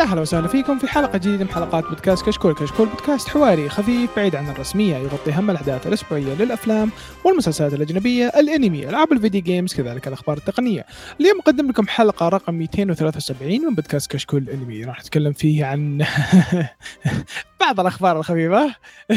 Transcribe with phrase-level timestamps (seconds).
[0.00, 2.54] يا هلا وسهلا فيكم في حلقة جديدة من حلقات بودكاست كشكول.
[2.54, 6.90] كشكول بودكاست حواري خفيف بعيد عن الرسمية يغطي هم الأحداث الأسبوعية للأفلام
[7.24, 10.86] والمسلسلات الأجنبية الأنمي ألعاب الفيديو games كذلك الأخبار التقنية.
[11.20, 14.84] اليوم أقدم لكم حلقة رقم 273 من بودكاست كشكول الأنمي.
[14.84, 16.04] راح نتكلم فيه عن
[17.60, 18.74] بعض الأخبار الخفيفة.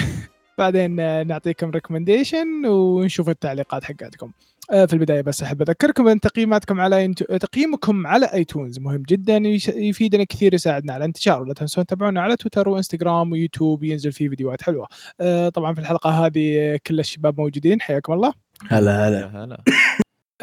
[0.58, 0.96] بعدين
[1.28, 4.32] نعطيكم recommendation ونشوف التعليقات حقاتكم.
[4.70, 7.24] في البداية بس أحب أذكركم أن تقييماتكم على انت...
[7.24, 9.38] تقييمكم على iTunes مهم جدا
[9.76, 11.42] يفيدنا كثير يساعدنا على الانتشار.
[11.42, 14.88] ولا تنسون تتابعونا على تويتر وإنستغرام ويوتيوب ينزل فيه فيديوهات حلوة.
[15.22, 17.82] آه، طبعا في الحلقة هذه كل الشباب موجودين.
[17.82, 18.34] حياكم الله.
[18.70, 19.44] هلا هلا.
[19.44, 19.64] هلا.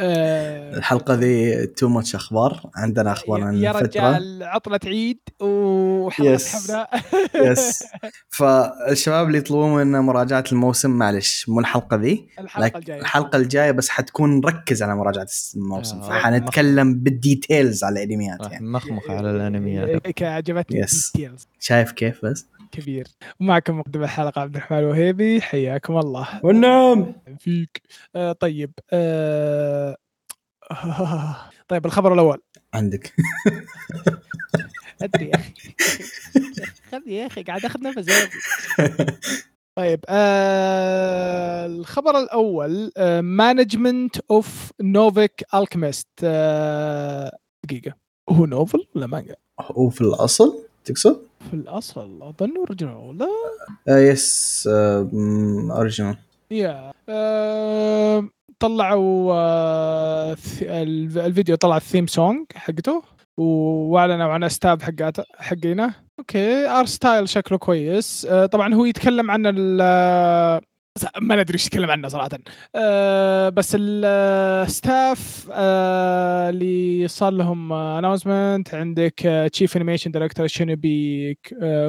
[0.01, 2.71] آه، الحلقة ذي too much أخبار.
[2.77, 6.49] عندنا أخبار عن يا رجال عطلة عيد وحلقه yes.
[6.57, 6.87] حفله
[7.35, 7.85] yes
[8.29, 13.01] فالشباب اللي يطلبون منا مراجعة الموسم معلش مو الحلقة ذي الحلقة لكن الجاية.
[13.01, 15.27] الحلقة الجاية بس حتكون نركز على مراجعة
[15.57, 16.01] الموسم.
[16.01, 18.67] آه، فحنتكلم بال details على الأنميات راح يعني.
[18.67, 20.07] نمخمخ على الأنميات.
[20.09, 21.13] ك- عجبتني yes.
[21.61, 23.07] شايف كيف بس؟ كبير.
[23.41, 26.41] ومعكم مقدم الحلقة عبد الرحمن الوهيبي حياكم الله.
[26.45, 27.15] والنعم.
[27.39, 27.83] فيك.
[28.17, 29.97] آه طيب آه
[31.69, 32.43] طيب الخبر الأول.
[32.75, 33.15] عندك.
[35.03, 35.53] أدري يا أخي.
[36.91, 38.39] خذ يا أخي قاعد أخذ نفس أخي.
[39.79, 46.09] طيب آه الخبر الأول Management of Novice Alchemist
[47.65, 47.95] دقيقة.
[48.31, 49.37] هو novel ولا مانجا؟
[49.71, 53.29] وفي الأصل تقصد؟ في الأصل أظن original لا؟
[53.89, 54.69] آه yes
[55.71, 56.17] original
[56.51, 56.93] yeah
[58.61, 63.03] طلعوا آه الفيديو طلع ال theme song حقته
[63.37, 68.27] وأعلنوا عن ال staff حقاته حقينا okay art style شكله كويس.
[68.31, 70.61] آه طبعا هو يتكلم عن ال آه،
[71.21, 72.29] ما ندري إيش يتكلم عنه صراحة.
[72.77, 81.39] آه بس الستاف آه اللي صار لهم اناونسمنت عندك تشيف انيميشن دايركتور شينوبي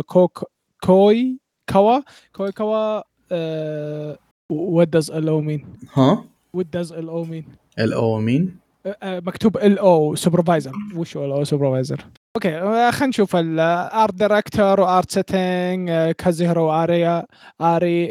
[0.06, 0.44] كوك
[0.84, 1.38] كوي
[1.69, 2.00] كوا
[2.34, 3.01] كوي كوا
[4.53, 6.25] what does ال أو مين ها؟
[6.57, 7.45] What does ال أو مين
[7.79, 8.57] الاو مين؟
[9.03, 12.06] مكتوب ال أو سوبرفايزر وش هو ال أو سوبرفايزر
[12.36, 17.25] أوكي آه، خلينا نشوف الارت دايركتور وارت سيتنج كازيهرو آريا
[17.62, 18.08] آري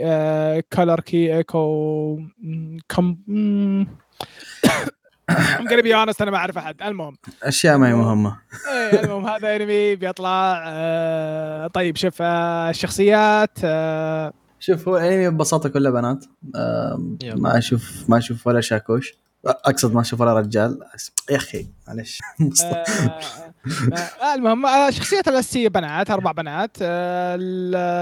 [0.72, 2.18] color key ايكو
[2.88, 3.16] كم
[5.30, 6.82] I'm gonna be honest أنا ما أعرف أحد.
[6.82, 7.16] المهم.
[7.42, 8.36] أشياء ما هي مهمة.
[8.72, 15.68] إيه المهم هذا انمي بيطلع آه، طيب شوف آه، الشخصيات آه، شوف هو الانمي ببساطة
[15.68, 16.24] كله بنات.
[17.24, 19.14] ما أشوف ما أشوف ولا شاكوش.
[19.46, 20.78] أقصد ما أشوف ولا رجال.
[21.30, 22.18] يا أخي معلش
[22.64, 23.49] آه،
[24.34, 26.76] المهم آه، الشخصيات الأساسية بنات أربع بنات.
[26.82, 27.36] آه،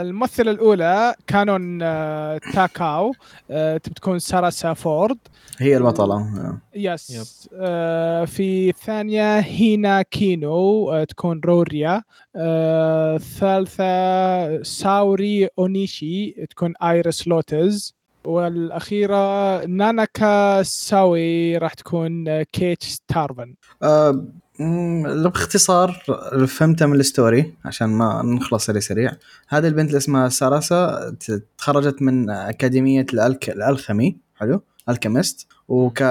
[0.02, 3.12] الممثلة الأولى كانون آه، تاكاو.
[3.50, 5.18] آه، تكون ساراسا فورد
[5.58, 6.58] هي البطلة آه.
[6.74, 7.10] yes.
[7.10, 7.50] yep.
[7.60, 12.02] آه، في الثانية هينا كينو آه، تكون روريا.
[12.36, 17.94] آه، الثالثه ساوري أونيشي تكون آيريس لوتز
[18.24, 26.02] والأخيرة ناناكا ساوي راح تكون آه، كيتش تارفن آه، مم، باختصار
[26.32, 29.12] اللي فهمته من ال story عشان ما نخلص سريع سريع.
[29.48, 31.16] هذه البنت اللي اسمها ساراسا
[31.58, 33.50] تخرجت من أكاديمية ال alch...
[33.50, 36.02] ال alchemy حلو؟ alchemist وك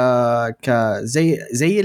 [0.62, 1.81] ك زي زي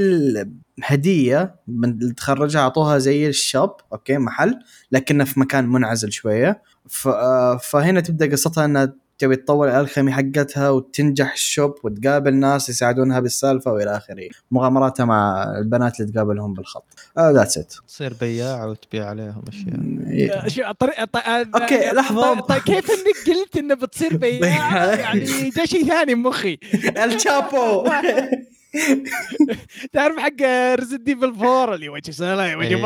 [0.78, 4.58] الهدية من تخرجها أعطوها زي ال shop okay محل
[4.92, 6.62] لكنه في مكان منعزل شوية.
[6.88, 7.08] ف...
[7.08, 12.68] آه، فهنا تبدأ قصتها إنها تبي تطور ال alchemy حقتها وتنجح ال shop وتقابل ناس
[12.68, 14.28] يساعدونها بالسالفة وإلى آخره.
[14.50, 16.84] مغامراتها مع البنات اللي تقابلهم بالخط.
[17.18, 20.44] that's it تصير بياع وتبيع عليهم أشياء.
[20.44, 22.34] آه، شو الطريقة الط- آه، okay، آه، لحظة.
[22.34, 26.58] طيب- طيب كيف إنك قلت إنه بتصير بياع؟ يعني جاء شيء ثاني بمخي
[27.04, 27.84] ال shop
[29.92, 30.42] تعرف حق
[30.74, 32.76] Resident Evil 4 اللي وجه سنه وجه.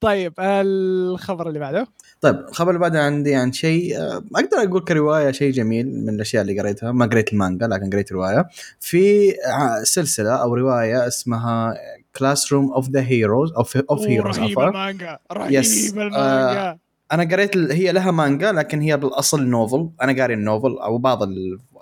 [0.00, 1.86] طيب الخبر اللي بعده.
[2.20, 6.42] طيب الخبر اللي بعده عندي عن شيء آه، أقدر أقول كرواية شيء جميل من الأشياء
[6.42, 8.48] اللي قريتها ما قريت المانجا لكن قريت رواية
[8.80, 11.74] في ع- سلسلة أو رواية اسمها
[12.16, 15.18] Classroom of the Heroes أو of Heroes رهيب عفوا المانجا
[15.50, 15.94] yes.
[15.94, 16.78] رهيب المانجا
[17.12, 17.56] أنا قريت.
[17.56, 21.18] هي لها مانجا لكن هي بالأصل novel أنا قاري ال novel أو بعض.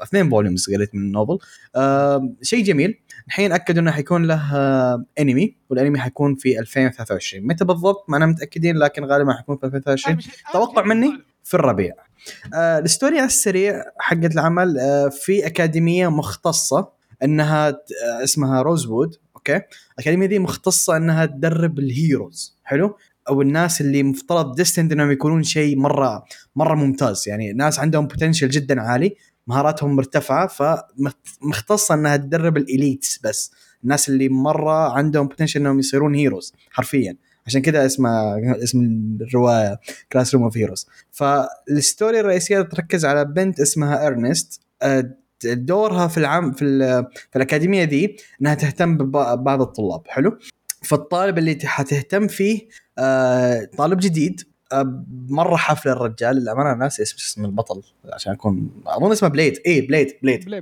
[0.02, 1.38] اثنين volumes قريت من ال novel
[1.76, 2.28] آه...
[2.42, 5.04] شيء جميل الحين اكدوا إنه حيكون له آه...
[5.18, 10.18] انمي والانمي حيكون في 2023 متى بالضبط؟ ما أنا متأكدين لكن غالبا حيكون في 2023
[10.52, 11.94] توقع مني في الربيع.
[12.54, 16.88] آه ال story على السريع حقت العمل آه في أكاديمية مختصة
[17.22, 19.60] إنها آه اسمها روزوود okay؟
[19.94, 22.58] الاكاديميه دي مختصة إنها تدرب ال heroes.
[22.64, 22.96] حلو؟
[23.28, 26.24] أو الناس اللي مفترض destined إنهم يكونون شيء مرة
[26.56, 27.24] مرة ممتاز.
[27.28, 29.16] يعني ناس عندهم potential جدا عالي.
[29.48, 33.52] مهاراتهم مرتفعة فمختصة إنها تدرب ال elites بس.
[33.84, 37.16] الناس اللي مرة عندهم potential إنهم يصيرون heroes حرفيا.
[37.46, 38.80] عشان كذا اسمه اسم
[39.20, 39.80] الرواية
[40.12, 45.14] Classroom of Heroes ف ال story الرئيسية تركز على بنت اسمها ارنست آه،
[45.44, 46.78] دورها في العام في,
[47.30, 50.02] في الأكاديمية دي إنها تهتم ببعض الطلاب.
[50.06, 50.38] حلو؟
[50.82, 52.68] فالطالب اللي حتهتم فيه
[52.98, 54.47] آه، طالب جديد.
[55.28, 56.36] مرة حفله الرجال.
[56.36, 57.82] للأمانة ناسي اسم اسم البطل
[58.12, 60.60] عشان اكون أظن اسمه بليد اي بليد بليد بلاي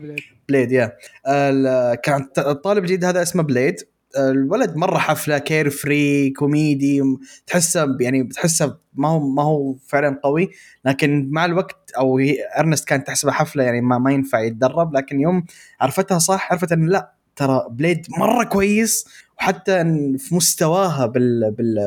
[0.48, 0.92] بليد يا
[1.28, 3.76] ال- كان الطالب الجديد هذا اسمه بليد
[4.18, 7.02] الولد مرة حفلة carefree comedy
[7.46, 10.50] تحسه يعني بتحسه ما هو ما هو فعلا قوي
[10.84, 12.18] لكن مع الوقت أو
[12.58, 15.44] ارنست كانت تحسبها حفلة يعني ما, ما ينفع يتدرب لكن يوم
[15.80, 19.06] عرفتها صح عرفت إن لا ترى بليد مرة كويس
[19.38, 19.84] وحتى
[20.18, 21.78] في مستواها بال بال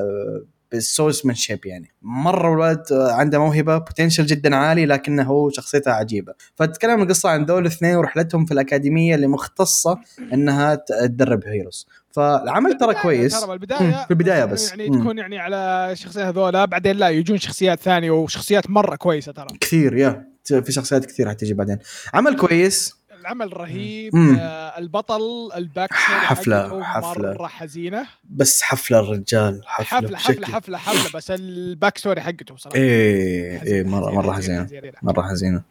[0.71, 1.91] بال swordsmanship يعني.
[2.01, 6.33] مرة الولد عنده موهبة potential جدا عالي لكنه هو شخصيته عجيبة.
[6.55, 9.99] فتتكلم القصة عن دول الاثنين ورحلتهم في الأكاديمية اللي مختصة
[10.33, 13.39] إنها تدرب heroes فالعمل ترى كويس.
[13.41, 14.69] ترى بالبداية مم، في البداية إنه بس.
[14.69, 14.89] يعني.
[14.89, 19.47] تكون يعني على الشخصيات هذولا بعدين لا يجون شخصيات ثانية وشخصيات مرة كويسة ترى.
[19.61, 20.29] كثير yeah.
[20.43, 21.77] في شخصيات كثير حتجي بعدين.
[22.13, 22.98] عمل كويس.
[23.19, 24.35] العمل رهيب مم.
[24.39, 25.21] آه البطل
[25.55, 27.33] ال back حفلة- حقته حفلة.
[27.33, 28.05] مره حزينة.
[28.29, 32.77] بس حفلة الرجال حفلة حفلة حفلة حفلة حفلة بس ال backstory حقته صراحة.
[32.77, 34.67] إيه إيه مره مرة حزينة.
[35.03, 35.61] مرة حزينة.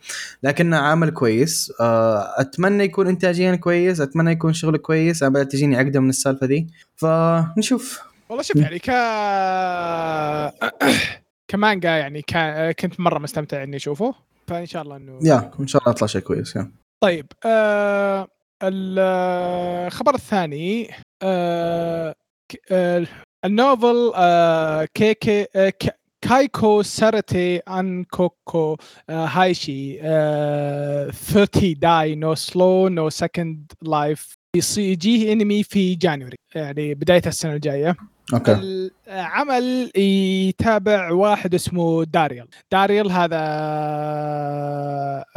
[0.42, 1.72] لكنه عمل كويس.
[1.80, 5.22] آه، أتمنى يكون إنتاجيا كويس أتمنى يكون شغله كويس.
[5.22, 6.66] أنا تجيني عقدة من السالفة ذي
[6.96, 8.00] فنشوف.
[8.28, 8.90] والله شوف يعني ك
[11.48, 14.14] كمانجا يعني كان كنت مرة مستمتع إني أشوفه.
[14.48, 16.70] فإن شاء الله إنه يا إن شاء الله يطلع شيء كويس يا.
[17.00, 18.28] طيب آه
[18.62, 20.90] الخبر الثاني
[21.22, 22.14] آه
[22.70, 23.06] آه
[23.44, 25.72] النوفل آه كيكي آه
[26.20, 28.76] Kaiko sareta Ankoku
[29.10, 34.38] آه Heishi آه 30 dai no slow na second life
[34.76, 37.96] يجيه إنمي في January يعني بداية السنة الجاية.
[38.34, 38.90] okay.
[39.08, 43.38] العمل يتابع واحد اسمه داريل داريل هذا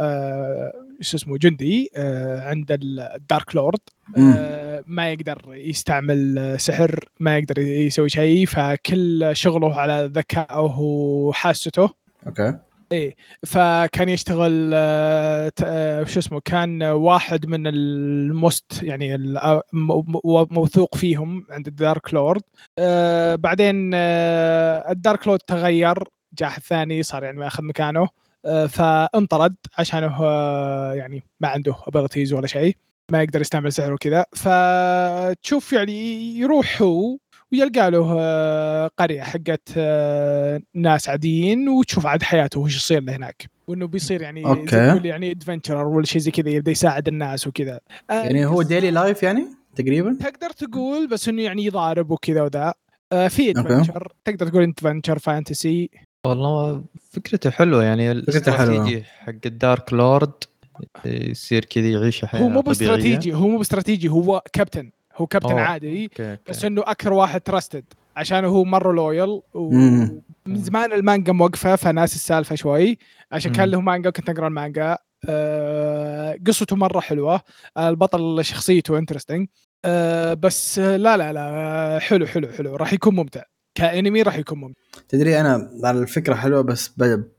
[0.00, 3.80] آه، شو اسمه جندي آه، عند ال dark lord.
[4.18, 11.90] آه، ما يقدر يستعمل سحر ما يقدر يسوي شيء فكل شغله على ذكائه وحاسته.
[12.26, 12.58] okay.
[12.92, 13.16] إيه
[13.46, 19.38] فكان يشتغل آه، شو اسمه كان واحد من ال most يعني
[20.52, 22.42] موثوق فيهم عند ال dark lord
[23.42, 26.04] بعدين ال dark lord تغير
[26.38, 28.00] جاء أحد ثاني صار يعني ماخذ مكانه.
[28.00, 28.08] آه،
[28.68, 32.76] فانطرد عشانه آه، يعني ما عنده abilities ولا شيء
[33.12, 34.24] ما يقدر يستعمل سحر وكذا.
[34.32, 37.18] فتشوف يعني يروح هو
[37.52, 43.50] ويلقى له آه، قرية حقت آه، ناس عاديين وتشوف عاد حياته وش يصير له هناك.
[43.66, 47.80] وإنه بيصير يعني تقول يعني adventurer ولا شيء زي كذا يبدأ يساعد الناس وكذا.
[48.10, 49.46] آه، يعني هو daily life يعني
[49.76, 52.74] تقريبا؟ تقدر تقول بس إنه يعني يضارب وكذا وذا.
[53.12, 53.50] آه، في.
[53.50, 55.90] adventure تقدر تقول adventure fantasy
[56.26, 58.28] والله فكرته حلوة يعني فكرته.
[58.28, 60.32] ال strategist حق ال dark lord
[61.04, 62.60] يصير كذا يعيش حياة هو مو.
[62.60, 65.60] باستراتيجي هو مو باستراتيجي هو كابتن هو كابتن أوه.
[65.60, 66.36] عادي okay.
[66.48, 67.84] بس إنه أكثر واحد trusted
[68.16, 69.40] عشان هو مرة loyal.
[69.54, 72.98] ومن زمان المانجا موقفة فناس السالفة شوي
[73.32, 73.68] عشان كان.
[73.68, 74.98] له مانجا كنت أقرأ المانجا
[75.28, 77.40] آه، قصته مرة حلوة
[77.78, 79.48] البطل شخصيته interesting
[80.38, 83.42] بس آه، لا لا لا حلو حلو حلو راح يكون ممتع
[83.74, 84.80] كانمي راح يكون ممتع.
[85.08, 86.90] تدري أنا على الفكرة حلوة بس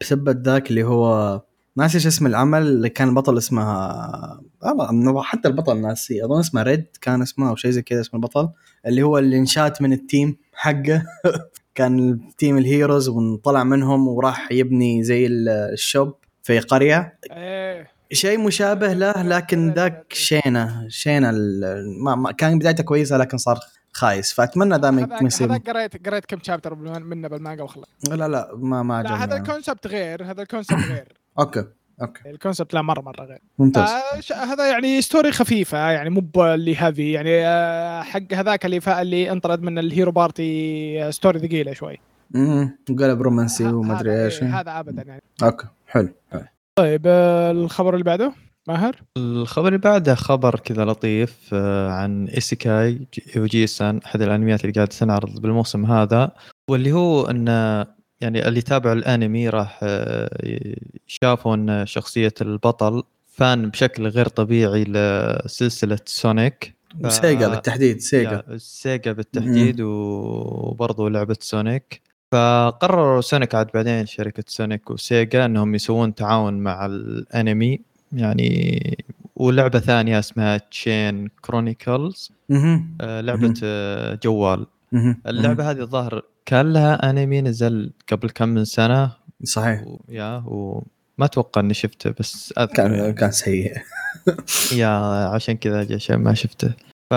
[0.01, 1.41] بسبب ذاك اللي هو
[1.77, 6.85] ناسي إيش اسم العمل اللي كان البطل اسمها والله حتى البطل ناسي أظن اسمه ريد
[7.01, 8.49] كان اسمه أو شيء زي كذا اسم البطل
[8.87, 11.03] اللي هو اللي انشات من ال team حقه.
[11.75, 17.17] كان team ال heroes وانطلع منهم وراح يبني زي ال- ال shop في قرية.
[17.31, 17.87] إيه.
[18.11, 23.59] شيء مشابه له لكن ذاك شينه شينه ال- ما, ما كان بدايته كويسة لكن صار
[23.93, 24.33] خايس.
[24.33, 28.83] فأتمنى ذا ما يصير هذاك قريت قريت كم chapter منه بالمانجا وخلاص لا لا ما
[28.83, 31.07] ما لا هذا عجبني ال concept غير هذا ال concept غير.
[31.39, 31.63] okay
[32.01, 32.29] okay.
[32.29, 33.39] ال concept لا مره مرة غير.
[33.59, 33.89] ممتاز.
[34.31, 39.31] آه هذا يعني story خفيفة يعني مو اللي هذي يعني آه حق هذاك اللي اللي
[39.31, 41.99] انطرد من ال hero party story ثقيلة شوي.
[42.35, 44.43] امم قلب رومانسي وما أدري هذا- إيش.
[44.43, 45.23] إيه، هذا ابدا يعني.
[45.43, 46.43] okay حلو حلو.
[46.75, 48.33] طيب آه الخبر اللي بعده؟
[48.67, 54.73] ماهر؟ الخبر اللي بعده خبر كذا لطيف آه، عن إيسيكاي أوجي سان أحد الأنميات اللي
[54.73, 56.31] قاعد تنعرض بالموسم هذا
[56.69, 57.47] واللي هو إن
[58.21, 60.29] يعني اللي تابعوا الأنمي راح آه،
[61.07, 66.73] شافوا إن شخصية البطل fan بشكل غير طبيعي لسلسلة سونيك.
[67.03, 68.43] ف- سيجا بالتحديد سيجا.
[68.57, 72.01] سيجا بالتحديد وبرضه لعبة سونيك.
[72.31, 77.81] فقرروا سونيك عاد بعدين شركة سونيك وسيجا إنهم يسوون تعاون مع الأنمي.
[78.13, 78.97] يعني
[79.35, 82.97] ولعبة ثانية اسمها تشين كرونيكلز مهم.
[83.01, 83.53] لعبة.
[83.63, 84.65] آه، جوال.
[85.27, 89.11] اللعبة هذه الظاهر كان لها انمي نزل قبل كم من سنة
[89.43, 89.99] صحيح و...
[90.09, 90.85] يا وما
[91.25, 93.13] أتوقع إني شفته بس أذكر كان يعني.
[93.13, 93.73] كان سيء
[94.81, 94.87] يا
[95.27, 96.73] عشان كذا شيء ما شفته
[97.11, 97.13] ف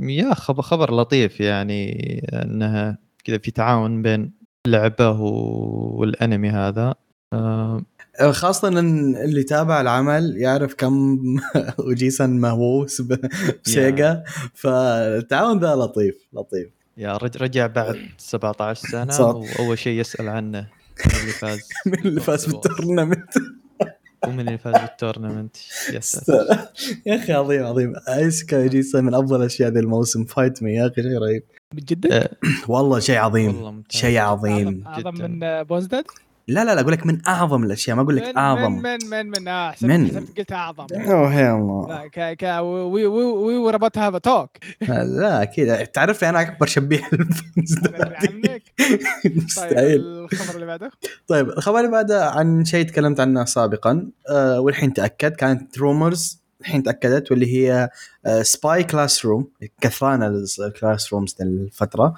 [0.00, 1.92] يا خبر, خبر لطيف يعني
[2.32, 4.32] إنها كذا في تعاون بين
[4.66, 6.94] اللعبه و- والأنمي هذا
[7.32, 7.82] آه،
[8.30, 11.18] خاصة إن اللي تابع العمل يعرف كم
[11.88, 13.02] أوجيسان مهووس
[13.64, 14.22] بسيجا.
[14.54, 16.68] فالتعاون ذا لطيف لطيف.
[16.96, 19.34] يا رج- رجع بعد 17 سنة صح.
[19.58, 20.68] وأول شيء يسأل عنه
[21.06, 23.34] من اللي فاز من اللي فاز بال tournament.
[24.26, 25.56] ومن اللي فاز بال tournament.
[27.06, 27.92] يا أخي عظيم عظيم.
[28.08, 30.24] إيسيكاي أوجيسان من أفضل الاشياء ذا الموسم.
[30.24, 31.42] fight me يا أخي شيء رهيب.
[31.74, 32.30] من جدك آه،
[32.68, 33.54] والله شيء عظيم.
[33.56, 34.00] والله ممتاز.
[34.00, 34.84] شيء عظيم.
[34.86, 35.26] أعظم جداً.
[35.26, 36.04] من آه، بونزداد
[36.50, 38.72] لا لا لا أقول لك من أعظم الأشياء ما أقول لك من أعظم.
[38.72, 40.26] من من من من آه من.
[40.38, 40.86] قلت أعظم.
[40.92, 41.88] أوه يا الله.
[41.88, 44.50] لا ك ك we we we were about have talk
[44.88, 45.86] لا أكيد.
[45.86, 47.00] تعرف أنا أكبر شبيه
[47.94, 48.62] عنك.
[49.24, 50.90] طيب مستحيل الخبر اللي بعده؟
[51.28, 56.82] طيب الخبر اللي بعده عن شيء تكلمت عنه سابقا آه والحين تأكد كانت rumors الحين
[56.82, 57.90] تأكدت واللي هي
[58.42, 59.48] Spy Classroom
[59.80, 62.14] كثران ال classrooms الفترة.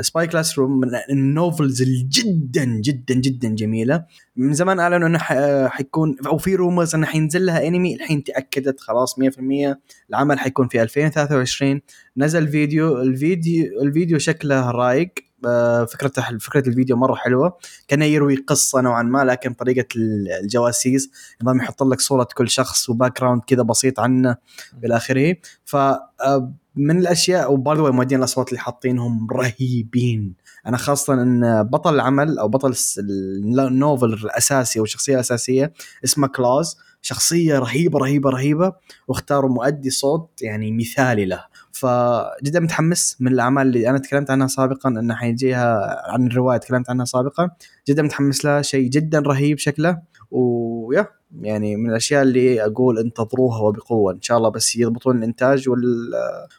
[0.00, 4.04] Spy Classroom من ال novels الجدا جدا جدا جميلة.
[4.36, 8.80] من زمان أعلنوا إنه آه، حيكون أو في rumors إنه حينزل لها انمي الحين تأكدت
[8.80, 9.76] خلاص 100%
[10.10, 11.80] العمل حيكون في 2023
[12.16, 15.12] نزل فيديو الفيديو الفيديو شكله رايق
[15.46, 17.56] آه، فكرة فكرة الفيديو مرة حلوة.
[17.88, 21.10] كان يروي قصة نوعا ما لكن طريقة الجواسيس
[21.42, 24.36] نظام يحط لك صورة كل شخص و background كذا بسيط عنه
[24.84, 25.36] إلى آخره.
[25.64, 30.34] ف آه، من الأشياء و by the way مؤدين الأصوات اللي حاطينهم رهيبين.
[30.66, 35.72] أنا خاصة إن بطل العمل أو بطل ال novel الأساسي أو الشخصيه الاساسيه
[36.04, 38.72] اسمه كلاوز شخصية رهيبة رهيبة رهيبة.
[39.08, 41.44] واختاروا مؤدي صوت يعني مثالي له.
[41.76, 47.04] فجدا متحمس من الأعمال اللي أنا تكلمت عنها سابقا إنه حيجيها عن الرواية تكلمت عنها
[47.04, 47.50] سابقا.
[47.88, 49.98] جدا متحمس لها شيء جدا رهيب شكله.
[50.30, 51.06] ويا
[51.40, 54.12] يعني من الأشياء اللي أقول انتظروها وبقوة.
[54.12, 56.12] إن شاء الله بس يضبطون الإنتاج وال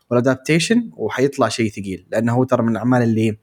[0.09, 2.07] وال adaptation وحيطلع شيء ثقيل.
[2.11, 3.37] لأنه هو ترى من الأعمال اللي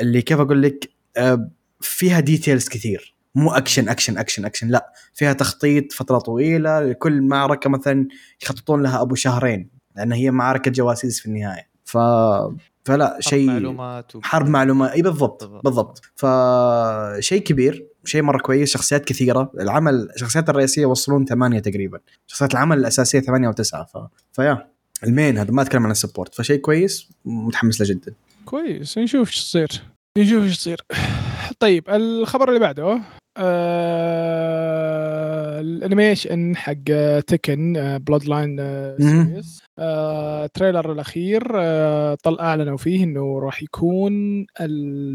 [0.00, 1.50] اللي كيف أقول لك آه،
[1.80, 3.16] فيها details كثير.
[3.34, 6.80] مو action action action action لا فيها تخطيط فترة طويلة.
[6.80, 8.08] لكل معركة مثلا
[8.42, 9.79] يخططون لها أبو شهرين.
[9.96, 11.70] لأن هي معركه جواسيس في النهاية.
[11.84, 11.98] ف
[12.84, 14.20] فلا حرب شيء معلومات و...
[14.22, 15.64] حرب معلومات إي بالضبط بالضبط.
[15.64, 16.02] بالضبط.
[16.16, 19.52] فشيء كبير شيء مرة كويس شخصيات كثيرة.
[19.60, 21.98] العمل الشخصيات الرئيسية يوصلون ثمانية تقريبا.
[22.26, 23.84] شخصيات العمل الأساسية ثمانية أو تسعة.
[23.84, 23.98] ف...
[24.32, 24.66] ف
[25.04, 26.34] يا I mean هذا ما أتكلم عن ال support.
[26.34, 28.12] فشيء كويس متحمس له جدا.
[28.44, 28.98] كويس.
[28.98, 29.82] نشوف إيش يصير
[30.18, 30.80] نشوف إيش يصير
[31.58, 33.00] طيب الخبر اللي بعده
[33.36, 34.60] آه
[35.60, 36.74] ال animation حق
[37.26, 38.56] Tekken: Bloodline.
[39.80, 44.46] ال trailer الأخير آه طل اعلنوا فيه إنه راح يكون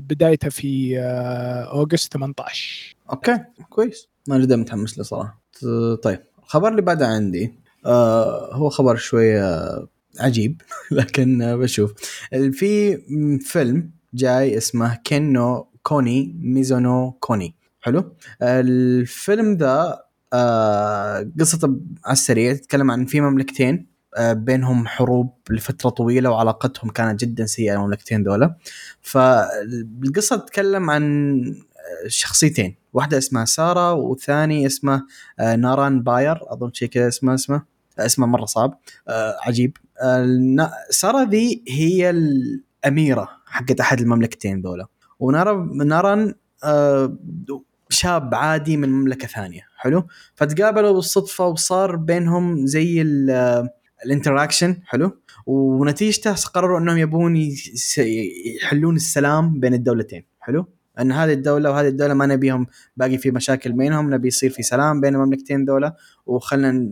[0.01, 3.37] بدايته في آه أوغست 18 أوكي
[3.69, 4.07] كويس.
[4.31, 5.41] أنا جدا متحمس له صراحة.
[6.03, 7.53] طيب الخبر اللي بعده عندي
[7.85, 9.69] آه هو خبر شوية
[10.19, 11.93] عجيب لكن آه، بشوف.
[12.51, 12.97] في
[13.39, 17.55] فيلم جاي اسمه كينو كوني ميزونو كوني.
[17.81, 19.99] حلو؟ الفيلم ذا
[20.33, 21.67] آه قصته
[22.05, 23.75] على السريع تتكلم عن في مملكتين.
[23.75, 28.55] آه بينهم حروب لفترة طويلة وعلاقتهم كانت جدا سيئة المملكتين دولة.
[29.01, 31.43] فالقصة تتكلم عن
[32.07, 35.03] شخصيتين واحدة اسمها سارة والثاني اسمه
[35.39, 37.61] آه، ناران باير أظن شيء كذا اسمه اسمه
[37.99, 39.77] آه، اسمه مرة صعب آه، عجيب.
[40.01, 44.87] آه، سارة ذي هي الأميرة حقت أحد المملكتين ذولا
[45.19, 47.17] ونارا ناران آه،
[47.89, 53.69] شاب عادي من مملكة ثانية حلو؟ فتقابلوا بالصدفة وصار بينهم زي ال- آه،
[54.05, 55.11] ال interaction حلو؟
[55.45, 57.35] ونتيجته قرروا إنهم يبون
[58.63, 60.65] يحلون السلام بين الدولتين حلو؟
[60.99, 65.01] إن هذه الدولة وهذه الدولة ما نبيهم باقي في مشاكل بينهم نبي يصير في سلام
[65.01, 65.93] بين المملكتين دولة
[66.25, 66.89] وخلنا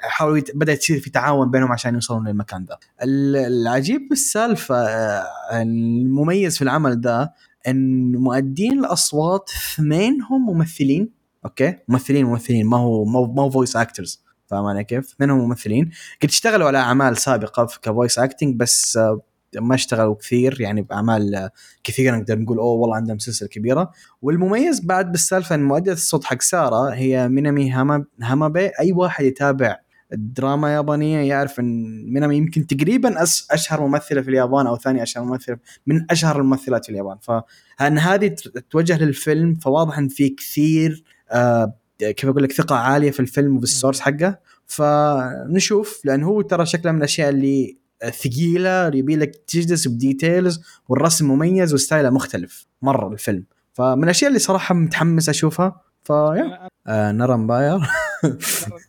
[0.00, 0.42] حاولوا.
[0.54, 5.24] بدأ يصير في تعاون بينهم عشان يوصلون للمكان ذا ال- العجيب بالسالفة آه،
[5.62, 7.30] المميز في العمل ذا
[7.68, 11.10] إن مؤدين الأصوات اثنينهم ممثلين
[11.44, 13.04] أوكي؟ ممثلين ممثلين ما هو
[13.38, 15.90] هو voice actors فاهم علي كيف؟ اثنينهم ممثلين.
[16.22, 19.20] قد اشتغلوا على أعمال سابقة ك voice acting بس آه،
[19.56, 21.50] ما اشتغلوا كثير يعني بأعمال آه،
[21.84, 23.90] كثيرة نقدر نقول أوه والله عندهم سلسلة كبيرة.
[24.22, 28.70] والمميز بعد بالسالفة إن مؤدية الصوت حق سارة هي مينامي هاما هامابي.
[28.80, 29.76] أي واحد يتابع
[30.12, 35.58] الدراما يابانية يعرف إن مينامي يمكن تقريبا أشهر ممثلة في اليابان أو ثاني أشهر ممثلة
[35.86, 37.16] من أشهر الممثلات في اليابان.
[37.20, 38.36] فان هذه
[38.70, 43.64] توجه للفيلم فواضح إن في كثير آه كيف أقول لك ثقة عالية في الفيلم وفي
[43.64, 44.38] ال source حقه.
[44.66, 47.76] فنشوف لأن هو ترى شكله من الأشياء اللي
[48.22, 54.04] ثقيلة يبي لك تجلس ب details والرسم مميز و style ه مختلف مرة الفيلم فمن
[54.04, 55.80] الأشياء اللي صراحة متحمس أشوفها.
[56.04, 57.74] ف yeah آه نرى باير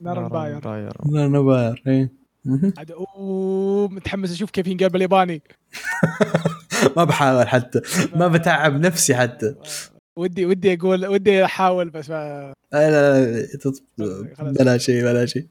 [0.01, 2.11] الباير باير نرى باير إيه.
[2.45, 2.73] مهم.
[2.77, 5.41] عاد أوه متحمس أشوف كيف ينقال بالياباني.
[6.97, 7.81] ما بحاول حتى.
[8.15, 9.55] ما بتعب نفسي حتى.
[10.19, 13.83] ودي ودي أقول ودي أحاول بس ما لا لا لا تط-
[14.59, 15.47] بلا شيء بلا شيء.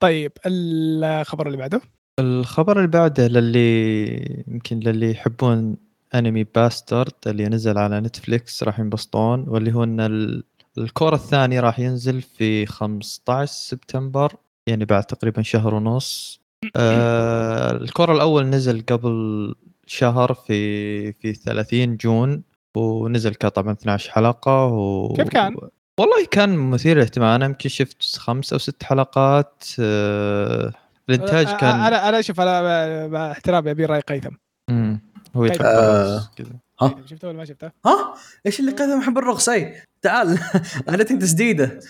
[0.00, 1.80] طيب الخبر اللي بعده؟
[2.20, 5.76] الخبر اللي بعده للي يمكن للي يحبون
[6.14, 10.44] أنمي باسترد اللي نزل على نتفليكس راح ينبسطون واللي هو إن ال-
[10.78, 14.32] ال cour الثاني راح ينزل في 15 سبتمبر
[14.66, 16.40] يعني بعد تقريبا شهر ونص.
[16.76, 19.54] آه الكور الأول نزل قبل
[19.86, 22.42] شهر في في 30 جون.
[22.76, 25.12] ونزل كان طبعا 12 حلقة و...
[25.12, 25.56] كيف كان؟
[26.00, 27.28] والله كان مثير للاهتمام.
[27.34, 30.72] أنا يمكن شفت خمس أو ست حلقات آه
[31.08, 34.30] الإنتاج أنا- كان أنا أنا شوف أنا باحترامي أبي رأي قيثم.
[34.70, 35.00] مم.
[35.36, 36.30] هو يحب آه.
[36.36, 36.48] كذا.
[36.80, 38.14] ها؟ شفته ولا ما شفته؟ ها؟
[38.46, 40.38] إيش اللي قدم محب الرقص؟ أي تعال.
[40.88, 41.80] أنا تسديده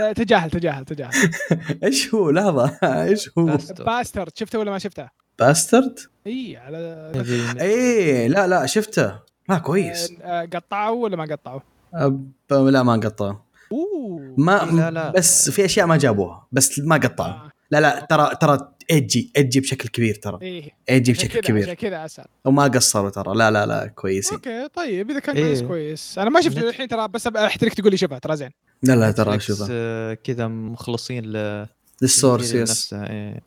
[0.00, 1.12] آه، تجاهل تجاهل تجاهل.
[1.84, 2.78] إيش هو؟ لحظة.
[3.04, 4.30] إيش هو؟ باسترد.
[4.38, 5.08] شفته ولا ما شفته؟
[5.38, 7.12] باسترد اي على
[7.60, 9.23] إيه لا لا شفته.
[9.48, 10.12] ما كويس.
[10.22, 11.60] آه، قطعوا ولا ما قطعوا؟
[11.94, 12.32] أب...
[12.50, 13.36] لا ما قطع
[13.72, 14.34] أوه.
[14.38, 15.10] ما لا، لا.
[15.10, 17.30] بس في أشياء ما جابوها بس ما قطعوا.
[17.32, 17.50] آه.
[17.70, 20.38] لا لا ترى ترى ايجي ايجي بشكل كبير ترى.
[20.42, 20.70] إيه.
[20.90, 21.74] ايجي بشكل عشان كبير.
[21.74, 22.24] كذا أسأل.
[22.44, 23.34] وما قصروا ترى.
[23.34, 24.34] لا لا لا كويسين.
[24.34, 25.44] أوكي طيب إذا كان إيه.
[25.44, 26.18] كويس كويس.
[26.18, 28.50] أنا ما شفته نت- الحين ترى بس احترك تقول لي شوفها ترى زين.
[28.82, 31.66] لا لا ترى شوفها آه، كذا مخلصين ل
[32.02, 33.40] للسورس يس إيه.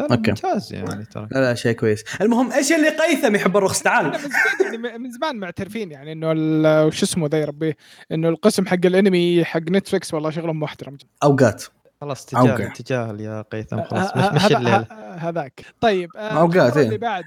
[0.00, 0.06] مم.
[0.06, 0.30] لا لا أوكي.
[0.30, 1.28] ممتاز يعني ترى.
[1.30, 2.04] لا لا شيء كويس.
[2.20, 4.04] المهم إيش اللي قيثم يحب إحنا تعال.
[4.06, 7.76] من زمان يعني من زمان معترفين يعني إنه ال- وش اسمه ذا يا ربي؟
[8.12, 10.98] إنه القسم حق الأنمي حق نتفلكس والله شغلهم محترم.
[11.22, 11.64] أوقات.
[12.00, 12.52] خلاص أوكي.
[12.56, 14.86] تجاهل تجاهل يا قيثم خلاص مش مش الليلة
[15.18, 15.64] هذاك.
[15.80, 16.86] طيب آه، الخبر إيه.
[16.86, 17.24] اللي بعده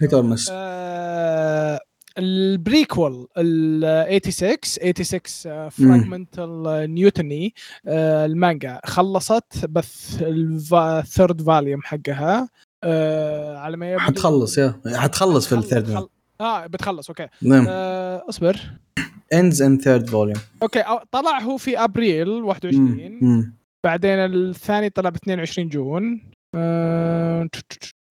[2.18, 7.54] البريكول ال 86 86 فراجمنتال نيوتني
[7.88, 8.80] المانجا.
[8.86, 12.50] خلصت بث الثيرد فاليوم حقها
[12.84, 14.82] آه، على ما يبدو حتخلص يا.
[14.96, 16.10] حتخلص في الثيرد خل-
[16.42, 17.28] آه بتخلص أوكي.
[17.42, 17.66] نعم.
[17.70, 18.58] آه، اصبر.
[19.36, 20.40] Ends in third volume.
[20.64, 23.54] أوكي طلع هو في أبريل 21 مم.
[23.84, 26.22] بعدين الثاني طلع ب 22 جون.
[26.56, 27.48] آه،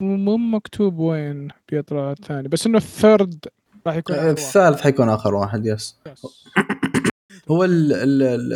[0.01, 3.45] مو مكتوب وين بيطلع الثاني بس إنه الثيرد
[3.87, 4.15] راح يكون.
[4.15, 6.25] الثالث حيكون آخر واحد yes yes.
[7.51, 8.53] هو ال ال ال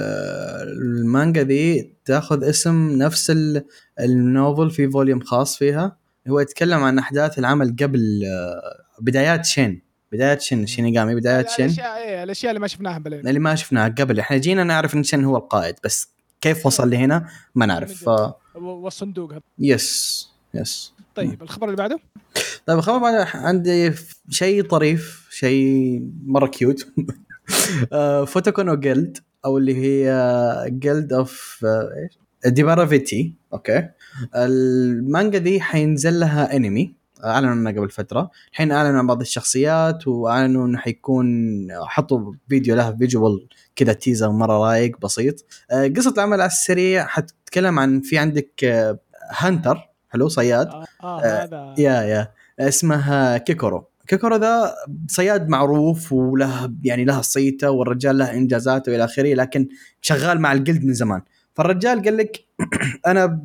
[1.02, 3.66] المانجا دي تاخذ اسم نفس ال-
[4.00, 5.98] ال novel في volume خاص فيها.
[6.28, 9.82] هو يتكلم عن أحداث العمل قبل آه، بدايات شين.
[10.12, 11.66] بدايات شين شينيغامي بدايات شين.
[11.66, 14.20] الأشياء إيه الأشياء اللي ما شفناها بالانمي اللي ما شفناها قبل.
[14.20, 16.08] إحنا جينا نعرف إن شين هو القائد بس
[16.42, 18.04] كيف وصل لهنا ما نعرف.
[18.10, 19.32] ف والصندوق.
[19.32, 22.00] هذا yes يس طيب الخبر اللي بعده؟
[22.68, 23.94] طيب الخبر بعد عندي
[24.30, 26.88] شيء طريف شيء مرة كيوت
[27.94, 33.90] آه، فوتوكونو جيلد أو اللي هي جيلد أوف إيش؟ ديبارا فيتي أوكي.
[34.36, 36.96] المانجا دي حينزل لها أنمي.
[37.26, 38.32] أعلنوا عنها قبل فترة.
[38.52, 41.28] الحين أعلنوا عن بعض الشخصيات وأعلنوا إنه حيكون
[41.86, 45.46] حطوا فيديو لها فيجوال كذا تيزر مرة رايق بسيط.
[45.72, 49.00] آه، قصة العمل على السريع حتتكلم عن في عندك آه،
[49.38, 49.90] hunter.
[50.10, 50.68] حلو صياد.
[50.68, 51.76] آه, آه آه، هذا.
[51.78, 52.37] yeah yeah.
[52.60, 53.88] اسمها كيكورو.
[54.08, 54.76] كيكورو ذا
[55.08, 59.68] صياد معروف وله يعني له صيته والرجال له انجازاته والى اخره لكن
[60.02, 61.22] شغال مع ال guild من زمان.
[61.54, 62.46] فالرجال قال لك
[63.08, 63.42] أنا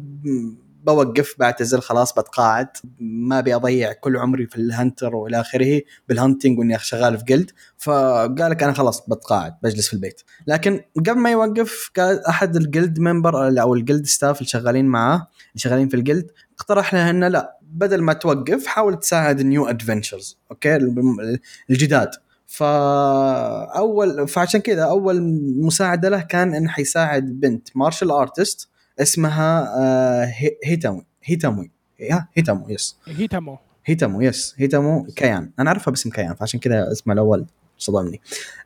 [0.84, 2.68] بوقف بعتزل خلاص بتقاعد.
[3.00, 7.24] ما أبي أضيع كل عمري في ال hunter والى اخره بال hunting وإني شغال في
[7.24, 7.50] guild.
[7.78, 10.20] فقال لك أنا خلاص بتقاعد بجلس في البيت.
[10.46, 14.84] لكن قبل ما يوقف قال أحد ال guild member أو ال guild staff اللي شغالين
[14.84, 19.47] معاه شغالين في ال guild اقترح له انه لا بدل ما توقف حاول تساعد ال
[19.47, 20.76] new adventurers okay؟
[21.70, 22.10] الجداد.
[22.46, 25.22] فأول فعشان كذا أول
[25.60, 28.68] مساعدة له كان إنه حيساعد بنت martial artist
[29.00, 31.04] اسمها آه، هي- هيتامو.
[31.24, 31.68] هيتامو.
[32.36, 32.96] هيتامو yes.
[33.06, 33.58] هيتامو.
[33.84, 34.54] هيتامو yes.
[34.58, 35.50] هيتامو كيان.
[35.58, 37.46] أنا أعرفها باسم كيان فعشان كذا اسمها الأول
[37.78, 38.20] صدمني.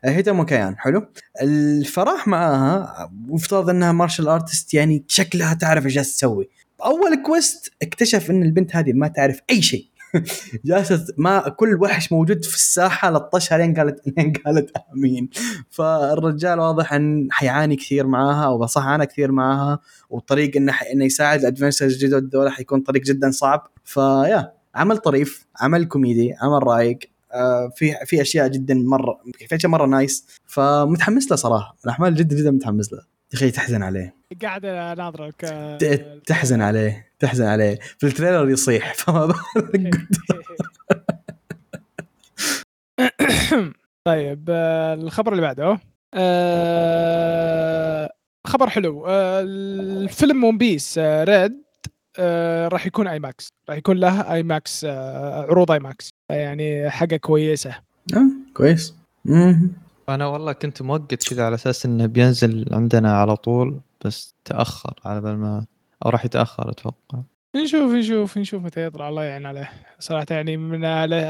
[0.05, 1.05] آه، هيتامو كيان حلو.
[1.41, 6.49] الفرح معاها وافترض إنها martial artist يعني شكلها تعرف إيش تسوي.
[6.85, 9.85] أول quest اكتشف إن البنت هذه ما تعرف أي شيء.
[10.65, 15.29] جالسة ما كل وحش موجود في الساحة لطشها لين قالت لين قالت آمين.
[15.69, 20.73] فالرجال واضح إن حيعاني كثير معاها أو بصح عانى كثير معاها والطريق إنه.
[20.93, 23.67] إنه يساعد ال adventurers الجدد دول حيكون طريق جدا صعب.
[23.83, 26.99] فيا عمل طريف عمل كوميدي عمل رايق.
[27.33, 31.75] آه، في في أشياء جدا مره في أشياء مرة nice فمتحمس له صراحة.
[31.85, 33.16] الأحمال جدا جدا متحمس له.
[33.33, 34.13] أخي تحزن عليه.
[34.41, 35.35] قاعد اناظرك
[36.25, 37.79] تحزن عليه تحزن عليه.
[37.97, 39.95] في ال trailer يصيح فما بالك.
[44.07, 45.79] طيب آه، الخبر اللي بعده.
[46.13, 48.13] آه،
[48.47, 49.05] خبر حلو.
[49.07, 51.53] آه، الفيلم One Piece Red
[52.67, 57.75] راح يكون IMAX راح يكون له IMAX عروض IMAX يعني حاجة كويسة.
[58.53, 58.95] كويس.
[59.25, 59.71] مم.
[60.09, 65.21] أنا والله كنت موقت كذا على أساس إنه بينزل عندنا على طول بس تأخر على
[65.21, 65.65] بال ما
[66.05, 67.19] أو راح يتأخر أتوقع.
[67.55, 69.09] نشوف نشوف نشوف متى يطلع.
[69.09, 69.69] الله يعين عليه.
[69.99, 70.79] صراحة يعني من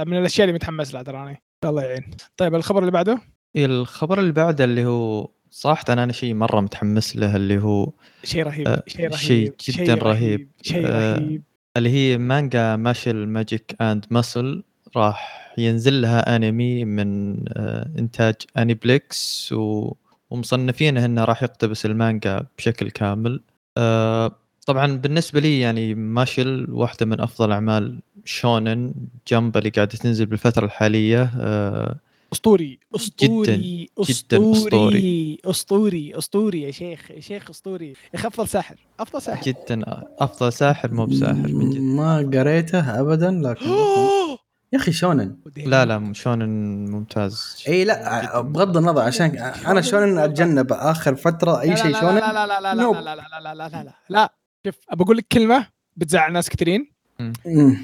[0.07, 2.03] من الأشياء اللي متحمس لها تراني الله يعين.
[2.37, 3.19] طيب الخبر اللي بعده؟
[3.55, 7.91] الخبر اللي بعده اللي هو صراحة أنا شيء مرة متحمس له اللي هو
[8.23, 10.49] شيء رهيب آه، شيء رهيب شيء جداً رهيب.
[10.61, 11.43] شيء آه، رهيب.
[11.77, 14.63] اللي هي مانجا Mashle Magic and Muscle
[14.97, 19.93] راح ينزل لها أنمي من آه، إنتاج أنيبليكس و...
[20.29, 23.41] ومصنفين إنه راح يقتبس المانجا بشكل كامل.
[23.77, 24.31] آه،
[24.65, 28.93] طبعا بالنسبة لي يعني Mashle واحدة من أفضل أعمال Shonen
[29.27, 31.95] Jump اللي قاعدة تنزل بالفترة الحالية آه،
[32.33, 35.37] أسطوري أسطوري جداً أسطوري.
[35.45, 37.87] أسطوري أسطوري يا شيخ يا شيخ أسطوري.
[37.87, 39.43] يا أخي أفضل ساحر أفضل ساحر.
[39.45, 39.81] جدا
[40.19, 41.79] أفضل ساحر مو بساحر من جد.
[41.79, 43.65] ما قريته ابدا لكن
[44.73, 46.49] يا أخي شونن لا لا شونن
[46.91, 52.33] ممتاز اي لا بغض النظر عشان أنا شونن اتجنب اخر فتره اي شيء شونن لا
[52.33, 52.91] لا لا لا لا.
[53.01, 54.33] لا لا لا لا لا لا
[54.65, 56.91] شوف بقول لك كلمه بتزعل ناس كثيرين.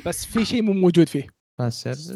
[0.05, 1.27] بس في شيء مو موجود فيه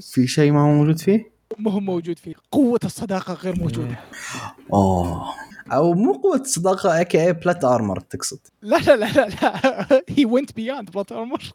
[0.02, 4.04] في شيء ما هو موجود فيه مو هو موجود فيه قوه الصداقه غير موجوده إيه.
[4.74, 5.34] اوه
[5.72, 7.26] أو مو قوه الصداقه a.k.a.
[7.26, 11.52] plot armor تقصد لا لا لا لا لا هي went beyond plot armor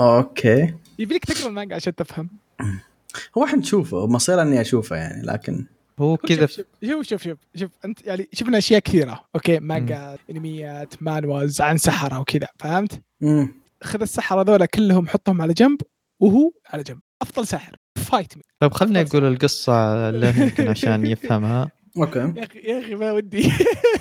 [0.00, 2.30] okay يبيلك تقرأ المانجا عشان تفهم.
[3.38, 5.66] هو إحنا نشوفه مصير إني أشوفه يعني لكن
[5.98, 11.02] هو كذا شوف شوف شوف شوف شوف أنت يعني شفنا أشياء كثيرة okay؟ مانجا انميات
[11.02, 13.54] manhwas عن سحرة وكذا فهمت؟ مم.
[13.82, 15.80] خذ السحرة ذولا كلهم حطهم على جنب
[16.20, 16.98] وهو على جنب.
[17.22, 17.76] أفضل ساحر.
[17.96, 21.70] fight me طيب خلنا نقول القصة له يمكن عشان يفهمها.
[21.96, 22.18] okay.
[22.18, 23.52] يا أخي يا أخي ما ودي.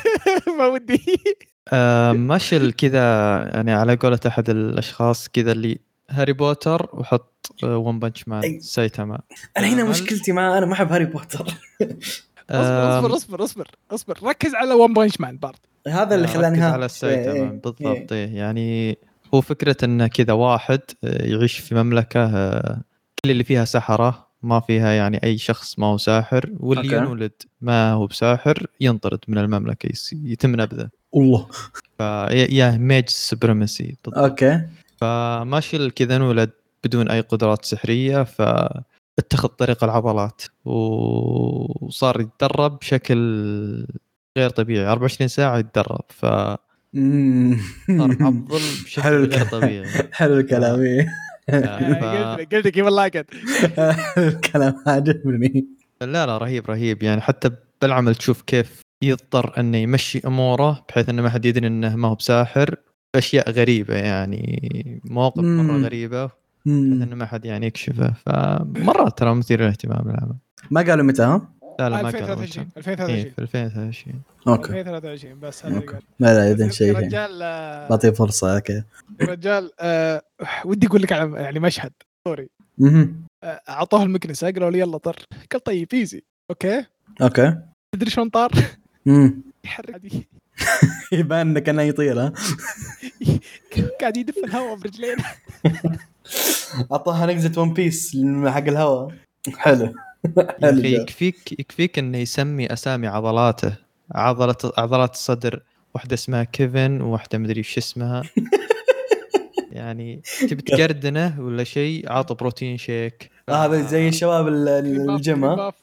[0.59, 1.17] ما ودي.
[1.73, 2.99] آه Mashle كذا
[3.53, 5.79] يعني على قولة أحد الأشخاص كذا اللي
[6.11, 8.27] هاري بوتر وحط One Punch.
[8.27, 9.19] Man سايتاما.
[9.57, 11.45] أنا هنا آه، مشكلتي معاه أنا ما أحب هاري بوتر.
[12.49, 14.19] أصبر أصبر أصبر أصبر أصبر.
[14.29, 18.11] ركز على One Punch Man برضه هذا اللي آه، خلاني على سايتاما إيه، بالضبط.
[18.11, 18.35] إيه.
[18.35, 18.97] يعني
[19.33, 22.81] هو فكرة انه كذا واحد آه، يعيش في مملكة آه،
[23.25, 26.95] كل اللي فيها سحرة ما فيها يعني أي شخص ما هو ساحر واللي okay.
[27.05, 30.89] ينولد ما هو بساحر ينطرد من المملكة يس- يتم نبذه.
[31.15, 31.47] الله.
[31.97, 34.17] فيا mage supremacy بالضبط.
[34.23, 34.61] أوكي.
[35.01, 36.51] ف Mashle كذا انولد
[36.83, 43.17] بدون أي قدرات سحرية فاتخذ طريق العضلات وصار يتدرب بشكل
[44.37, 46.57] غير طبيعي 24 ساعة يتدرب فصار
[46.93, 47.57] مم.
[47.89, 49.45] معضل بشكل حلو غير.
[49.45, 51.07] طبيعي حلو الكلام إيه.
[51.47, 51.55] ف...
[51.55, 53.31] قلت لك قلت لك you like it
[53.75, 55.67] حلو الكلام عجبني
[56.01, 61.21] لا لا رهيب رهيب يعني حتى بالعمل تشوف كيف يضطر إنه يمشي أموره بحيث إنه
[61.21, 62.75] ما حد يدري إنه ما هو بساحر
[63.15, 65.85] أشياء غريبة يعني مواقف مرة مم.
[65.85, 67.01] غريبة بحيث.
[67.03, 70.35] إنه ما حد يعني يكشفه فمرة ترى مثير للاهتمام العمل
[70.71, 73.05] ما قالوا متى ها؟ لا لا ما قالوا 2023 متى.
[73.13, 75.93] إيه 2023 في 2023 okay 2023 بس هذا اللي okay.
[75.93, 76.97] قال لا لا اذا شيء.
[76.97, 78.83] رجال آه، بعطيه فرصة okay
[79.21, 80.21] رجال آه،
[80.65, 81.91] ودي أقول لك على يعني مشهد
[82.27, 82.49] سريع.
[82.83, 85.15] آه، أعطوه المكنسة قالوا لي يلا طر
[85.51, 86.85] قال طيب easy okay
[87.21, 87.57] okay
[87.95, 88.51] تدري شلون طار؟
[89.65, 90.27] يحرك عادي
[91.11, 92.33] يبان إنه كانه يطير ها؟
[94.01, 95.15] قاعد يدف الهواء برجلين.
[96.91, 99.11] اعطاها نقزه One Piece حق الهواء.
[99.57, 99.93] حلو.
[100.61, 100.79] حلو.
[100.85, 103.75] يكفيك يكفيك إنه يسمي أسامي عضلاته.
[104.11, 105.61] عضلة عضلات الصدر.
[105.95, 108.23] واحدة اسمها كيفن وواحده مدري إيش اسمها.
[109.71, 113.31] يعني تبي تقردنه ولا شيء عطه protein shake.
[113.49, 115.73] هذا زي الشباب ال- كريم باف، الجيم ها.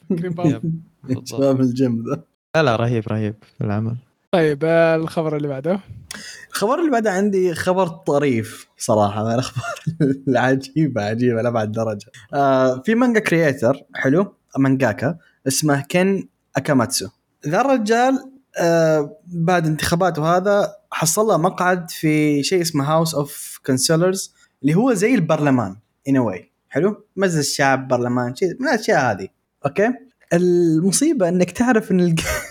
[1.25, 2.21] شباب الجيم ذا.
[2.55, 3.95] لا لا رهيب رهيب في العمل.
[4.31, 5.79] طيب آه، الخبر اللي بعده.
[6.49, 9.73] الخبر اللي بعده عندي خبر طريف صراحة من الأخبار
[10.27, 12.05] العجيبة عجيبة لأبعد درجة.
[12.33, 17.07] آه في مانجا creator حلو مانجاكا اسمه كين أكاماتسو.
[17.47, 24.33] ذا الرجال آه بعد انتخابات وهذا حصل له مقعد في شيء اسمه House of Councillors
[24.61, 25.75] اللي هو زي البرلمان
[26.09, 29.27] in a way حلو؟ مجلس الشعب برلمان شيء من الأشياء هذه.
[29.65, 29.89] okay؟
[30.33, 32.19] المصيبة إنك تعرف إن الك...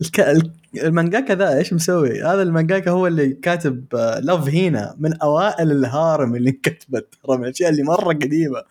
[0.00, 0.44] الك...
[0.84, 3.84] المانجاكا ذا إيش مسوي؟ هذا المانجاكا هو اللي كاتب
[4.22, 8.62] Love Hina من أوائل ال harem اللي كتبت ترى من الأشياء اللي مرة قديمة.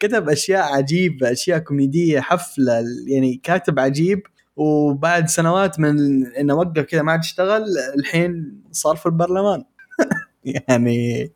[0.00, 4.22] كتب أشياء عجيبة أشياء كوميدية حفلة يعني كاتب عجيب.
[4.56, 7.64] وبعد سنوات من إنه وقف كذا ما عاد يشتغل
[7.98, 9.64] الحين صار في البرلمان
[10.44, 11.30] يعني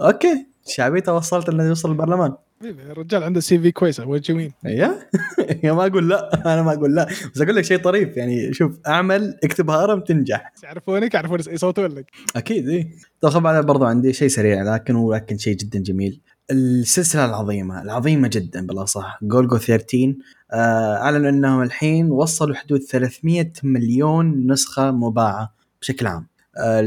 [0.00, 0.46] okay.
[0.66, 4.98] شعبيته وصلت إنه يوصل البرلمان الرجال عنده CV كويسه وجه أيوه.
[5.64, 6.34] يا ما أقول لا.
[6.54, 7.06] أنا ما أقول لا.
[7.34, 10.52] بس أقول لك شيء طريف يعني شوف أعمل اكتب harem تنجح.
[10.62, 12.82] يعرفونك؟ يعرفون يصوتون لك أكيد اي
[13.22, 16.20] طيب طبعا برضو عندي شيء سريع لكن ولكن شيء جدا جميل.
[16.50, 20.14] السلسلة العظيمة العظيمة جدا بالاصح جولجو 13
[20.52, 26.26] آه، أعلنوا إنهم الحين وصلوا حدود 300 مليون نسخة مباعة بشكل عام.
[26.58, 26.80] آه،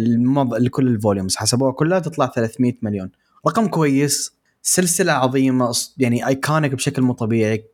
[0.59, 3.09] لكل ال volumes حسبوها كلها تطلع 300 مليون.
[3.47, 4.38] رقم كويس.
[4.61, 7.65] سلسلة عظيمة يعني iconic بشكل مو طبيعي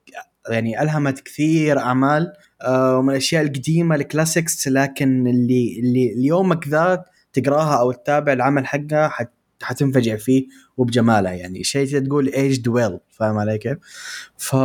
[0.49, 7.05] يعني ألهمت كثير أعمال آه، ومن الأشياء القديمة ال classics لكن اللي اللي اليومك ذا
[7.33, 13.37] تقراها أو تتابع العمل حقها حت حتنفجع فيه وبجماله يعني شيء تقول ايج ويل فاهم
[13.37, 13.77] علي كيف؟
[14.37, 14.55] ف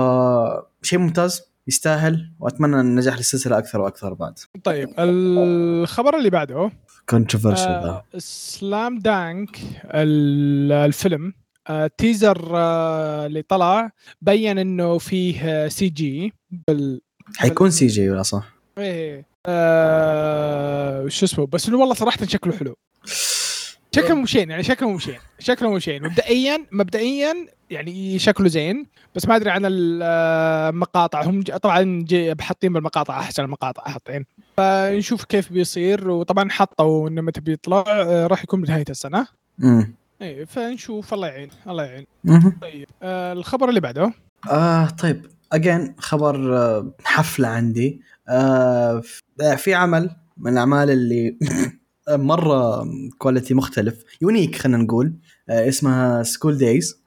[0.83, 6.71] شيء ممتاز يستاهل وأتمنى النجاح للسلسلة أكثر وأكثر بعد طيب الخبر اللي بعده
[7.09, 11.33] controversial آه Slam Dunk ال- الفيلم
[11.99, 13.91] teaser آه اللي طلع
[14.23, 16.33] بين إنه فيه CG
[16.69, 17.01] بال
[17.37, 18.45] حيكون CG ولا صح؟
[18.79, 22.77] إيه آه شو اسمه؟ بس إنه والله صراحة شكله حلو.
[23.95, 29.51] شكله مشين يعني شكله مشين شكله مشين مبدئيا مبدئيا يعني شكله زين بس ما أدري
[29.51, 32.05] عن المقاطع هم طبعا
[32.41, 34.25] حاطين بالمقاطع أحسن المقاطع حاطين.
[34.57, 36.11] فنشوف كيف بيصير.
[36.11, 39.27] وطبعا حطوا إنه متى بيطلع آه، راح يكون بنهايه السنة.
[39.63, 41.15] امم إيه فنشوف.
[41.15, 42.07] الله يعين الله يعين.
[42.61, 44.13] طيب آه الخبر اللي بعده؟
[44.51, 45.27] آه طيب.
[45.53, 48.01] again خبر آه، حفلة عندي.
[48.29, 49.03] آه
[49.57, 51.39] في عمل من الأعمال اللي
[52.11, 52.85] مرة
[53.19, 55.15] quality مختلف unique خلينا نقول.
[55.49, 57.01] آه اسمها School Days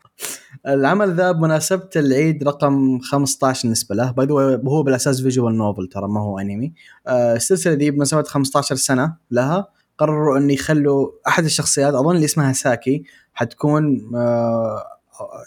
[0.68, 4.12] العمل ذا بمناسبة العيد رقم 15 بالنسبة له.
[4.12, 4.28] باي
[4.68, 6.74] هو بالأساس visual novel ترى ما هو انمي
[7.08, 9.68] آه السلسلة دي بمناسبة 15 سنة لها.
[9.98, 13.04] قرروا إن يخلوا أحد الشخصيات أظن اللي اسمها ساكي
[13.34, 14.84] حتكون آه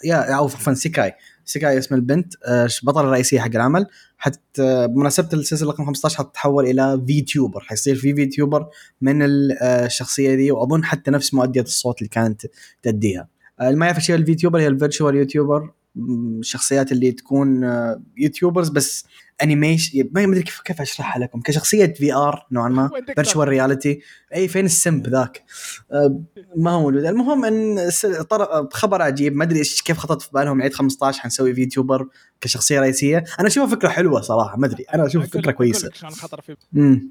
[0.03, 1.13] يا أو عفوا سيكاي.
[1.45, 3.87] سيكاي اسم البنت آه، بطلة الرئيسية حق العمل.
[4.17, 8.67] حت آه، بمناسبة السلسلة رقم 15 حتتحول إلى VTuber حيصير في VTuber
[9.01, 12.41] من آه، الشخصية دي وأظن حتى نفس مؤدية الصوت اللي كانت
[12.81, 13.27] تأديها.
[13.59, 15.71] آه، اللي ما يعرف هي ال VTuber هي ال virtual YouTuber.
[16.39, 19.05] الشخصيات اللي تكون آه، YouTubers بس
[19.43, 21.41] animation ما أدري كيف كيف أشرحها لكم.
[21.41, 23.99] كشخصية VR نوعا ما؟ virtual reality
[24.35, 25.43] أي فين السمب ذاك؟
[25.91, 26.21] آه،
[26.55, 27.89] ما هو موجود المهم إن
[28.73, 29.35] خبر عجيب.
[29.35, 30.61] ما أدري إيش كيف خطط في بالهم.
[30.61, 32.07] عيد 15 حنسوي VTuber
[32.41, 33.23] كشخصية رئيسية.
[33.39, 34.57] أنا أشوفها فكرة حلوة صراحة.
[34.57, 34.83] ما أدري.
[34.93, 35.89] أنا أشوف فكرة كويسة.
[36.75, 37.09] امم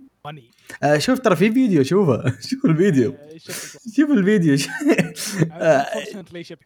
[0.82, 2.24] آه شوف ترى في فيديو شوفه.
[2.48, 3.14] شوف الفيديو.
[3.36, 4.56] شفت- شوف الفيديو.
[6.42, 6.58] شفت.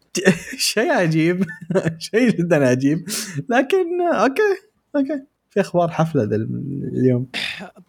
[0.57, 1.45] شيء عجيب.
[1.99, 3.05] شيء جدا عجيب.
[3.49, 4.43] لكن okay.
[4.97, 5.23] Okay.
[5.51, 7.27] في أخبار حفلة ذا اليوم.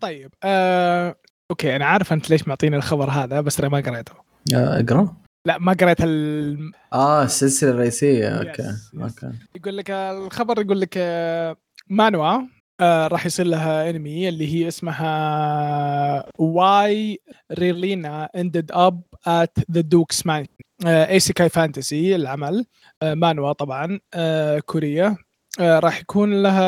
[0.02, 1.16] طيب آه،
[1.52, 4.14] okay أنا عارف أنت ليش معطيني الخبر هذا بس أنا ما قريته.
[4.54, 6.72] اقرا لا ما قريت ال...
[6.94, 8.30] آه السلسلة الرئيسية.
[8.30, 9.02] Okay yes.
[9.02, 9.32] Okay.
[9.56, 11.58] يقول لك الخبر يقول لك آه،
[11.90, 12.42] مانوا
[12.80, 17.20] آه، راح يصير لها انمي اللي هي اسمها Why
[17.52, 20.46] Raeliana Ended Up at the Duke's Mansion
[20.86, 22.66] isekai fantasy العمل.
[23.04, 24.00] آه، مانوا طبعا
[24.66, 25.18] كوريا
[25.60, 26.62] آه، راح يكون لها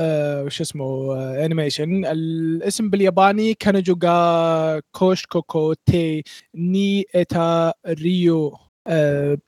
[0.00, 0.84] آه، وش اسمه
[1.16, 6.22] آه، animation الاسم بالياباني Kanojo ga Koushaku-tei
[6.54, 8.56] ni Itta Riyuu.
[8.86, 9.38] آه،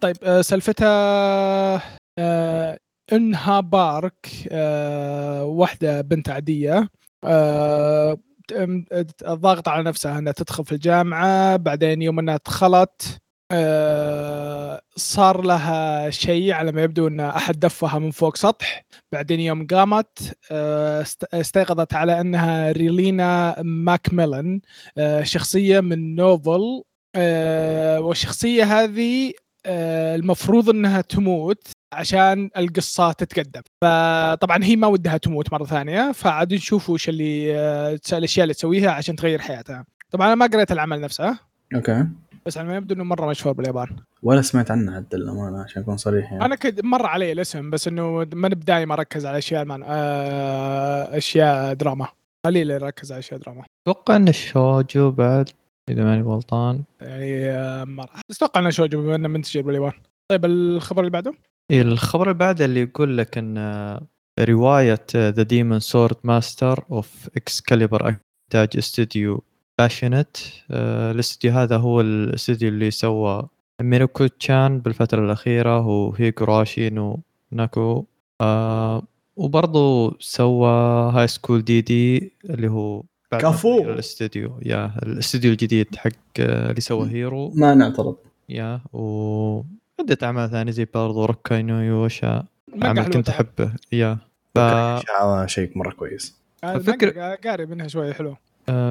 [0.00, 1.82] طيب آه، سالفتها
[2.18, 2.78] آه،
[3.12, 6.88] إنها بارك آه، واحدة بنت عادية.
[7.24, 8.84] آه، تم-
[9.24, 13.18] ضاغط على نفسها إنها تدخل في الجامعة بعدين يوم إنها دخلت
[13.50, 18.84] آه، صار لها شيء على ما يبدو إن أحد دفها من فوق سطح.
[19.12, 24.60] بعدين يوم قامت آه، است- استيقظت على إنها ريلينا ماكميلن
[24.98, 26.82] آه، شخصية من novel
[27.98, 29.32] والشخصية هذه
[29.66, 33.60] المفروض إنها تموت عشان القصة تتقدم.
[33.82, 37.54] فطبعا هي ما ودها تموت مرة ثانية فعاد نشوف وش اللي
[38.12, 39.84] الأشياء اللي تسويها عشان تغير حياتها.
[40.10, 41.38] طبعا أنا ما قريت العمل نفسه.
[41.74, 42.06] okay.
[42.48, 43.96] بس على ما يبدو إنه مرة مشهور باليابان.
[44.22, 46.44] ولا سمعت عنه حتى للأمانة عشان أكون صريح يعني.
[46.44, 51.74] أنا كنت مر علي الاسم بس إنه ماني بدايم اركز على أشياء مان آه، أشياء
[51.74, 52.08] دراما.
[52.46, 53.64] قليل اركز على أشياء دراما.
[53.86, 55.50] أتوقع إن الشوجو بعد
[55.90, 56.82] إذا ماني غلطان.
[57.00, 59.92] يعني آه، ما راح بس أتوقع انه شوجو بما إنه منتشر باليابان.
[60.30, 61.34] طيب الخبر اللي بعده؟
[61.72, 63.58] الخبر اللي بعده اللي يقول لك إن
[64.40, 69.44] رواية The Demon Sword Master of Excalibur انتاج استوديو
[69.78, 70.36] Passione
[70.70, 73.48] الاستوديو هذا هو الاستوديو اللي سوى
[73.80, 77.16] Mieruko-chan بالفترة الأخيرة و Higurashi
[77.52, 78.04] وناكو
[78.40, 79.02] آه
[79.36, 80.68] وبرضه سوى
[81.14, 83.78] هاي سكول دي دي اللي هو كفو.
[83.78, 84.58] تغير الاستوديو.
[84.62, 86.10] يا الاستوديو الجديد حق
[86.40, 87.50] آه، اللي سوى هيرو.
[87.54, 88.16] ما نعترض.
[88.48, 89.62] يا و
[90.00, 93.28] عدة أعمال ثانية زي برضه روكاي نويو واشياء المانجا عمل كنت.
[93.28, 93.72] أحبه.
[93.92, 94.18] يا.
[94.54, 94.58] ف...
[95.46, 96.36] شيء مرة كويس.
[96.64, 98.38] آه، فكر- المانجا قاري منها شوية حلو آه،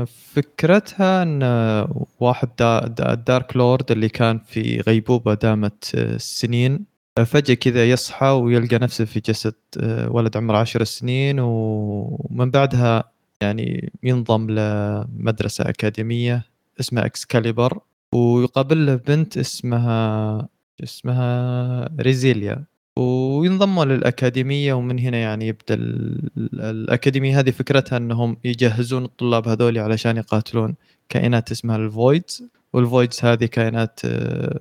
[0.05, 6.85] فكرتها أن آه، واحد دا دا الدارك لورد اللي كان في غيبوبة دامت آه، سنين
[7.17, 13.03] آه، فجأة كذا يصحى ويلقى نفسه في جسد آه، ولد عمره عشر سنين ومن بعدها
[13.41, 16.43] يعني ينضم لمدرسة أكاديمية
[16.79, 17.79] اسمها إكسكاليبر
[18.13, 20.49] ويقابل له بنت اسمها
[20.83, 22.65] اسمها ريزيليا.
[22.97, 29.77] وينضموا للأكاديمية ومن هنا يعني يبدأ ال- ال- الأكاديمية هذه فكرتها أنهم يجهزون الطلاب هذول
[29.77, 30.75] علشان يقاتلون
[31.09, 34.59] كائنات اسمها ال voids والفويدز هذه كائنات آه،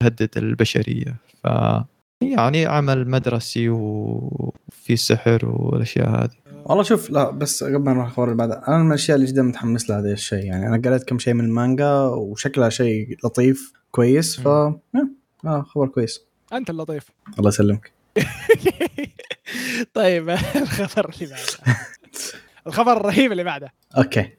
[0.00, 1.16] تهدد البشرية.
[1.44, 1.48] ف
[2.20, 6.30] يعني عمل مدرسي وفي سحر والأشياء هذه.
[6.64, 9.42] والله شوف لا بس قبل ما نروح الخبر اللي بعده أنا من الأشياء اللي جدا
[9.42, 10.44] متحمس لهذا الشيء.
[10.44, 15.14] يعني أنا قريت كم شيء من المانجا وشكلها شيء لطيف كويس ف مم.
[15.44, 16.20] آه خبر كويس.
[16.52, 17.04] أنت اللطيف
[17.38, 17.92] الله يسلمك.
[19.94, 21.78] طيب الخبر اللي بعده.
[22.66, 23.72] الخبر الرهيب اللي بعده.
[23.96, 24.30] أوكي.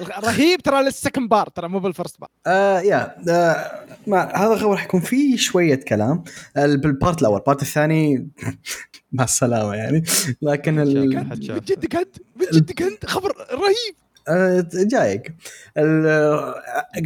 [0.00, 4.52] الرهيب ترى لل second part ترى مو بال first part آه يا آه ما هذا
[4.54, 6.24] الخبر حيكون فيه شوية كلام.
[6.56, 8.28] آه، بال part الأول ال part الثاني
[9.12, 10.04] مع السلامة يعني.
[10.42, 11.26] لكن ال...
[11.30, 11.54] حد شافه.
[11.54, 13.94] من جدك أنت؟ من جدك أنت؟ خبر رهيب.
[14.28, 15.34] آه، جايك.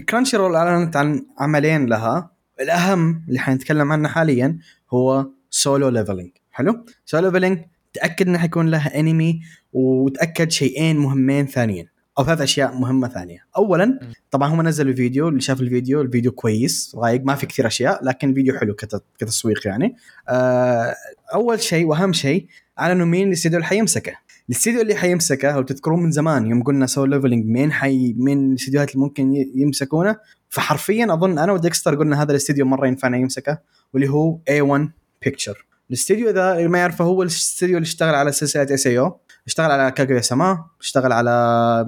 [0.08, 2.30] Crunchyroll أعلنت عن عملين لها.
[2.60, 4.58] الأهم اللي حنتكلم عنه حاليا
[4.90, 7.58] هو Solo Leveling حلو؟ Solo Leveling
[7.94, 9.40] تأكد إنه حيكون لها انمي
[9.72, 11.86] وتأكد شيئين مهمين ثانيين
[12.18, 13.38] أو ثلاث أشياء مهمة ثانية.
[13.56, 13.98] اولا
[14.30, 18.34] طبعا هم نزلوا فيديو اللي شاف الفيديو الفيديو كويس رايق ما في كثير أشياء لكن
[18.34, 19.96] فيديو حلو كت- كتسويق يعني.
[20.28, 20.94] آه،
[21.34, 22.46] أول شيء وأهم شيء
[22.80, 24.12] اعلنوا مين الاستديو اللي حيمسكه.
[24.48, 28.90] الاستديو اللي حيمسكه لو تذكرون من زمان يوم قلنا Solo Leveling مين حي مين الاستديوهات
[28.94, 30.16] اللي ممكن يمسكونه؟
[30.48, 33.58] فحرفيا أظن أنا وديكستر قلنا هذا الاستديو مرة ينفعنا يمسكه
[33.92, 34.88] واللي هو A1
[35.22, 39.90] Pictures الاستديو ذا اللي ما يعرفه هو الاستديو اللي اشتغل على سلسلة SAO اشتغل على
[39.90, 41.86] كاغويا سما اشتغل على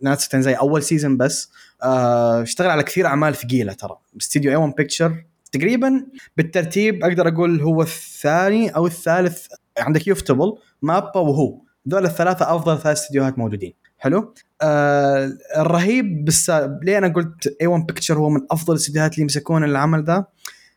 [0.00, 1.50] ناتسو تنزاي أول season بس
[1.82, 3.96] آه، اشتغل على كثير أعمال ثقيلة ترى.
[4.20, 9.46] استديو A1 Pictures تقريبا بالترتيب أقدر أقول هو الثاني أو الثالث
[9.78, 11.60] عندك Ufotable MAPPA وهو.
[11.88, 13.74] ذول الثلاثة أفضل ثلاث استديوهات موجودين.
[14.04, 16.50] حلو آه الرهيب بس
[16.82, 20.24] ليه أنا قلت A1 Pictures هو من أفضل الاستديوهات اللي يمسكون العمل ذا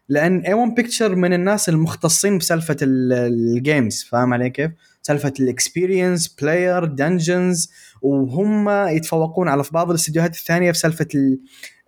[0.09, 5.47] لأن A1 Pictures من الناس المختصين بسالفة ال- ال games فاهم علي كيف؟ سالفة ال
[5.47, 11.39] experience player dungeons وهم يتفوقون على في بعض الاستديوهات الثانية في سالفه ال...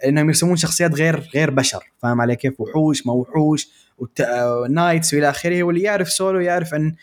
[0.05, 3.69] إنهم يرسمون شخصيات غير غير بشر فاهم علي كيف؟ وحوش ما وحوش
[4.69, 6.95] knights وإلى آخره واللي يعرف سولو يعرف إن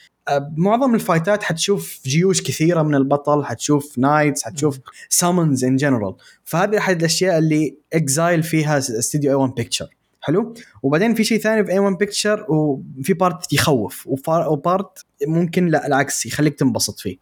[0.57, 6.99] معظم الفايتات حتشوف جيوش كثيرة من البطل حتشوف knights حتشوف summons in general فهذه أحد
[6.99, 9.89] الأشياء اللي excel فيها استوديو A1 Pictures
[10.21, 15.87] حلو؟ وبعدين في شيء ثاني في A1 Pictures وفي part يخوف و part ممكن لا
[15.87, 17.17] العكس يخليك تنبسط فيه.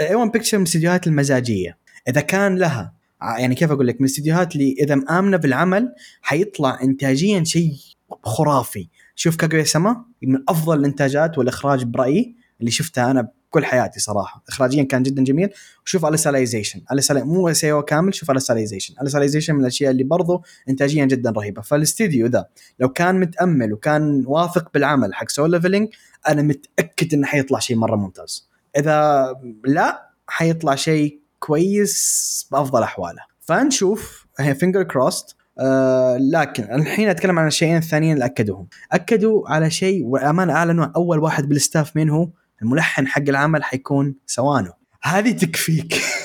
[0.00, 1.78] A1 Pictures من الاستديوهات المزاجية.
[2.08, 7.44] إذا كان لها يعني كيف أقول لك؟ من الاستديوهات اللي إذا مآمنة بالعمل حيطلع انتاجيا
[7.44, 7.74] شيء
[8.22, 8.88] خرافي.
[9.20, 14.44] شوف كاغويا سما من أفضل الإنتاجات والإخراج برأيي اللي شفتها أنا بكل حياتي صراحة.
[14.48, 15.48] اخراجيا كان جدا جميل.
[15.84, 21.62] وشوف اليساليزيشن مو سيو كامل شوف Alicization Alicization من الأشياء اللي برضو انتاجيا جدا رهيبة.
[21.62, 22.46] فالاستديو ذا
[22.80, 25.88] لو كان متأمل وكان واثق بالعمل حق Solo Leveling
[26.28, 28.48] أنا متأكد إنه حيطلع شيء مرة ممتاز.
[28.76, 29.26] إذا
[29.64, 33.22] لا حيطلع شيء كويس بأفضل أحواله.
[33.40, 38.68] فنشوف هي fingers crossed آه لكن الحين أتكلم عن الشيئين الثانيين اللي أكدوهم.
[38.92, 42.28] أكدوا على شيء والامانه أعلنوا أول واحد بال staff مين هو
[42.62, 44.72] الملحن حق العمل حيكون سوانو.
[45.02, 45.94] هذه تكفيك.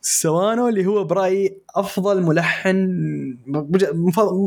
[0.00, 2.76] سوانو اللي هو برأيي أفضل ملحن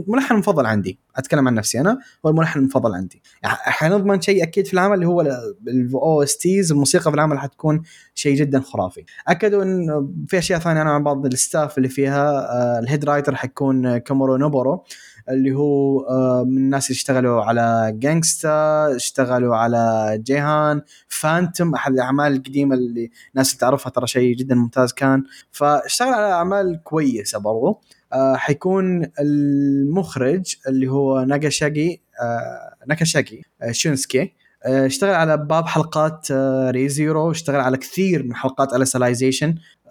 [0.08, 3.22] ملحن مفضل عندي أتكلم عن نفسي أنا هو الملحن المفضل عندي.
[3.44, 5.22] حنضمن شيء أكيد في العمل اللي هو
[5.68, 7.82] ال OSTs الموسيقى في العمل حتكون
[8.16, 9.06] شيء جدا خرافي.
[9.28, 9.88] أكدوا إن
[10.28, 13.98] في أشياء ثانية أنا عن بعض ال staff اللي فيها آه، ال head writer حيكون
[13.98, 14.84] كامورو نوبورو
[15.30, 22.34] اللي هو آه، من الناس اللي اشتغلوا على جانجستا اشتغلوا على جيهان فانتوم أحد الأعمال
[22.36, 25.24] القديمة اللي الناس تعرفها ترى شيء جدا ممتاز كان.
[25.52, 27.82] فاشتغل على أعمال كويسة برضو.
[28.14, 34.34] آه حيكون المخرج اللي هو ناغاشاغي آه ناكاشاغي آه شونسكي
[34.66, 38.74] آه اشتغل على باب حلقات آه ريزيرو اشتغل على كثير من حلقات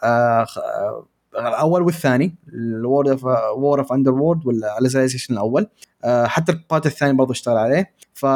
[0.04, 1.06] آه آه
[1.46, 3.24] الأول والثاني الورد اوف
[3.56, 5.66] وور اوف اندر وورد والاليزايزيشن الأول.
[6.04, 7.94] آه حتى البارت الثاني برضه اشتغل عليه.
[8.14, 8.26] ف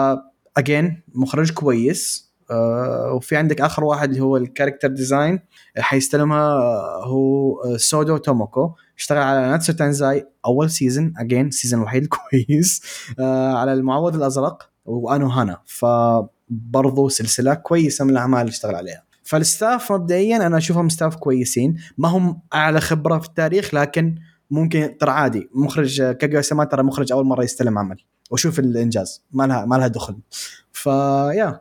[0.57, 2.32] again مخرج كويس.
[2.50, 5.41] آه وفي عندك آخر واحد اللي هو ال character design
[5.78, 8.70] حيستلمها آه، هو آه، سودو توموكو.
[8.98, 12.82] اشتغل على ناتسو تانزاي أول season again ال season الوحيد الكويس.
[13.18, 14.68] آه على المعوض الأزرق.
[14.84, 15.59] وأنو هانا.
[15.66, 19.12] فبرضو سلسلة كويسة من الأعمال اللي اشتغل عليها.
[19.33, 21.76] فال staff مبدئيا أنا أشوفهم staff كويسين.
[21.99, 24.14] ما هم أعلى خبرة في التاريخ لكن
[24.51, 25.49] ممكن ترى عادي.
[25.55, 27.97] مخرج كاجو سما ترى مخرج أول مرة يستلم عمل.
[28.30, 29.22] وشوف الإنجاز.
[29.33, 30.16] ما لها ما لها دخل.
[30.72, 31.61] ف yeah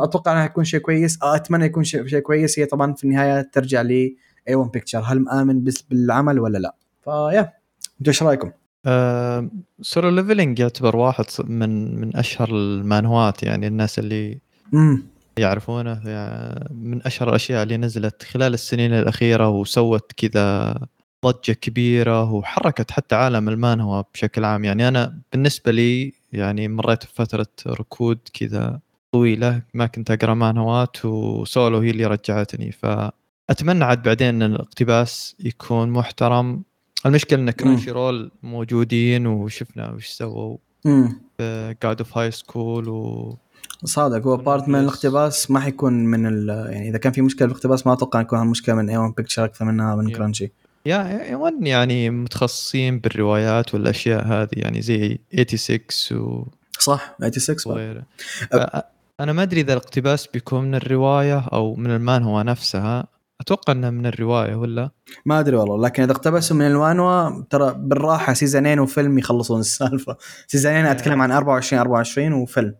[0.00, 1.18] أتوقع إنها حيكون شيء كويس.
[1.22, 2.58] أتمنى يكون شيء شيء كويس.
[2.58, 4.16] هي طبعا في النهاية ترجع ل
[4.48, 6.74] A1 Pictures هل مآمن بس بالعمل ولا لا؟
[7.04, 7.52] فيا
[8.00, 8.50] أنتوا إيش رأيكم؟
[8.86, 9.50] آه
[9.82, 14.38] Solo Leveling يعتبر واحد من من أشهر المانهوات يعني الناس اللي
[14.74, 16.00] امم يعرفونه.
[16.04, 20.78] يعني من أشهر الأشياء اللي نزلت خلال السنين الأخيرة وسوت كذا
[21.26, 24.64] ضجة كبيرة وحركت حتى عالم المانهوا بشكل عام.
[24.64, 28.80] يعني أنا بالنسبة لي يعني مريت بفترة ركود كذا
[29.12, 32.72] طويلة ما كنت أقرأ مانهوات وسولو هي اللي رجعتني.
[32.72, 36.62] فأتمنى عاد بعدين إن الاقتباس يكون محترم.
[37.06, 40.56] المشكلة إن Crunchyroll موجودين وشفنا وش سووا
[41.38, 43.36] في God of High School و
[43.84, 44.26] صادق.
[44.26, 47.92] هو part من الاقتباس ما حيكون من ال يعني إذا كان في مشكلة بالاقتباس ما
[47.92, 50.16] أتوقع يكون مشكله من A1 Pictures أكثر منها من Yeah.
[50.16, 50.52] Crunchy
[50.86, 56.46] يا ون يعني متخصصين بالروايات والأشياء هذه يعني زي 86 و-
[56.78, 57.76] صح 86 بعد.
[57.76, 58.02] وغيره.
[58.54, 58.80] أ-
[59.20, 63.06] أنا ما أدري إذا الاقتباس بيكون من الرواية أو من المانهوا نفسها.
[63.40, 64.90] أتوقع إنه من الرواية ولا؟
[65.26, 70.16] ما أدري والله لكن إذا اقتبسوا من المانهوا ترى بالراحة سيزونين وفيلم يخلصون السالفة.
[70.46, 72.74] سيزونين أتكلم عن 24 24 وفيلم.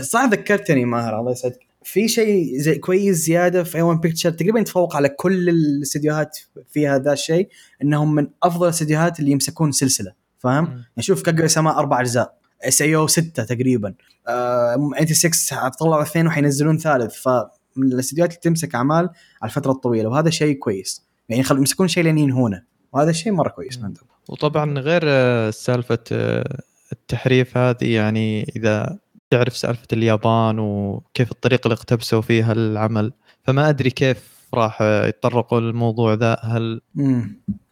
[0.00, 4.96] صح ذكرتني ماهر الله يسعدك في شيء زي كويس زيادة في A-1 Pictures تقريبا يتفوق
[4.96, 6.38] على كل الاستديوهات
[6.70, 7.48] فيها ذا الشيء
[7.82, 10.84] إنهم من أفضل الاستديوهات اللي يمسكون سلسلة فاهم؟ مم.
[10.96, 13.94] يعني كاجو سما أربع أجزاء SAO ستة تقريبا
[14.28, 19.08] آه 86 طلعوا اثنين وحينزلون ثالث فمن الاستديوهات اللي تمسك أعمال
[19.42, 22.62] على الفترة الطويلة وهذا شيء كويس يعني خل يمسكون شيء لين ينهونه
[22.92, 23.78] وهذا الشيء مرة كويس.
[23.82, 26.58] عندهم وطبعا غير آه، سالفة آه،
[26.92, 28.98] التحريف هذه يعني إذا
[29.30, 33.12] تعرف سالفة اليابان وكيف الطريقة اللي اقتبسوا فيها العمل
[33.44, 36.36] فما أدري كيف راح يتطرقوا للموضوع ذا.
[36.42, 36.80] هل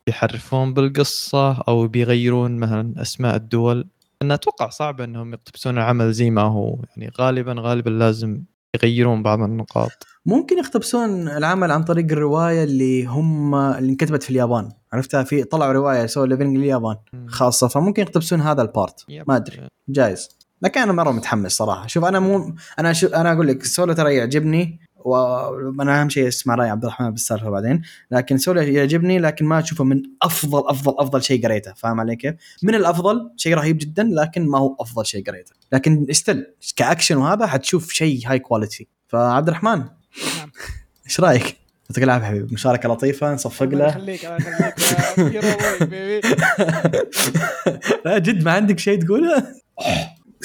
[0.07, 3.88] بيحرفون بالقصة أو بيغيرون مثلا أسماء الدول؟
[4.22, 6.78] أنا أتوقع صعب أنهم يقتبسون العمل زي ما هو.
[6.96, 8.42] يعني غالبا غالبا لازم
[8.76, 10.07] يغيرون بعض النقاط.
[10.26, 14.72] ممكن يقتبسون العمل عن طريق الرواية اللي هم اللي انكتبت في اليابان.
[14.92, 16.96] عرفتها؟ في طلعوا رواية Solo Leveling لليابان
[17.26, 19.04] خاصة فممكن يقتبسون هذا ال part.
[19.28, 19.68] ما أدري.
[19.88, 20.36] جايز.
[20.62, 24.14] لكن أنا مرة متحمس صراحة شوف أنا مو أنا شو أنا أقول لك سولو ترى
[24.14, 29.59] يعجبني وأنا أهم شيء اسمع راي عبد الرحمن بالسالفة بعدين لكن سولو يعجبني لكن ما
[29.59, 34.11] أشوفه من أفضل أفضل أفضل شيء قريته فاهم علي كيف؟ من الأفضل شيء رهيب جدا
[34.12, 36.46] لكن ما هو أفضل شيء قريته لكن still
[36.76, 40.50] ك action وهذا حتشوف شيء high quality فعبد الرحمن نعم.
[41.07, 41.57] إيش رأيك؟
[41.90, 46.26] يعطيك العافية حبيبي مشاركة لطيفة نصفق الله له يخليك الله يخليك boy, baby.
[48.04, 49.42] لا جد ما عندك شيء تقوله؟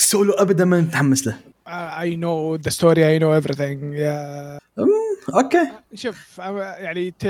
[0.02, 1.38] سولو ابدا ما متحمس له.
[2.02, 3.80] Know the story I know everything.
[3.94, 4.60] yeah
[5.34, 5.72] okay.
[5.94, 7.28] شوف يعني ت-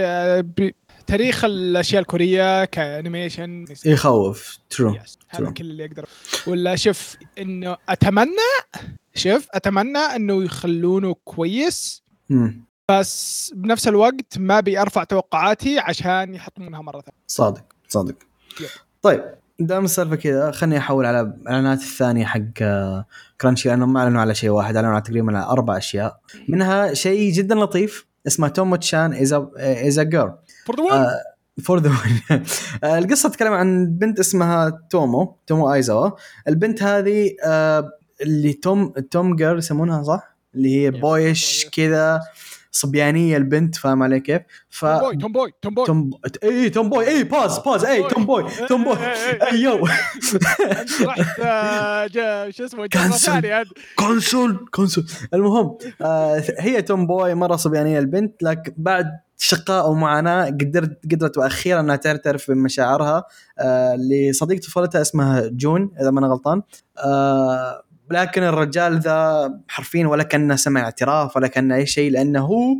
[0.57, 0.71] ب-
[1.07, 3.65] تاريخ الأشياء الكورية ك animation.
[3.85, 4.57] يخوف.
[4.69, 4.95] true
[5.29, 5.49] هذا.
[5.51, 6.05] كل اللي يقدر.
[6.47, 8.51] ولا شوف إنه أتمنى
[9.15, 12.63] شوف أتمنى إنه يخلونه كويس مم.
[12.91, 17.17] بس بنفس الوقت ما بيرفع توقعاتي عشان يحطمونها مرة ثانية.
[17.27, 18.15] صادق صادق.
[18.61, 18.67] yep.
[19.01, 19.23] طيب.
[19.65, 23.05] دام السالفة كذا خليني أحول على الإعلانات الثانية حق آه،
[23.41, 26.19] Crunchy لأنهم ما أعلنوا على شيء واحد أعلنوا على تقريبا على أربع أشياء.
[26.49, 30.33] منها شيء جدا لطيف اسمه Tomo-chan is is a girl.
[30.65, 31.07] for the
[31.63, 31.91] for the
[32.83, 36.11] القصة تتكلم عن بنت اسمها تومو تومو ايزاوا
[36.47, 37.89] البنت هذه آه،
[38.21, 40.91] اللي tom tom girl يسمونها صح؟ اللي هي.
[40.91, 42.21] boyish كذا.
[42.71, 47.59] صبيانية البنت فاهم علي كيف؟ ف tomboy tomboy tom boy tom a tomboy I was
[47.59, 48.97] was a tomboy tomboy
[49.51, 49.87] ay yo.
[51.01, 52.93] رحت آه، شو اسمه أنت.
[53.95, 55.05] console console.
[55.33, 59.05] المهم آه هي tomboy مرة صبيانية البنت لكن بعد
[59.37, 63.23] شقاء ومعاناة قدرت قدرت وأخيرا إنها تعترف بمشاعرها
[63.59, 66.61] آه لصديق طفولتها اسمها جون إذا ما أنا غلطان
[68.17, 72.75] آه لكن الرجال ذا حرفيا ولا كأنه سمع اعتراف ولا كأنه أي شيء لأنه هو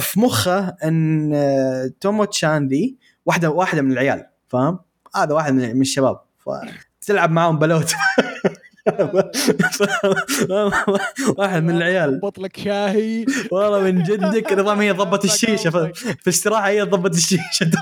[0.00, 4.78] في مخه إن آه، تومو تشان ذي واحدة واحدة من العيال فاهم؟
[5.16, 7.94] هذا واحد من الشباب فتلعب معاهم بلوت.
[11.38, 12.20] واحد من العيال.
[12.20, 13.26] ضبط لك شاهي.
[13.52, 15.92] والله من جدك نظام هي ضبط الشيشة في
[16.22, 17.70] الاستراحه هي ضبط الشيشة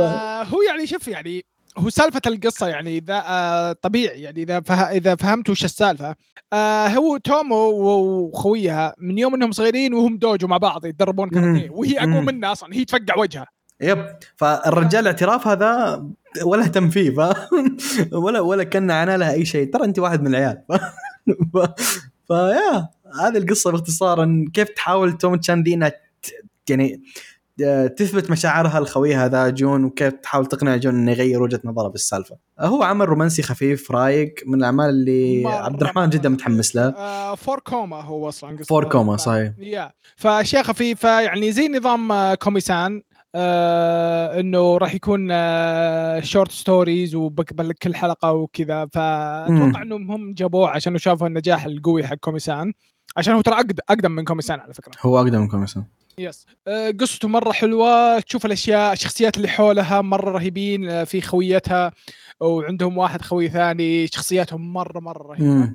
[0.00, 1.44] آه، هو يعني شوف يعني
[1.78, 4.74] هو سالفة القصة يعني إذا آه طبيعي يعني إذا فه...
[4.74, 6.16] إذا فهمت وش السالفة.
[6.52, 11.70] آه هو تومو وخويها من يوم إنهم صغيرين وهم dojo مع بعض يتدربون كاراتيه.
[11.70, 12.20] وهي أقوى.
[12.20, 13.46] منه أصلا هي تفقع وجهها
[13.80, 14.06] yep.
[14.36, 16.04] فالرجال الاعتراف هذا
[16.44, 17.36] ولا اهتم فيه ف...
[18.12, 19.72] ولا ولا كأن عنا لها أي شيء.
[19.72, 20.62] ترى انت واحد من العيال.
[20.68, 20.72] ف...
[21.54, 21.58] ف...
[22.28, 22.88] ف yeah
[23.20, 25.92] هذه القصة باختصار كيف تحاول توم تشان دي انها
[26.70, 27.02] يعني
[27.96, 32.36] تثبت مشاعرها لخويها ذا جون وكيف تحاول تقنع جون إنه يغير وجهة نظره بالسالفة.
[32.60, 36.76] آه، هو عمل رومانسي خفيف رايق من الأعمال اللي عبد الرحمن جدا متحمس.
[36.76, 39.52] آه four koma هو أصلا four koma صحيح.
[39.58, 43.02] yeah فأشياء خفيفة يعني زي نظام آه، Komi-san
[43.34, 50.68] آه إنه راح يكون آه short stories وبقبل كل حلقة وكذا فأتوقع إنهم هم جابوه
[50.68, 52.72] عشان شافوا النجاح القوي حق Komi-san
[53.16, 53.54] عشان هو ترى
[53.88, 55.84] أقدم من Komi-san على فكرة هو أقدم من Komi-san.
[56.18, 58.20] yes آه، قصته مرة حلوة.
[58.20, 61.92] تشوف الأشياء الشخصيات اللي حولها مرة رهيبين آه، في خويتها
[62.40, 64.06] وعندهم واحد خوي ثاني.
[64.06, 65.72] شخصياتهم مرة مرة رهيبة.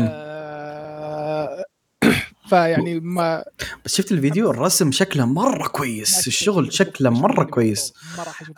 [0.00, 1.64] آه،
[2.48, 3.44] فيعني ما
[3.84, 6.26] بس شفت الفيديو؟ الرسم شكله مرة كويس.
[6.26, 7.94] الشغل شكله مرة كويس.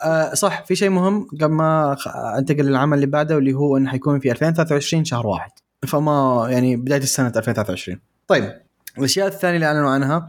[0.03, 0.65] آه صح.
[0.65, 1.97] في شيء مهم قبل ما
[2.37, 5.51] أنتقل للعمل اللي بعده واللي هو انه حيكون في 2023 شهر واحد.
[5.87, 8.53] فما يعني بداية السنة 2023 طيب.
[8.97, 10.27] الأشياء الثانية اللي أعلنوا عنها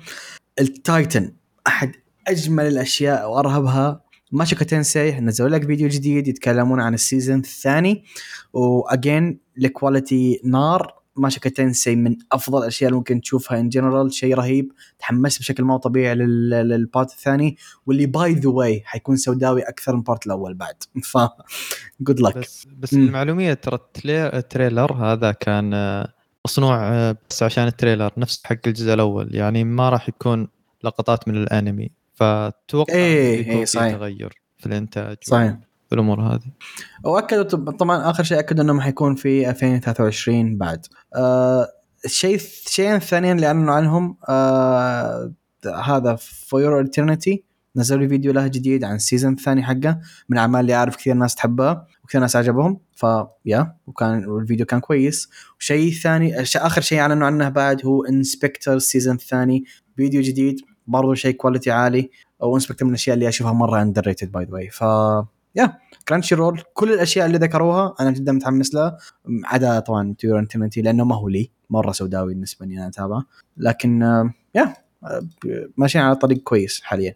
[0.60, 1.32] التايتن
[1.66, 1.92] أحد
[2.28, 4.00] أجمل الأشياء وأرهبها.
[4.32, 8.04] Mushoku Tensei نزلوا لك فيديو جديد يتكلمون عن ال season الثاني.
[8.52, 10.98] و again ال quality نار.
[11.16, 14.72] Mushoku Tensei من أفضل الأشياء اللي ممكن تشوفها in general شيء رهيب.
[14.98, 17.56] تحمست بشكل مو طبيعي لل- لل part الثاني.
[17.86, 20.74] واللي by the way حيكون سوداوي أكثر من ال part الأول بعد.
[21.12, 21.18] ف
[22.00, 22.92] good luck بس بس.
[22.92, 26.12] المعلومية ترى ال trailer هذا كان آه،
[26.46, 30.48] مصنوع آه، بس عشان ال trailer نفس حق الجزء الأول يعني ما راح يكون
[30.84, 31.90] لقطات من الأنمي.
[32.14, 33.92] فتوقع يكون إيه، في صحيح.
[33.96, 35.56] تغير في الإنتاج صحيح.
[35.90, 36.50] والامور هذه.
[37.04, 40.86] وأكدوا طب- طبعا آخر شيء أكدوا انهم حيكون في 2023 بعد.
[41.16, 41.68] آه
[42.04, 45.32] الشيء الشيئين الثانيين اللي اعلنوا عنهم آه
[45.84, 47.44] To Your Eternity
[47.78, 51.34] نزلوا فيديو له جديد عن ال season الثاني حقه من الاعمال اللي أعرف كثير ناس
[51.34, 55.28] تحبها وكثير ناس عجبهم ف yeah وكان والفيديو كان كويس.
[55.60, 59.64] وشيء ثاني آخر شيء أعلنوا عنه بعد هو In/Spectre ال season الثاني
[59.96, 64.44] فيديو جديد برضو شيء quality عالي و In/Spectre من الأشياء اللي أشوفها مرة underrated by
[64.44, 64.82] the way ف
[65.54, 65.78] yeah
[66.08, 68.98] Crunchyroll كل الأشياء اللي ذكروها أنا جدا متحمس لها
[69.44, 73.24] عدا طبعا To Your Eternity لأنه ما هو لي مرة سوداوي بالنسبة لي أنا أتابعه.
[73.56, 74.02] لكن
[74.54, 74.74] yeah
[75.76, 77.14] ماشيين على طريق كويس حاليا.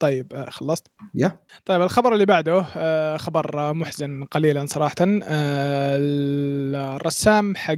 [0.00, 0.86] طيب آه، خلصت.
[1.14, 1.38] yeah.
[1.64, 4.94] طيب الخبر اللي بعده آه، خبر محزن قليلا صراحة.
[5.00, 5.96] آه،
[6.96, 7.76] الرسام حق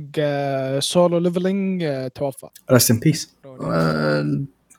[0.78, 1.84] Solo Leveling
[2.14, 2.46] توفى.
[2.70, 3.36] rest in peace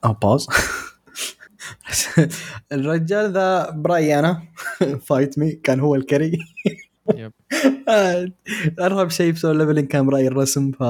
[0.04, 0.48] آه باوز
[2.72, 4.42] الرجال ذا برايي أنا
[5.06, 6.32] fight me كان هو ال carry.
[7.16, 7.32] Yep.
[8.80, 10.84] أرهب شيء في Solo Leveling كان برايي الرسم ف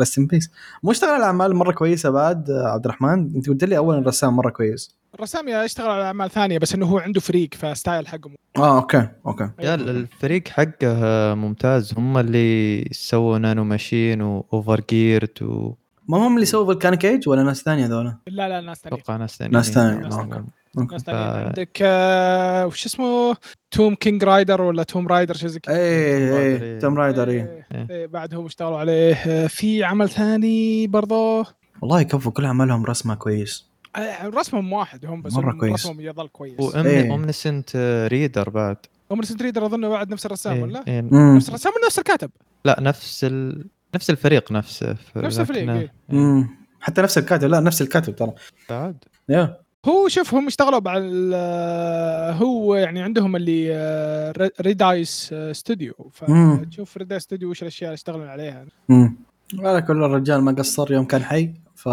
[0.00, 0.50] rest in peace
[0.82, 4.36] مو اشتغل على أعمال مرة كويسة بعد آه، عبد الرحمن أنت قلت لي اول الرسام
[4.36, 4.96] مرة كويس.
[5.14, 9.08] الرسام يشتغل على أعمال ثانية بس إنه هو عنده فريق ف style حقه آه أوكي
[9.26, 9.50] أوكي.
[9.60, 10.94] يا الفريق حقه
[11.34, 11.94] ممتاز.
[11.98, 15.74] هم اللي سووا Nano Machine و Overgeared و
[16.08, 18.96] ما هم اللي سووا Volcanic Age ولا ناس ثانية ذولا؟ لا لا ناس ثانية.
[18.96, 20.46] أتوقع ناس ثانيين ناس ثانيين،
[20.76, 23.36] ف- عندك آه، وش اسمه؟
[23.70, 27.42] Tomb King Raider ولا Tomb Raider شيء زي كذا؟ إيه إيه Tomb Raider إيه.
[27.42, 27.86] إيه، إيه.
[27.90, 31.46] إيه، بعدهم اشتغلوا عليه؟ آه، في عمل ثاني برضه
[31.82, 33.66] والله كفو كل أعمالهم رسمة كويس.
[33.96, 35.72] آه، رسمهم واحد هم بس مرة هم كويس.
[35.72, 36.74] رسمهم يظل كويس.
[36.76, 37.10] إيه.
[37.10, 37.76] و Omniscient
[38.12, 38.76] Reader بعد.
[39.10, 41.00] هم Reader أظن بعد نفس الرسام إيه، ولا؟ إيه.
[41.00, 42.30] امم نفس الرسام ولا نفس الكاتب؟
[42.64, 43.66] لا نفس ال...
[43.94, 44.96] نفس الفريق نفسه.
[45.16, 45.92] نفس الفريق، إيه.
[46.12, 46.48] امم
[46.80, 48.32] حتى نفس الكاتب لا نفس الكاتب ترى.
[48.70, 48.96] بعد.
[49.28, 49.60] Yeah.
[49.88, 55.94] هو شوف هم اشتغلوا ال- هو يعني عندهم اللي آه، Redice Studio
[56.28, 56.56] مم.
[56.64, 58.66] فتشوف Redice Studio وش الأشياء اللي اشتغلوا عليها.
[58.90, 59.16] امم
[59.58, 61.88] على كل الرجال ما قصر يوم كان حي ف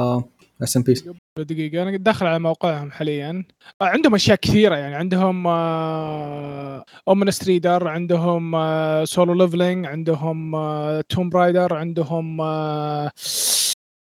[0.64, 1.06] rest in peace
[1.38, 3.44] دقيقة أنا قد داخل على موقعهم حاليا.
[3.82, 5.48] آه، عندهم أشياء كثيرة يعني عندهم
[7.08, 8.56] Omniscient Reader عندهم
[9.06, 10.52] Solo Leveling عندهم
[11.10, 13.12] Tomb Raider عندهم آه، آه،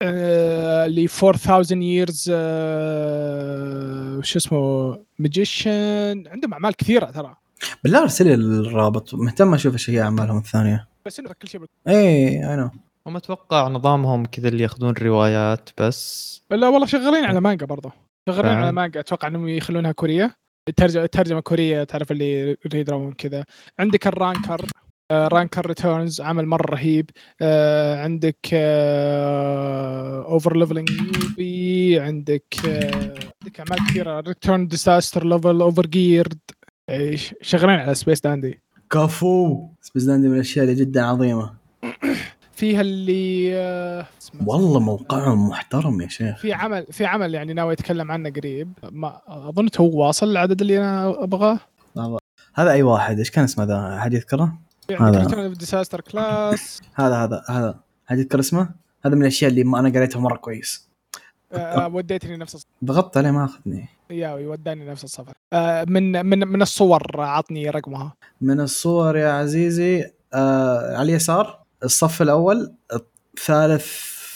[0.01, 7.35] اللي 4000 years آه، وش اسمه magician عندهم أعمال كثيرة ترى.
[7.83, 9.13] بالله ارسل لي الرابط.
[9.13, 10.87] مهتم أشوف إيش هي أعمالهم الثانية.
[11.05, 12.71] بس إنه كل شيء إيه أنا
[13.07, 16.41] هم أتوقع نظامهم كذا اللي ياخذون روايات بس.
[16.51, 17.91] لا والله شغالين على مانجا برضه
[18.29, 18.51] شغالين.
[18.51, 18.99] على مانجا.
[18.99, 20.35] أتوقع إنهم يخلونها كورية.
[20.75, 23.45] ترجمه ترجمة كورية تعرف اللي ريدرون كذا.
[23.79, 24.65] عندك الرانكر.
[25.11, 27.09] رانكر ريتيرنز عمل مرة رهيب.
[27.41, 28.49] آه، عندك
[30.31, 34.19] اوفر ليفلنج يوبي عندك آه، عندك أعمال كثيرة.
[34.19, 36.39] ريتيرن ديزاستر ليفل اوفر جيرد
[37.41, 41.53] شغالين على Space Dandy كفو Space Dandy من الأشياء اللي جدا عظيمة.
[42.61, 44.05] فيها اللي آه،
[44.45, 46.37] والله موقعهم محترم يا شيخ.
[46.37, 48.73] في عمل في عمل يعني ناوي أتكلم عنه قريب.
[48.91, 51.59] ما أظن هو واصل العدد اللي أنا أبغاه.
[52.55, 54.53] هذا أي واحد؟ إيش كان اسمه ذا؟ أحد يذكره؟
[54.91, 55.47] يعني هذا.
[55.47, 56.81] Disaster Class.
[56.95, 57.79] هذا هذا هذا.
[58.09, 58.69] احد يذكر اسمه؟
[59.05, 60.91] هذا من الأشياء اللي ما أنا قريتها مرة كويس.
[61.53, 63.89] آه، وديتني نفس الصفحه ضغطت عليه ما أخذني.
[64.09, 68.13] ياوي وداني نفس الصفحه آه، من من من الصور عطني رقمها.
[68.41, 72.73] من الصور يا عزيزي آه على اليسار الصف الأول
[73.45, 73.85] ثالث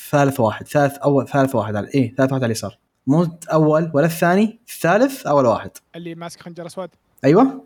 [0.09, 2.77] ثالث واحد ثالث أول ثالث واحد على إيه ثالث واحد على اليسار.
[3.07, 5.71] مو اول ولا الثاني الثالث أول واحد.
[5.95, 6.89] اللي ماسك خنجر أسود.
[7.23, 7.65] أيوه.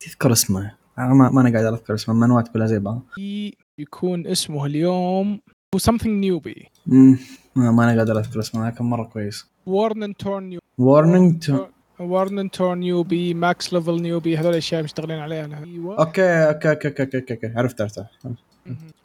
[0.00, 0.74] تذكر اسمه.
[0.98, 3.02] ما, ما أنا قاعد اذكر اسمه المنوات كلها زي بعض.
[3.14, 5.40] في- يكون اسمه اليوم
[5.74, 7.18] هو something نيوبي مم،
[7.56, 9.46] ما ما أنا قاعد اذكر اسمه لكن مرة كويس.
[9.66, 11.52] وارنن تورن نيو وارنينج
[12.00, 15.64] وارنن تورن نيوبي ماكس ليفل نيوبي هذول الأشياء مشتغلين عليها أنا.
[15.64, 15.98] أيوه.
[15.98, 17.52] أوكي أوكي أوكي أوكي أوكي, أوكي.
[17.56, 18.04] عرفت عرفت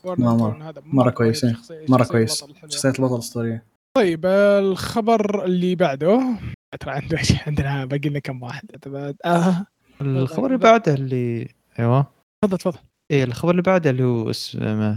[0.04, 1.54] وارنن مرة- مرة كويس، إيه.
[1.54, 2.44] شخصية- مرة شخصية كويس.
[2.44, 2.72] البطل حلوة.
[2.72, 3.64] شخصية البطل الاسطوريه
[3.94, 6.22] طيب الخبر اللي بعده.
[6.80, 8.66] ترى عندنا عندنا باقي لنا كم واحد.
[9.26, 9.66] آه.
[10.02, 11.48] الخبر اللي بعده اللي
[11.80, 12.08] أيوه.
[12.42, 12.78] تفضل تفضل.
[13.12, 14.96] إيه الخبر اللي بعده اللي هو اسمه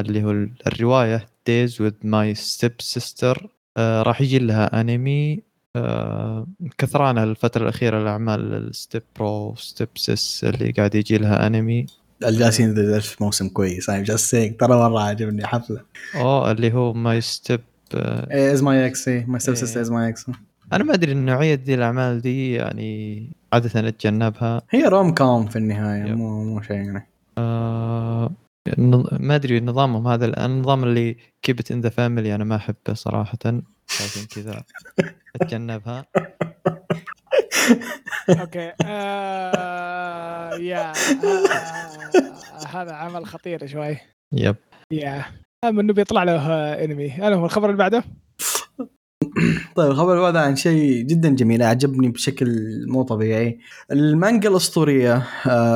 [0.00, 0.30] اللي هو
[0.66, 3.46] الرواية Days with my step sister
[3.76, 5.42] آه راح يجي لها انمي
[5.76, 6.46] آه
[6.78, 11.86] كثرانة الفترة الأخيرة الاعمال ال step bro step sis اللي قاعد يجي لها انمي
[12.24, 13.90] الجالسين ذا في موسم كويس.
[13.90, 15.80] I'm just saying ترى مرة عجبني حفلة.
[16.14, 17.60] اوه اللي هو My step
[17.94, 19.54] is my ex my step.
[19.54, 20.30] Sister is my ex
[20.72, 24.62] أنا ما أدري النوعية دي الأعمال دي يعني عادة أتجنبها.
[24.70, 26.16] هي rom com في النهاية yep.
[26.16, 27.08] مو مو شيء يعني.
[27.38, 28.30] آه
[29.12, 33.38] ما أدري نظامهم هذا النظام اللي keep it in the family أنا ما أحبه صراحة.
[33.88, 34.62] عشان كذا
[35.36, 36.04] أتجنبها.
[38.40, 38.72] Okay.
[38.84, 40.96] آه yeah آه
[42.72, 43.96] هذا عمل خطير شوي.
[44.32, 44.56] yep
[44.90, 45.24] yeah
[45.64, 48.04] المهم إنه بيطلع له آه، انمي المهم الخبر اللي بعده؟
[49.76, 52.48] طيب الخبر هذا عن شيء جدا جميل عجبني بشكل
[52.88, 53.58] مو طبيعي.
[53.92, 55.26] المانجا الأسطورية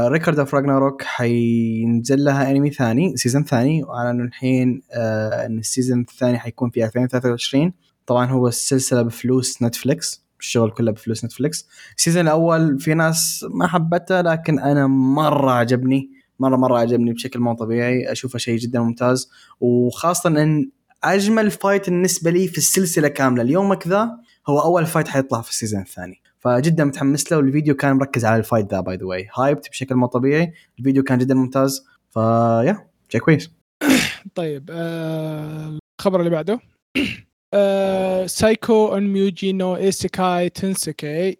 [0.08, 6.00] Record of Ragnarok حينزل لها أنمي ثاني season ثاني واعلنوا الحين آه، إن ال season
[6.00, 7.72] الثاني حيكون في 2023
[8.06, 13.66] طبعا هو السلسله بفلوس Netflix الشغل كله بفلوس Netflix ال season الأول في ناس ما
[13.66, 19.30] حبته لكن أنا مرة عجبني مرة مرة عجبني بشكل مو طبيعي أشوفه شيء جدا ممتاز.
[19.60, 20.70] وخاصة إن
[21.04, 23.42] أجمل fight بالنسبة لي في السلسلة كاملة.
[23.42, 24.10] ليومك ذا
[24.48, 26.20] هو أول fight حيطلع في ال season الثاني.
[26.38, 29.94] فجدا متحمس له والفيديو كان مركز على ال fight ذا by the way hyped بشكل
[29.94, 30.52] مو طبيعي.
[30.78, 31.86] الفيديو كان جدا ممتاز.
[32.10, 33.50] فيا شيء كويس.
[34.34, 36.60] طيب آه الخبر اللي بعده.
[38.26, 41.38] Saikyou Onmyouji no Isekai Tenseiki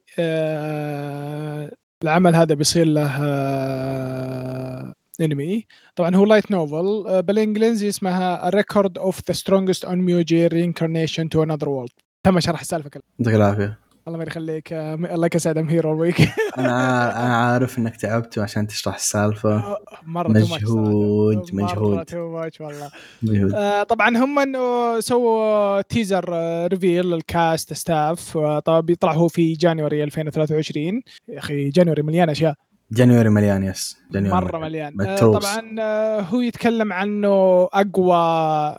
[2.05, 5.67] العمل هذا بيصير له آه انمي.
[5.97, 11.69] طبعا هو light novel آه بالانجليزي اسمها Record of the Strongest Onmyoji Reincarnation to Another
[11.69, 11.91] World
[12.27, 13.03] تم شرح السالفة كلها.
[13.19, 13.79] يعطيك العافية.
[14.09, 16.21] الله ما يخليك آه الله يسعد I'm here all week
[16.59, 19.77] أنا أنا عارف إنك تعبت عشان تشرح السالفة.
[20.07, 20.29] مرة.
[20.29, 22.05] مجهود- مرة مجهود.
[22.05, 22.91] Too much والله.
[23.23, 23.53] مجهود.
[23.55, 29.29] آه، طبعا هم إنه سووا teaser آه، reveal لل cast staff آه، طبعا بيطلع هو
[29.29, 32.55] في January 2023 يا أخي January مليان أشياء.
[32.93, 35.01] January مليان yes January مرة مليان.
[35.01, 35.37] آه، متروس.
[35.45, 37.29] طبعا آه، هو يتكلم عنه
[37.73, 38.17] أقوى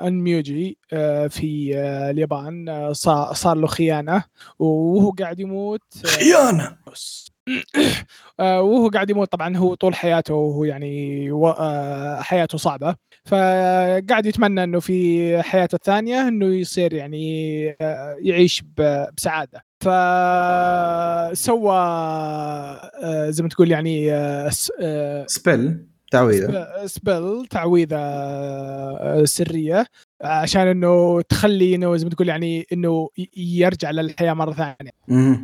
[0.07, 2.91] أنميوجي آه، في آه، اليابان آه،
[3.33, 4.23] صار له خيانة
[4.59, 6.63] وهو قاعد يموت آه، خيانة!
[6.87, 6.93] آه،
[8.39, 9.31] وهو قاعد يموت.
[9.31, 12.95] طبعا هو طول حياته وهو يعني آه، حياته صعبة.
[13.25, 19.63] فقاعد يتمنى إنه في حياته الثانية إنه يصير يعني آه، يعيش بسعادة.
[19.81, 21.75] فسوى
[23.03, 26.47] آه، زي ما تقول يعني آه، س- آه، سبيل تعويذة.
[26.47, 29.85] سب- سبل تعويذة آه، سرية
[30.21, 34.91] عشان إنه تخلي إنه زي ما تقول يعني إنه يرجع للحياة مرة ثانية.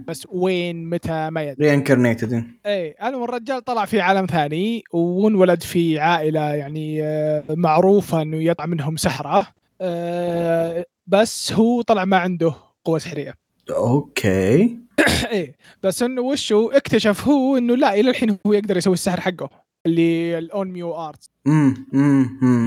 [0.07, 1.69] بس وين متى ما يدري.
[1.69, 8.37] reincarnated اي المهم الرجال طلع في عالم ثاني وانولد في عائلة يعني آه، معروفة إنه
[8.43, 9.47] يطلع منهم سحرة
[9.81, 12.53] آه، بس هو طلع ما عنده
[12.85, 13.33] قوة سحرية.
[13.69, 14.77] okay.
[15.31, 19.49] إيه بس إنه وشو اكتشف هو إنه لا إلى الحين هو يقدر يسوي السحر حقه.
[19.87, 21.29] اللي ال onmyo art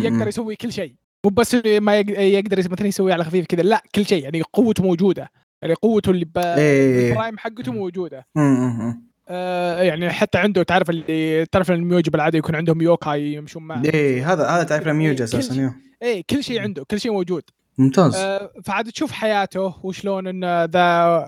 [0.05, 0.95] يقدر يسوي كل شيء.
[1.25, 4.83] مو بس ما يق- يقدر مثلا يسوي على خفيف كذا لا كل شيء يعني قوته
[4.83, 5.31] موجودة.
[5.63, 6.39] يعني قوته اللي ب...
[6.39, 7.11] إيه.
[7.11, 8.27] ال prime حقته موجودة.
[9.29, 13.83] آه يعني حتى عنده تعرف اللي تعرف الأونميوجي بالعادة يكون عندهم yokai يمشون معه.
[13.85, 15.75] إيه هذا هذا تعرف الميوج أساسا.
[16.03, 17.43] إيه كل شيء عنده كل شيء موجود.
[17.81, 18.15] ممتاز.
[18.17, 20.79] آه، فعاد تشوف حياته وشلون إنه ذا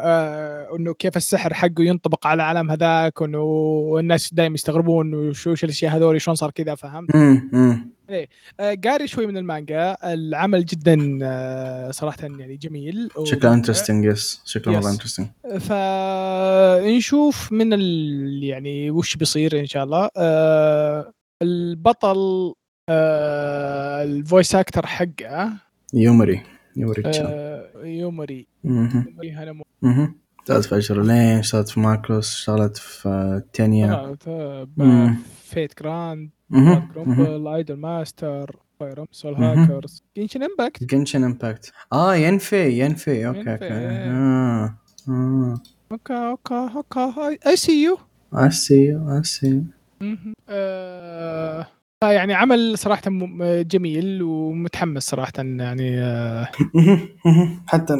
[0.00, 5.64] آه، إنه كيف السحر حقه ينطبق على العالم هذاك وانه الناس دائما يستغربون وش وش
[5.64, 7.92] الأشياء هذول شلون صار كذا فهمت؟ امم امم
[8.60, 9.96] آه، قاري شوي من المانجا.
[10.04, 13.08] العمل جدا آه، صراحة يعني جميل.
[13.24, 14.80] شكله interesting yes شكله.
[14.80, 15.28] مره interesting
[15.60, 18.44] فنشوف من ال...
[18.44, 20.08] يعني وش بيصير إن شاء الله.
[20.16, 22.52] آه، البطل
[22.88, 25.52] آه، ال voice actor حقه
[25.92, 26.42] يومري
[26.76, 28.46] يومري آه، يومري.
[28.64, 29.64] يومري هاناموري.
[30.40, 34.16] اشتغلت في اجر لين اشتغلت في ماكروس اشتغلت في تينيا.
[35.44, 36.30] فيت جراند.
[36.50, 39.34] جرومبل ايدل ماستر فاير سول.
[39.34, 43.68] هاكرز جنشن امباكت جنشن امباكت آه ينفي ينفي أوكي أوكي.
[43.68, 44.74] آه
[45.08, 45.60] آه.
[45.92, 47.98] أوكي أوكي أوكي اي سي يو
[48.34, 49.60] I see you I see
[50.00, 50.42] you.
[52.02, 56.48] آه يعني عمل صراحة م- جميل ومتحمس صراحة يعني آه.
[57.66, 57.94] حتى.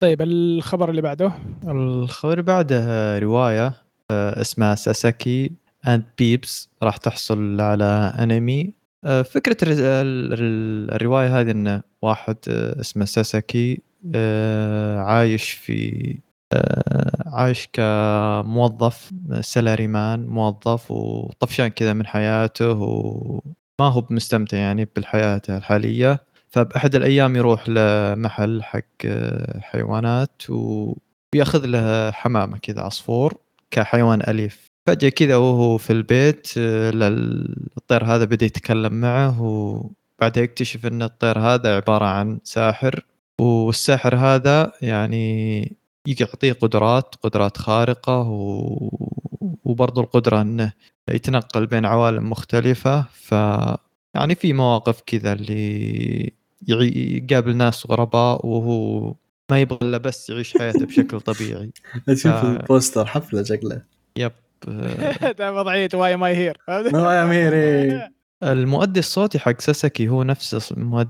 [0.00, 1.32] طيب الخبر اللي بعده
[1.64, 3.72] الخبر اللي بعده رواية
[4.10, 5.50] آه، اسمها ساساكي
[5.88, 8.72] اند بيبس راح تحصل على انمي
[9.04, 13.80] آه، فكرة الر- ال- الرواية هذه انه واحد آه، اسمه ساساكي
[14.14, 16.25] آه، عايش في آه،
[17.26, 26.20] عايش كموظف سلاري مان موظف وطفشان كذا من حياته وما هو مستمتع يعني بالحياة الحالية.
[26.48, 33.34] فبأحد الأيام يروح لمحل حق آه، حيوانات وياخذ له حمامة كذا عصفور
[33.70, 34.66] كحيوان أليف.
[34.86, 36.92] فجأة كذا وهو في البيت آه،
[37.78, 43.06] الطير هذا بدأ يتكلم معه وبعدها يكتشف أن الطير هذا عبارة عن ساحر.
[43.40, 45.76] والساحر هذا يعني
[46.08, 48.90] يعطيه قدرات قدرات خارقة و...
[49.64, 50.72] وبرضه القدرة إنه
[51.10, 53.02] يتنقل بين عوالم مختلفة.
[53.12, 53.32] ف
[54.14, 56.32] يعني في مواقف كذا اللي
[56.68, 59.14] يعي- يقابل ناس غرباء وهو
[59.50, 61.72] ما يبغى إلا بس يعيش حياته بشكل طبيعي.
[62.08, 62.56] أشوف آه.
[62.56, 63.82] ال poster حفلة شكله.
[64.18, 64.32] yep.
[65.38, 68.08] ده وضعية why am I here ما يا ميري
[68.42, 71.08] المؤدي الصوتي حق ساساكي هو نفس مؤد...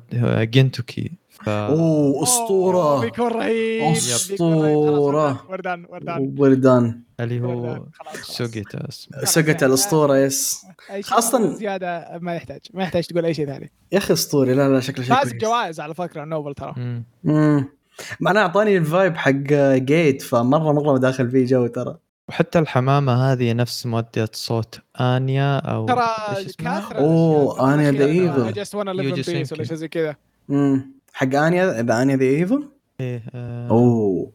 [0.50, 1.10] جينتوكي.
[1.44, 1.48] ف...
[1.48, 3.00] أوه أسطورة.
[3.00, 5.44] بيكون رهيب أسطورة.
[5.50, 6.34] وردان وردان.
[6.38, 7.00] وردان.
[7.20, 7.82] اللي هو.
[8.22, 10.66] سوجيتا اسمه سقت الأسطورة yes.
[11.14, 13.72] أصلاً- زيادة ما يحتاج ما يحتاج تقول أي شيء ثاني.
[13.92, 14.54] يا أخي أسطوري.
[14.54, 16.74] لا لا شكله شيء فاز كويس بجوائز على فكرة novel ترى.
[16.76, 17.04] مم.
[17.26, 17.68] امم
[18.20, 19.30] معناه أعطاني ال vibe حق
[19.74, 21.96] جيت فمرة مرة داخل فيه جو ترى.
[22.28, 26.06] وحتى الحمامة هذه نفس مؤدية صوت آنيا أو ترى؟
[26.58, 28.52] كاثرة أوه، أنيا ذا إيفل.
[28.52, 29.52] جست وأنا يوجي ليف بيس.
[29.52, 30.16] ولا شيء زي كذا.
[30.50, 32.68] امم حق آنيا ذا آنيا ذا إيفل؟
[33.00, 34.32] إيه آه أوه.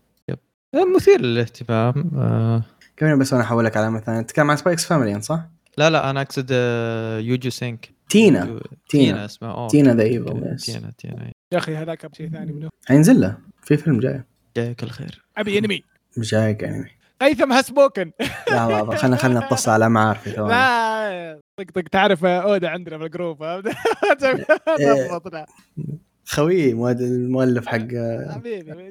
[0.95, 2.63] مثير للاهتمام آه.
[2.97, 5.39] كمان بس أنا احول لك علامه ثانية تتكلم عن سبايكس فاميلي صح؟
[5.77, 8.45] لا لا أنا أقصد آه يوجو سينك تينا.
[8.45, 8.61] تينا.
[8.89, 10.53] تينا اسمها تينا ذا إيفل.
[10.53, 11.31] يس تينا تينا.
[11.51, 12.69] يا أخي هذاك شيء ثاني منه.
[12.87, 13.37] حينزل له.
[13.63, 14.23] في فيلم جاي.
[14.57, 15.23] جايك الخير.
[15.37, 15.83] أبي أنمي.
[16.17, 16.89] جايك أنمي.
[17.21, 18.11] قيثم هسبوكن
[18.51, 23.05] لا لا خلينا خلينا نتصل على معارفي ثواني لا طق طق تعرف أودا عندنا في
[23.05, 23.43] ال group.
[26.31, 27.87] خوي المؤلف حق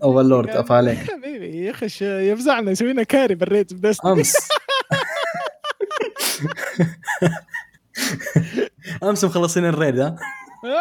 [0.04, 0.98] Overlord، أف عليك.
[0.98, 4.36] حبيبي يخش يفزعنا يسوي لنا carry بال raid ب Destiny أمس.
[9.02, 10.16] أمس مخلصين ال raid ها؟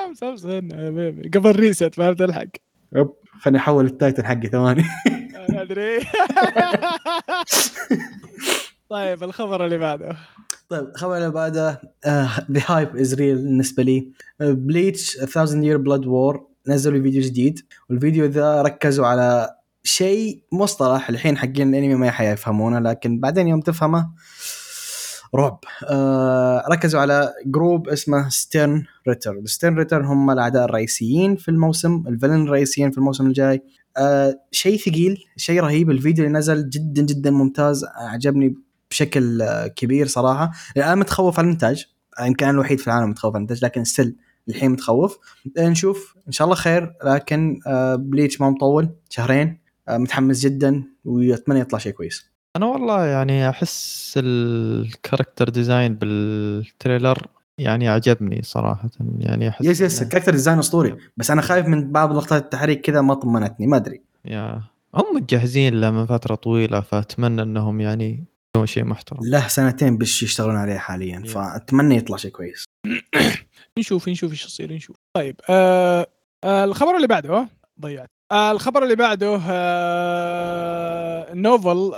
[0.07, 1.29] أمس أمس حبيبي.
[1.39, 2.47] قبل reset فهمت ألحق.
[2.95, 3.09] yep
[3.41, 4.83] خليني أحول ال Titan حقي ثواني.
[5.49, 5.99] أدري.
[8.89, 10.17] طيب الخبر اللي بعده.
[10.69, 11.81] طيب الخبر اللي بعده
[12.51, 14.11] the hype is real بالنسبة لي.
[14.39, 21.37] Bleach 1000 Year Blood War نزلوا فيديو جديد والفيديو ذا ركزوا على شيء مصطلح الحين
[21.37, 24.09] حقين الأنمي ما حيفهمونه لكن بعدين يوم تفهمه
[25.35, 25.59] رعب.
[25.89, 29.31] آه ركزوا على group اسمه Sternritter.
[29.31, 33.61] ال Sternritter هم الأعداء الرئيسيين في الموسم ال villain الرئيسيين في الموسم الجاي.
[33.97, 35.91] آه شيء ثقيل شيء رهيب.
[35.91, 38.55] الفيديو اللي نزل جدا جدا ممتاز عجبني
[38.91, 40.51] بشكل آه، كبير صراحة.
[40.77, 41.85] الآن متخوف على الإنتاج
[42.21, 44.15] يمكن أنا الوحيد في العالم متخوف على الإنتاج لكن still
[44.47, 45.19] الحين متخوف.
[45.57, 46.15] آه، نشوف.
[46.27, 49.57] إن شاء الله خير لكن آه Bleach ما مطول شهرين.
[49.87, 52.29] آه متحمس جدا وأتمنى يطلع شيء كويس.
[52.55, 58.89] أنا والله يعني أحس ال character design بال trailer يعني عجبني صراحة.
[59.19, 60.97] يعني أحس yes yes ال character design أسطوري.
[61.17, 64.01] بس أنا خايف من بعض لقطات التحريك كذا ما طمنتني ما أدري.
[64.25, 64.61] يا
[64.95, 68.23] هم مجهزين له من فترة طويلة فأتمنى أنهم يعني
[68.55, 69.19] يسوون شيء محترم.
[69.23, 71.29] له سنتين بش يشتغلون عليه حاليا Yeah.
[71.29, 72.65] فأتمنى يطلع شيء كويس.
[73.79, 74.95] نشوف نشوف إيش يصير نشوف.
[75.13, 76.07] طيب آه
[76.43, 77.47] آه الخبر اللي بعده
[77.81, 78.09] ضيعت.
[78.31, 81.91] آه الخبر اللي بعده آه novel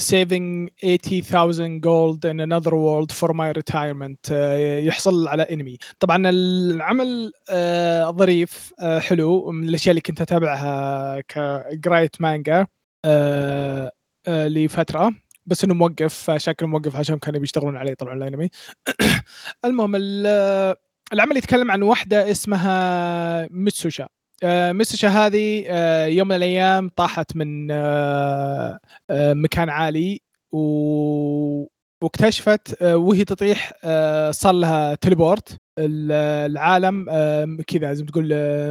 [0.00, 4.30] Saving 80000 Gold in Another World for My Retirement
[4.84, 9.50] يحصل على انمي طبعا العمل آه، ظريف آه، حلو.
[9.50, 12.66] من الأشياء اللي كنت أتابعها كقرايه مانجا آه،
[13.04, 13.92] آه،
[14.28, 15.14] لفترة
[15.46, 18.48] بس إنه موقف شكله موقف عشان كانوا بيشتغلون عليه طبعا الانمي
[19.64, 20.74] المهم ال-
[21.12, 24.08] العمل يتكلم عن واحدة اسمها ميتسوشا.
[24.42, 28.78] آه، ميتسوشا هذه آه، يوم من الأيام طاحت من آه،
[29.10, 30.20] آه، مكان عالي
[30.52, 30.58] و
[32.02, 35.58] واكتشفت آه، وهي تطيح آه، صار لها teleport.
[35.78, 36.12] ال-
[36.52, 38.28] العالم آه، كذا ما تقول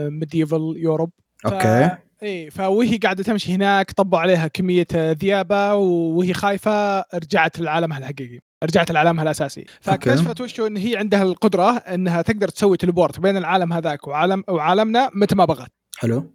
[0.09, 1.11] medieval Europe
[1.45, 1.97] okay.
[2.24, 8.91] اي فوهي قاعدة تمشي هناك طبوا عليها كمية ذيابة وهي خايفة رجعت لعالمها الحقيقي رجعت
[8.91, 9.65] لعالمها الأساسي.
[9.82, 15.09] فاكتشفت وشو إن هي عندها القدرة إنها تقدر تسوي teleport بين العالم هذاك وعالم وعالمنا
[15.13, 15.72] متى ما بغت.
[15.97, 16.34] حلو.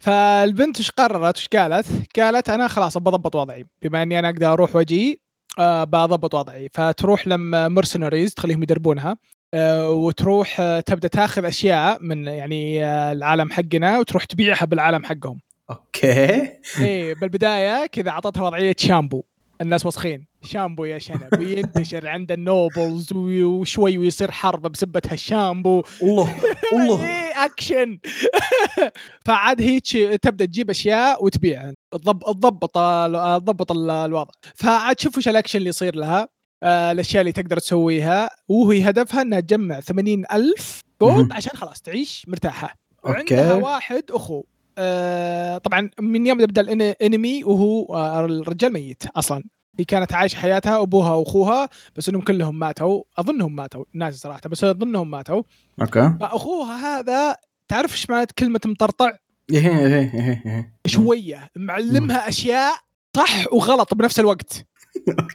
[0.00, 1.86] فالبنت إيش قررت؟ إيش قالت؟
[2.20, 5.20] قالت أنا خلاص بضبط وضعي بما إني أنا أقدر أروح وأجي
[5.58, 6.68] آه بضبط وضعي.
[6.72, 9.16] فتروح لما mercenaries تخليهم يدربونها.
[9.88, 15.40] وتروح آه تبدأ تاخذ أشياء من يعني آه العالم حقنا وتروح تبيعها بالعالم حقهم.
[15.70, 16.08] okay.
[16.80, 19.22] إيه بالبداية كذا أعطتها وضعية شامبو.
[19.60, 25.82] الناس وسخين شامبو يا شنب وينتشر عند ال nobles وي- وشوي ويصير حرب بسبة هالشامبو.
[26.02, 26.34] الله
[26.72, 27.04] الله.
[27.06, 27.98] إيه أكشن.
[29.26, 31.74] فعاد هي تش- تبدأ تجيب أشياء وتبيعها.
[31.94, 32.74] تضب- تضبط
[33.40, 34.30] تضبط ال- الوضع.
[34.54, 36.28] فعاد شوف وش الأكشن اللي يصير لها.
[36.62, 38.30] آه، الأشياء اللي تقدر تسويها.
[38.48, 41.32] وهي هدفها إنها تجمع 80 ألف gold.
[41.32, 42.74] عشان خلاص تعيش مرتاحة.
[43.06, 43.34] okay.
[43.34, 44.44] وعندها واحد أخو.
[44.78, 49.44] آه، طبعا من يوم يبدا الأنمي وهو آه، الرجال ميت أصلا.
[49.78, 53.02] هي كانت عايشة حياتها أبوها وأخوها بس إنهم كلهم ماتوا.
[53.18, 55.42] أظنهم ماتوا ناس صراحة بس أظنهم ماتوا.
[55.80, 56.14] okay.
[56.20, 57.36] فأخوها هذا
[57.68, 59.12] تعرف إيش معنى كلمة مطرطع؟
[59.50, 60.12] إيه إيه
[60.46, 60.72] إيه.
[60.86, 61.50] شوية.
[61.56, 62.74] معلمها أشياء
[63.16, 64.66] صح وغلط بنفس الوقت.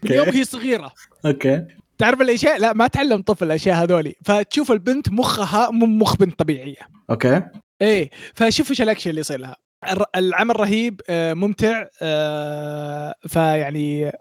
[0.03, 0.91] من يوم okay هي صغيرة.
[1.25, 1.65] okay.
[1.97, 4.15] تعرف الأشياء؟ لا ما تعلم طفل الأشياء هذولي.
[4.25, 6.87] فتشوف البنت مخها مو مخ بنت طبيعية.
[7.09, 7.41] okay.
[7.81, 9.55] إيه فشوف إيش الأكشن اللي يصير لها.
[10.15, 14.11] العمل رهيب آه، ممتع آه، فيعني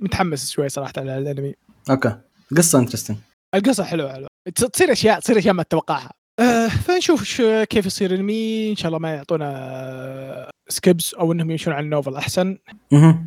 [0.00, 1.54] متحمس شوي صراحة على الأنمي.
[1.90, 2.16] okay.
[2.56, 3.16] قصة interesting
[3.54, 4.28] القصة حلوة حلوة.
[4.58, 6.10] تص- تصير أشياء تصير أشياء ما تتوقعها.
[6.40, 11.74] آه، فنشوف شو كيف يصير انمي إن شاء الله ما يعطونا skips أو إنهم يمشون
[11.74, 12.58] على ال novel أحسن.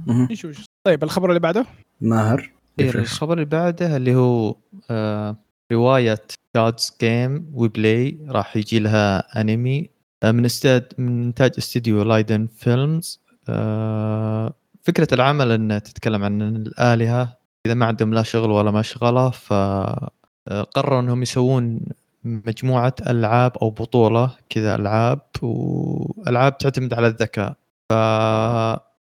[0.07, 1.65] نشوف طيب الخبر اللي بعده؟
[2.01, 4.55] ماهر خير الخبر اللي بعده اللي هو
[4.89, 5.35] آه
[5.71, 6.21] رواية
[6.55, 9.89] Gods' Game We Play راح يجي لها انمي
[10.23, 14.53] آه من استاد من إنتاج استديو Liden Films آه
[14.83, 17.37] فكرة العمل إنه تتكلم عن إن الآلهة.
[17.65, 21.79] إذا ما عندهم لا شغل ولا مشغلة ف آه، قرروا إنهم يسوون
[22.23, 27.55] مجموعة ألعاب أو بطولة كذا ألعاب والعاب تعتمد على الذكاء.
[27.89, 27.93] ف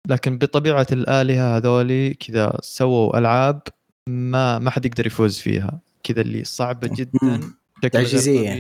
[0.10, 3.62] لكن بطبيعة الآلهة هذولي كذا سووا ألعاب
[4.10, 5.80] ما ما حد يقدر يفوز فيها.
[6.04, 7.40] كذا اللي صعبة جدا.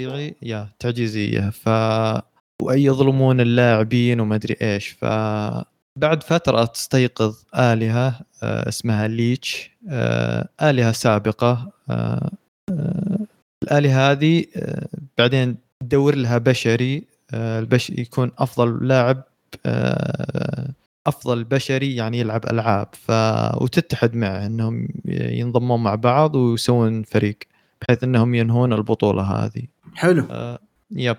[0.07, 0.35] طبيعي.
[0.41, 1.49] يا تعجيزية.
[1.49, 1.69] ف
[2.61, 4.87] ويظلمون اللاعبين وما أدري إيش.
[4.87, 5.05] ف
[5.99, 11.71] بعد فترة تستيقظ آلهة آه، اسمها ليتش آه، آلهة سابقة.
[11.89, 12.31] آه،
[13.63, 14.45] الآلهة هذه
[15.17, 17.03] بعدين تدور لها بشري.
[17.33, 19.23] البش يكون أفضل لاعب
[21.07, 23.11] أفضل بشري يعني يلعب ألعاب ف
[23.61, 27.37] وتتحد معه إنهم ينضمون مع بعض ويسوون فريق
[27.81, 29.63] بحيث إنهم ينهون البطولة هذه.
[29.93, 30.25] حلو.
[30.31, 30.59] آه
[30.91, 31.17] yep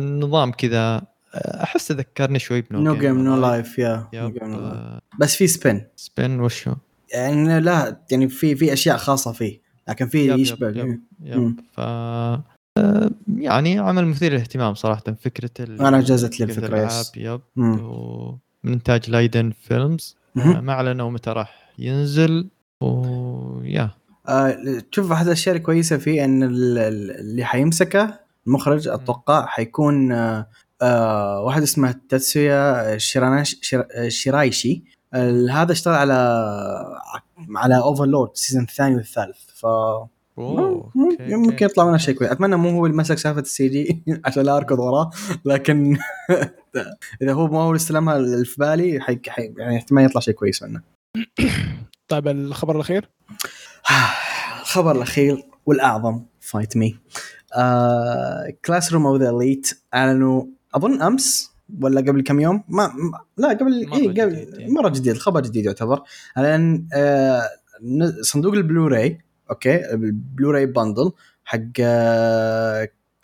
[0.00, 1.02] نظام كذا.
[1.34, 4.08] أحس ذكرني شوي ب No No Game No Life yeah
[5.20, 6.74] بس في spin spin وشو؟
[7.14, 10.86] يعني لا يعني في في أشياء خاصة فيه لكن في yep، يشبه yep.
[10.86, 11.02] مم.
[11.22, 11.60] yep.
[11.72, 11.80] ف
[12.78, 15.50] آه، يعني عمل مثير للاهتمام صراحة فكرة
[15.88, 17.40] أنا جازت لي الفكرة yep.
[17.56, 20.16] و- من انتاج Liden Films.
[20.36, 22.48] آه، ما أعلنوا متى راح ينزل.
[22.80, 23.90] و yeah
[24.28, 24.56] آه
[24.90, 30.46] شوف واحد الاشياء الكويسة فيه إن ال- ال- اللي حيمسكه المخرج أتوقع حيكون آه
[30.82, 34.82] آه واحد اسمه تاتسويا شيراناش شير شيرايشي.
[35.50, 36.14] هذا اشتغل على
[37.56, 39.38] على Overlord ال season الثاني والثالث.
[39.54, 39.66] ف
[40.40, 41.64] مم- okay،.
[41.64, 42.30] يطلع منه شيء كويس.
[42.30, 45.10] أتمنى مو هو اللي مسك سالفة ال CG عشان لا أركض وراه
[45.44, 45.96] لكن
[47.22, 49.20] إذا هو ما هو اللي استلمها اللي في بالي حي...
[49.28, 49.54] حي...
[49.58, 50.82] يعني احتمال يطلع شيء كويس منه.
[52.08, 53.10] طيب الخبر الأخير؟
[54.60, 56.98] الخبر الأخير والأعظم fight me
[58.64, 62.92] Classroom of the Elite أعلنوا أظن أمس ولا قبل كم يوم؟ ما,
[63.36, 64.70] لا قبل مرة اي قبل جديد، إيه.
[64.70, 66.02] مرة جديد الخبر جديد يعتبر.
[66.36, 67.42] لأن آه
[68.20, 69.18] صندوق ال Blu-ray
[69.50, 71.12] okay ال Blu-ray bundle
[71.44, 71.72] حق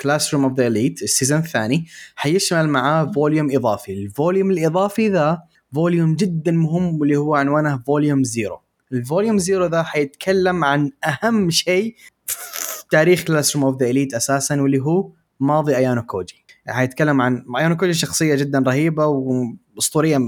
[0.01, 1.87] Classroom of the Elite ال season الثاني.
[2.17, 3.93] حيشمل معاه volume إضافي.
[3.93, 5.43] ال volume الإضافي ذا
[5.75, 8.61] volume جدا مهم واللي هو عنوانه volume zero
[8.93, 11.97] ال volume zero ذا حيتكلم عن أهم شيء
[12.27, 15.11] في تاريخ Classroom of the Elite أساسا واللي هو
[15.41, 16.45] ماضي أيانو كوجي.
[16.69, 20.19] حيتكلم عن أيانو كوجي شخصية جدا رهيبة وأسطورية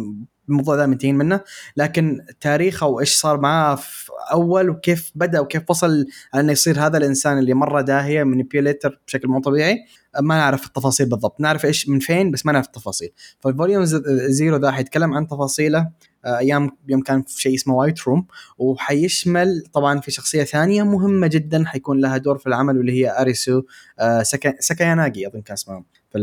[0.48, 1.40] الموضوع ذا منتهين منه.
[1.76, 7.38] لكن تاريخه وإيش صار معاه في أول وكيف بدأ وكيف وصل إنه يصير هذا الإنسان
[7.38, 9.76] اللي مرة داهية manipulator بشكل مو طبيعي.
[10.20, 11.40] ما نعرف التفاصيل بالضبط.
[11.40, 13.10] نعرف إيش من فين بس ما نعرف التفاصيل.
[13.40, 13.84] فال volume
[14.28, 15.90] zero ذا حيتكلم عن تفاصيله
[16.24, 18.26] آه، أيام يوم كان في شيء اسمه White Room
[18.58, 23.62] وحيشمل طبعا في شخصية ثانية مهمة جدا حيكون لها دور في العمل واللي هي أريسو
[23.98, 26.18] آه، سكا ساكاياناغي أظن كان اسمها في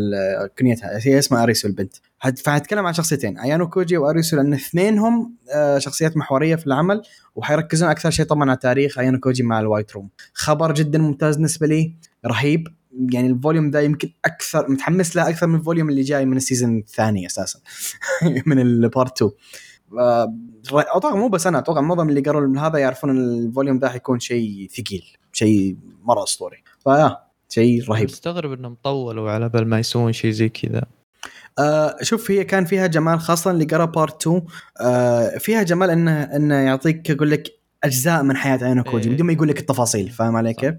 [0.59, 0.99] كنيتها.
[1.01, 1.93] هي اسمها أريسو البنت.
[2.32, 7.01] فحتكلم عن شخصيتين أيانو كوجي وأريسو لأن اثنينهم آه، شخصيات محورية في العمل
[7.36, 10.09] وحيركزون أكثر شيء طبعا على تاريخ أيانو كوجي مع ال White Room.
[10.34, 11.95] خبر جدا ممتاز بالنسبة لي
[12.26, 12.67] رهيب.
[13.13, 16.38] يعني ال volume ذا يمكن أكثر متحمس له أكثر من ال volume اللي جاي من
[16.38, 17.59] ال season الثاني أساسا
[18.47, 19.32] من ال part 2
[20.73, 24.19] أتوقع مو بس أنا أتوقع معظم اللي قروا هذا يعرفون إن ال volume ذا حيكون
[24.19, 25.03] شيء ثقيل
[25.34, 26.57] شيء مرة أسطوري.
[26.83, 27.17] ف yeah
[27.49, 28.03] شيء رهيب.
[28.03, 30.86] مستغرب إنهم طولوا على بال ما يسوون شيء زي كذا.
[31.59, 34.41] آه شوف هي كان فيها جمال خاصة اللي قرأ part 2
[34.81, 37.51] آه فيها جمال إنه إنه يعطيك يقول لك
[37.83, 39.15] أجزاء من حياة أيانو كوجي إيه.
[39.15, 40.75] بدون ما يقول لك التفاصيل فاهم علي كيف؟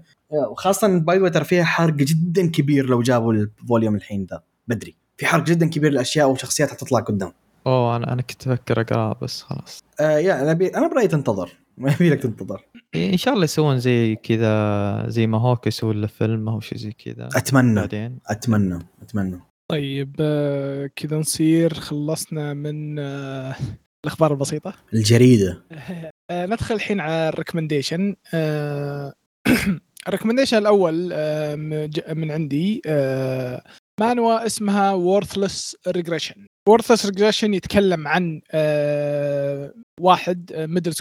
[0.51, 4.95] وخاصة باي ترى فيها حرق جدا كبير لو جابوا ال volume الحين ذا بدري.
[5.17, 7.31] في حرق جدا كبير للأشياء وشخصيات حتطلع قدام.
[7.67, 9.83] أوه أنا أنا كنت أفكر اقراه بس خلاص.
[9.99, 10.67] آه yeah أنا بي...
[10.67, 11.49] أنا برأيي تنتظر.
[11.77, 12.65] ما يبي لك تنتظر.
[12.95, 16.77] إيه، إن شاء الله يسوون زي كذا زي ما هوك يسوون له فيلم أو شيء
[16.77, 17.29] زي كذا.
[17.35, 17.79] أتمنى.
[17.79, 18.19] بعدين.
[18.27, 19.39] أتمنى أتمنى.
[19.71, 23.55] طيب آه، كذا نصير خلصنا من آه،
[24.05, 24.73] الأخبار البسيطة.
[24.93, 25.63] الجريدة.
[26.31, 28.15] آه، ندخل الحين على ال recommendation
[30.07, 31.09] ال recommendation الأول
[32.15, 32.81] من عندي
[33.99, 38.41] manhwa اسمها Worthless Regression Worthless Regression يتكلم عن
[40.01, 40.93] واحد middle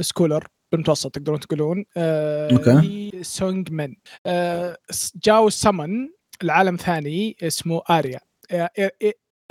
[0.00, 1.84] schooler بالمتوسط تقدرون تقولون.
[1.96, 3.94] هي سونج من
[5.24, 6.08] جاو سمن
[6.44, 8.20] العالم ثاني اسمه آريا.
[8.50, 8.70] آه،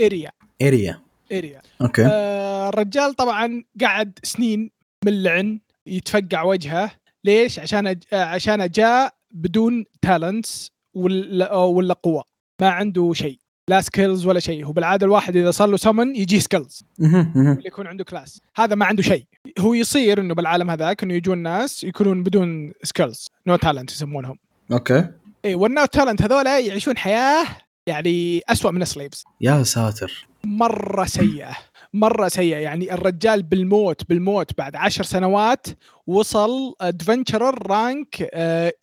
[0.02, 0.32] إريا.
[0.62, 1.00] إريا.
[1.32, 1.62] إريا.
[1.82, 2.06] okay.
[2.06, 4.72] آه، الرجال طبعا قعد سنين
[5.06, 6.92] ملعن يتفقع وجهه.
[7.24, 12.24] ليش؟ عشان أج- آه، عشان جاء بدون talents ولا ولا قوة.
[12.62, 13.40] ما عنده شيء.
[13.70, 14.66] لا skills ولا شيء.
[14.66, 16.84] هو بالعادة الواحد إذا صار له سمن يجيه skills.
[17.00, 19.26] اللي يكون عنده class هذا ما عنده شيء.
[19.60, 24.38] هو يصير إنه بالعالم هذاك إنه يجون ناس يكونون بدون skills no talent يسمونهم.
[24.72, 25.08] أوكي.
[25.46, 27.46] اي والنو تالنت هذول يعيشون حياة
[27.88, 30.28] يعني أسوأ من السليفز يا ساتر.
[30.44, 31.58] مرة سيئة.
[31.94, 32.58] مرة سيئة.
[32.58, 35.68] يعني الرجال بالموت بالموت بعد عشر سنوات
[36.08, 38.30] وصل ادفنتشرر رانك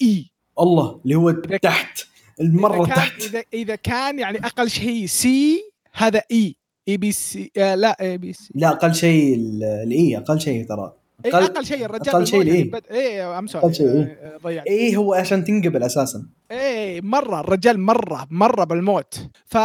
[0.02, 0.30] اي
[0.60, 1.30] الله اللي هو
[1.62, 2.00] تحت
[2.40, 3.22] المرة إذا تحت.
[3.22, 6.56] اذا إذا كان يعني أقل شيء سي هذا اي
[6.88, 10.66] اي بي سي آه لا اي بي سي لا أقل شيء ال- الاي أقل شيء
[10.68, 10.92] ترى.
[11.24, 12.62] إيه أقل- أقل شيء الرجال أقل شيء يعني ال E.
[12.64, 13.72] بد- إيه أم شيء إيه.
[13.72, 14.66] sorry ضيعت.
[14.66, 16.26] اي هو عشان تنقبل أساسا.
[16.50, 19.28] إيه مرة الرجال مرة مرة بالموت.
[19.46, 19.56] ف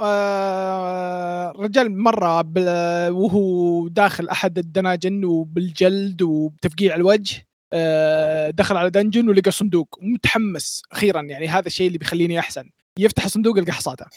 [0.00, 8.90] آه، الرجال مرة بال- وهو داخل أحد ال dungeon وبالجلد وبتفقيع الوجه آه، دخل على
[8.90, 11.22] dungeon ولقى صندوق ومتحمس أخيرا.
[11.22, 12.64] يعني هذا الشيء اللي بيخليني احسن
[12.98, 14.06] يفتح الصندوق يلقى حصاته.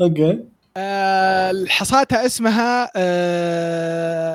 [0.00, 0.38] okay.
[0.76, 2.90] آه، الحصاته اسمها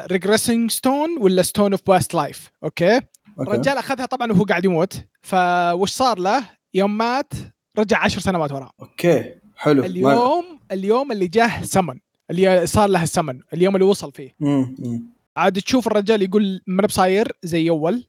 [0.08, 3.02] regressing stone ولا stone of past life okay؟
[3.40, 4.94] الرجال أخذها طبعا وهو قاعد يموت.
[5.22, 7.34] فوش صار له؟ يوم مات
[7.80, 12.00] رجع عشر سنوات وراء okay حلو اليوم اليوم اللي جاه سمن
[12.32, 14.36] اللي صار له السمن اليوم اللي وصل فيه.
[14.40, 15.04] مم، مم.
[15.38, 17.94] عاد تشوف الرجال يقول ما بصاير زي أول.
[17.94, 18.04] آه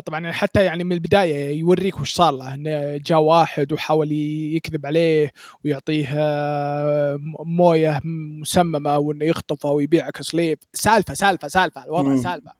[0.00, 4.86] طبعا يعني حتى يعني من البداية يوريك وش صار له إنه جاء واحد وحاول يكذب
[4.86, 5.32] عليه
[5.64, 12.16] ويعطيه آه، موية مسممة وإنه يخطفه ويبيعه ك slave سالفة سالفة سالفة الوضع.
[12.22, 12.52] سالفة.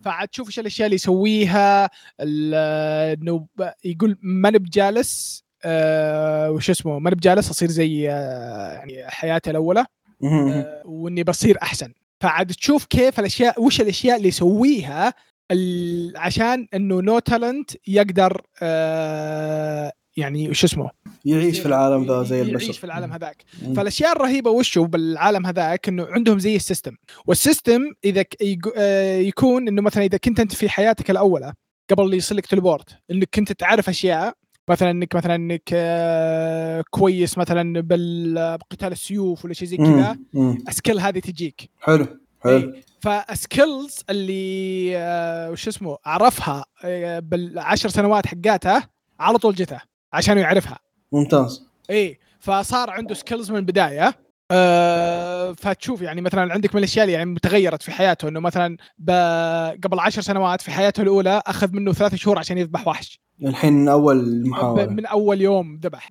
[0.00, 1.90] فعاد تشوف إيش الأشياء اللي يسويها
[2.20, 3.46] إنه
[3.84, 9.84] يقول ماني بجالس آه وش اسمه ماني بجالس أصير زي آه يعني حياتي الأولى.
[10.24, 15.14] آه وإني بصير أحسن فعاد تشوف كيف الأشياء وش الأشياء اللي يسويها
[16.16, 20.90] عشان إنه no talent يقدر آه يعني وش اسمه؟
[21.24, 22.72] يعيش في العالم ذا زي يعيش البشر.
[22.72, 23.44] في العالم هذاك.
[23.76, 26.92] فالأشياء الرهيبة وشو بالعالم هذاك؟ إنه عندهم زي ال system.
[27.26, 28.24] وال system إذا
[28.76, 31.52] آه، يكون إنه مثلا إذا كنت أنت في حياتك الأولى
[31.90, 34.34] قبل يصير لك teleport إنك كنت تعرف أشياء
[34.68, 40.16] مثلا إنك مثلا إنك آه، كويس مثلا بال- بقتال السيوف ولا شيء زي كذا.
[40.68, 41.70] skill هذه تجيك.
[41.80, 42.06] حلو
[42.40, 42.52] حلو.
[42.56, 42.82] إيه.
[43.02, 48.88] ف skills اللي آه، وش اسمه عرفها آه، بالعشر سنوات حقاتها
[49.20, 49.80] على طول جته
[50.12, 50.78] عشان يعرفها.
[51.12, 51.66] ممتاز.
[51.90, 54.14] إيه فصار عنده سكيلز من البداية.
[54.50, 58.76] آه، فتشوف يعني مثلا عندك من الأشياء اللي يعني تغيرت في حياته إنه مثلا
[59.84, 63.20] قبل عشر سنوات في حياته الأولى أخذ منه ثلاث شهور عشان يذبح وحش.
[63.44, 66.10] الحين من أول محاوله من أول يوم ذبح.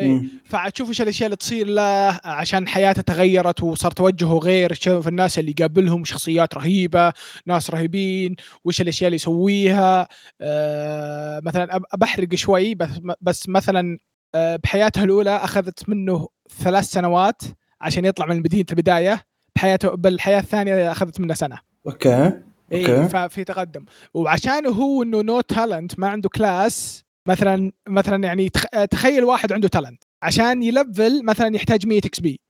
[0.00, 0.22] إيه.
[0.44, 5.54] فتشوف إيش الأشياء اللي تصير له عشان حياته تغيرت وصار توجهه غير تشوف الناس اللي
[5.58, 7.12] يقابلهم شخصيات رهيبة
[7.46, 10.08] ناس رهيبين وش الأشياء اللي يسويها.
[10.40, 12.88] آه مثلا بحرق شوي بس,
[13.20, 13.98] بس مثلا
[14.34, 16.28] آه بحياته الأولى أخذت منه
[16.58, 17.42] ثلاث سنوات
[17.80, 19.24] عشان يطلع من مدينه البداية.
[19.56, 21.58] بحياته بالحياة الثانية أخذت منه سنة.
[21.86, 22.32] okay
[22.72, 23.08] اي okay.
[23.08, 23.84] ففي تقدم.
[24.14, 29.68] وعشان هو إنه no talent ما عنده class مثلا مثلا يعني تخ- تخيل واحد عنده
[29.68, 32.40] talent عشان ي level مثلا يحتاج 100 XP.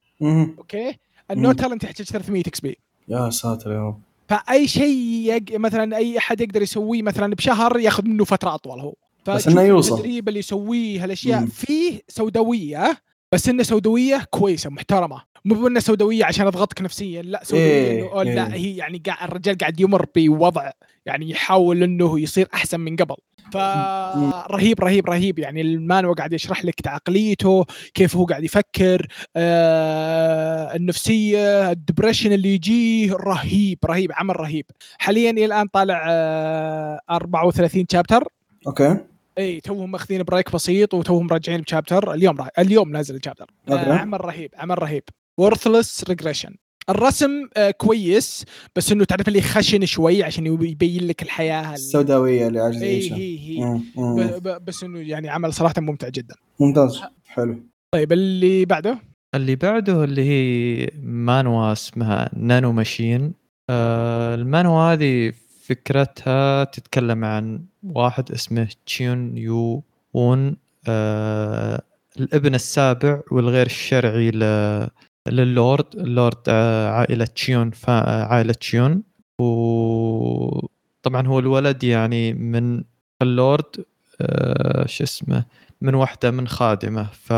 [0.58, 0.96] okay
[1.30, 1.52] ال no.
[1.52, 2.78] talent يحتاج 300 XP
[3.08, 4.96] يا ساتر يا رب فأي شيء
[5.26, 5.42] يق...
[5.60, 8.94] مثلا أي أحد يقدر يسويه مثلا بشهر ياخذ منه فترة أطول هو
[9.26, 9.94] بس إنه يوصل.
[9.94, 11.46] التدريب اللي يسويه هالأشياء مم.
[11.46, 12.98] فيه سوداوية
[13.32, 18.12] بس إنه سوداوية كويسة محترمة مو انه سوداوية عشان أضغطك نفسيا لا سوداوية إيه، إنه
[18.12, 18.52] أوه لا إيه.
[18.52, 20.70] هي يعني قاعد الرجال قاعد يمر بوضع
[21.06, 23.16] يعني يحاول إنه يصير أحسن من قبل.
[23.52, 27.64] فرهيب رهيب رهيب يعني المانهوا قاعد يشرح لك عقليته
[27.94, 34.66] كيف هو قاعد يفكر آه النفسية ال depression اللي يجيه رهيب رهيب عمل رهيب.
[34.98, 38.24] حاليا إلى الآن طالع آه 34 chapter
[38.66, 38.96] okay.
[39.38, 42.48] إي توهم ماخذين break بسيط وتوهم راجعين ب chapter اليوم را...
[42.58, 43.92] اليوم نازل ال chapter آه.
[43.92, 45.02] عمل رهيب عمل رهيب.
[45.40, 46.54] Worthless Regression
[46.90, 48.44] الرسم آه كويس
[48.76, 52.88] بس إنه تعرف اللي خشن شوي عشان يبين لك الحياة ال- السوداوية اللي عاجز اي
[52.92, 53.64] يعيشها هي هي.
[53.96, 54.16] مم.
[54.38, 54.64] ب...
[54.64, 56.34] بس إنه يعني عمل صراحة ممتع جدا.
[56.60, 57.00] ممتاز.
[57.26, 57.62] حلو.
[57.94, 58.98] طيب اللي بعده؟
[59.34, 63.32] اللي بعده اللي هي مانهوا اسمها Nano Machine.
[63.70, 65.32] آه المانهوا هذه
[65.62, 69.82] فكرتها تتكلم عن واحد اسمه تشيون يو
[70.14, 70.56] وون
[70.88, 71.82] آه
[72.20, 74.88] الابن السابع والغير الشرعي ل-
[75.28, 79.02] لل lord ال lord آه عائلة تشيون فا- عائلة تشيون.
[79.38, 82.84] وطبعا هو الولد يعني من
[83.22, 83.84] اللورد
[84.20, 85.44] آه شو اسمه
[85.80, 87.04] من واحدة من خادمة.
[87.04, 87.32] ف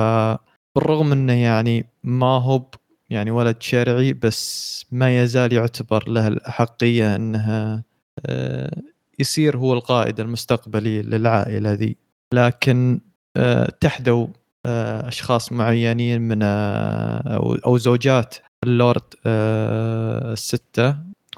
[0.77, 2.63] بالرغم إنه يعني ما هو
[3.11, 7.83] يعني ولد شرعي بس ما يزال يعتبر له الأحقية انها
[8.27, 8.83] آه،
[9.19, 11.97] يصير هو القائد المستقبلي للعائلة ذي.
[12.35, 13.01] لكن
[13.37, 14.31] آه، تحدوا آه،
[14.67, 18.35] أشخاص معينين من آه، أو زوجات
[18.65, 20.91] اللورد آه، الستة.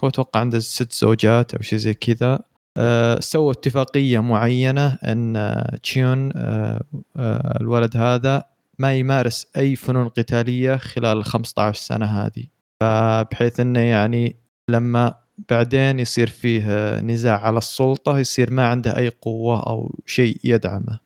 [0.04, 2.38] هو أتوقع عنده ست زوجات أو شيء زي كذا.
[2.76, 6.80] آه، سووا اتفاقية معينة إن آه، تشيون آه،
[7.16, 8.44] آه، الولد هذا
[8.78, 12.44] ما يمارس أي فنون قتالية خلال ال 15 سنة هذه.
[12.80, 14.36] فبحيث إنه يعني
[14.68, 15.14] لما
[15.50, 20.98] بعدين يصير فيه آه، نزاع على السلطة يصير ما عنده أي قوة أو شيء يدعمه.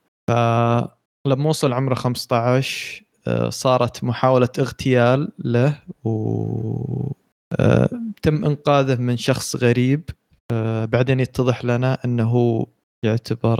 [1.28, 7.12] فلما وصل عمره 15 آه، صارت محاولة اغتيال له و
[7.52, 7.88] آه،
[8.22, 10.10] تم إنقاذه من شخص غريب
[10.52, 12.66] آه، بعدين يتضح لنا إنه
[13.02, 13.58] يعتبر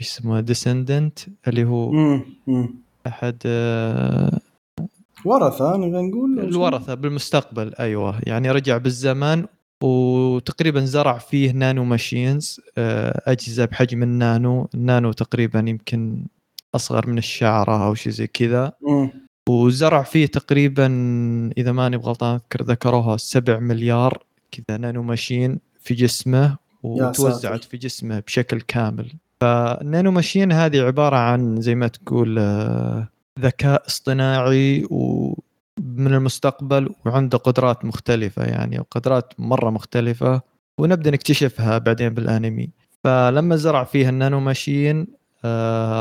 [0.00, 1.18] إيش اسمه descendant
[1.48, 1.92] اللي هو.
[3.06, 3.36] أحد
[5.24, 9.44] ورثة نقول؟ الورثة بالمستقبل أيوه يعني رجع بالزمن
[9.82, 12.60] وتقريبا زرع فيه nano machines
[13.26, 16.24] أجهزة بحجم النانو النانو تقريبا يمكن
[16.74, 18.72] أصغر من الشعره أو شيء زي كذا.
[19.48, 20.86] وزرع فيه تقريبا
[21.58, 27.64] إذا ماني بغلطان أذكر ذكروها 7 مليار كذا نانو ماشين في جسمه وتوزعت.
[27.64, 33.08] في جسمه بشكل كامل فالنانو ماشين هذه عبارة عن زي ما تقول آه،
[33.40, 40.42] ذكاء اصطناعي ومن المستقبل وعنده قدرات مختلفة يعني وقدرات مرة مختلفة
[40.78, 42.70] ونبدأ نكتشفها بعدين بالآنمي
[43.04, 45.06] فلما زرع فيها النانو ماشين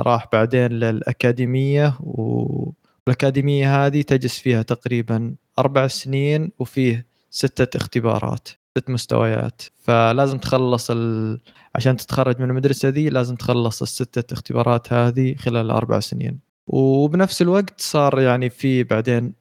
[0.01, 2.71] راح بعدين للأكاديمية و
[3.07, 8.47] الأكاديمية هذه تجلس فيها تقريبا أربع سنين وفيه ستة اختبارات
[8.77, 9.61] ست مستويات.
[9.83, 11.39] فلازم تخلص ال...
[11.75, 16.39] عشان تتخرج من المدرسة دي لازم تخلص الستة اختبارات هذه خلال أربع سنين.
[16.67, 19.33] وبنفس الوقت صار يعني في بعدين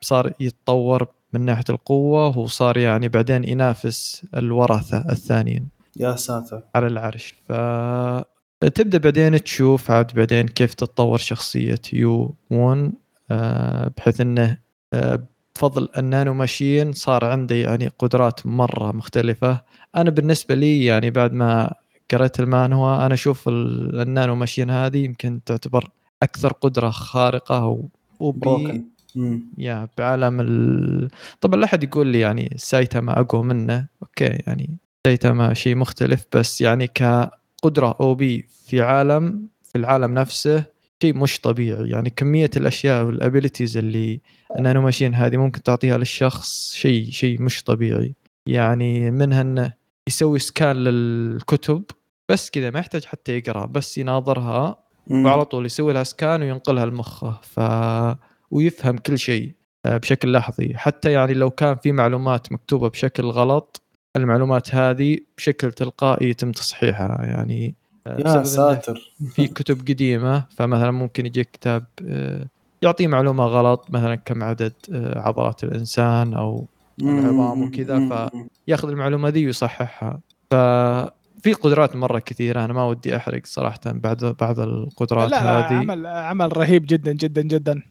[0.00, 6.62] صار يتطور من ناحية القوة وصار يعني بعدين ينافس الورثة الثانيين يا ساتر.
[6.74, 7.34] على العرش.
[7.48, 7.52] ف
[8.60, 12.92] تبدأ بعدين تشوف عاد بعدين كيف تتطور شخصية يو وون
[13.30, 14.58] آه، بحيث إنه
[14.92, 15.22] آه،
[15.56, 19.62] بفضل النانو ماشين صار عندي يعني قدرات مرة مختلفة
[19.96, 21.74] أنا بالنسبة لي يعني بعد ما
[22.12, 25.88] قريت المانهوا أنا أشوف ال- النانو ماشين هذه يمكن تعتبر
[26.22, 27.88] أكثر قدرة خارقة و-
[28.20, 28.84] و OP broken
[29.16, 29.42] مم.
[29.58, 31.08] يا بعالم ال...
[31.40, 34.76] طبعا لا أحد يقول لي يعني سايتاما أقوى منه okay يعني
[35.06, 36.86] سايتاما شيء مختلف بس يعني
[37.62, 40.64] كقدره OP في عالم في العالم نفسه
[41.02, 41.90] شيء مش طبيعي.
[41.90, 44.20] يعني كمية الأشياء وال abilities اللي
[44.58, 48.14] ال nano machine هذه ممكن تعطيها للشخص شيء شيء مش طبيعي.
[48.46, 49.72] يعني منها إنه
[50.08, 51.84] يسوي scan للكتب
[52.28, 54.76] بس كذا ما يحتاج حتى يقرأ بس يناظرها.
[55.10, 57.40] وعلى طول يسوي لها سكان وينقلها لمخه.
[57.42, 57.60] ف
[58.50, 59.52] ويفهم كل شيء
[59.86, 60.74] آه، بشكل لحظي.
[60.76, 63.82] حتى يعني لو كان في معلومات مكتوبة بشكل غلط
[64.18, 67.24] المعلومات هذه بشكل تلقائي يتم تصحيحها.
[67.24, 67.74] يعني
[68.06, 69.12] آه، يا ساتر.
[69.34, 72.46] في كتب قديمة فمثلا ممكن يجيك كتاب آه،
[72.82, 76.66] يعطيه معلومة غلط مثلا كم عدد آه، عضلات الإنسان أو
[77.02, 78.30] العظام وكذا، ف-
[78.68, 80.20] ياخذ المعلومة دي ويصححها.
[80.50, 85.74] ففي قدرات مرة كثيرة أنا ما ودي أحرق صراحة بعد بعض القدرات لا لا هذه.
[85.78, 87.82] عمل عمل رهيب جدا جدا جدا.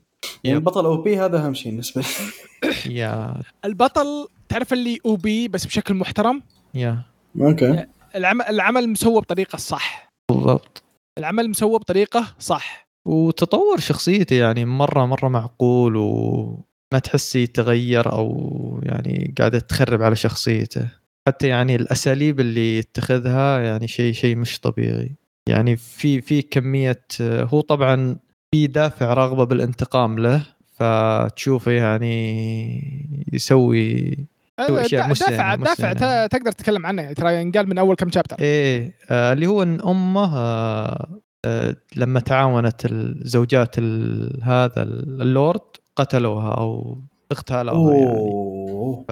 [0.44, 2.95] يعني البطل OP هذا أهم شيء بالنسبة لي.
[2.95, 3.41] yeah.
[3.66, 6.41] البطل تعرف اللي OP بس بشكل محترم؟
[6.74, 7.03] yeah.
[7.41, 7.86] Okay.
[8.15, 10.84] العمل العمل مسوى بطريقة الصح بالضبط.
[11.18, 12.88] العمل مسوى بطريقة صح.
[13.07, 20.90] وتطور شخصيته يعني مرة مرة معقول وما تحسي يتغير أو يعني قاعدة تخرب على شخصيته.
[21.28, 25.15] حتى يعني الأساليب اللي يتخذها يعني شيء شيء مش طبيعي.
[25.49, 28.18] يعني في في كمية هو طبعا
[28.52, 34.18] في دافع رغبة بالانتقام له فتشوفه يعني يسوي
[34.62, 36.28] مسلمة- دافع دافع مسلمة.
[36.28, 39.64] ت- تقدر تتكلم عنه يعني ترى ينقال من أول كم شابتر إيه آه اللي هو
[39.64, 41.08] إن أمه آه
[41.46, 45.62] آه لما تعاونت الزوجات ال- هذا اللورد
[45.96, 47.02] قتلوها أو
[47.32, 48.20] اغتالوها يعني.
[48.20, 49.06] أوه.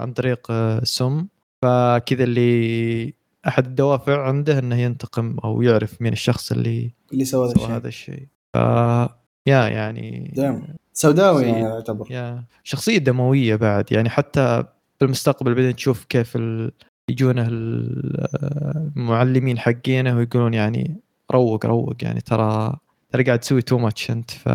[0.00, 1.26] عن طريق آه، سم
[1.62, 3.14] فكذا اللي
[3.48, 7.76] أحد الدوافع عنده إنه ينتقم أو يعرف مين الشخص اللي اللي سوى هذا سوى الشيء.
[7.76, 8.26] هذا الشيء.
[8.54, 8.56] ف
[9.46, 10.62] يا يعني دام.
[10.92, 11.42] سوداوي.
[11.44, 12.06] يعني يعتبر.
[12.12, 12.44] يا.
[12.64, 14.64] شخصية دموية بعد يعني حتى
[14.98, 16.72] في المستقبل بعدين تشوف كيف ال...
[17.10, 18.26] يجونه ال-
[18.96, 20.96] المعلمين حقينه ويقولون يعني
[21.32, 22.76] روق روق يعني ترى
[23.10, 24.46] ترى قاعد تسوي too much أنت ف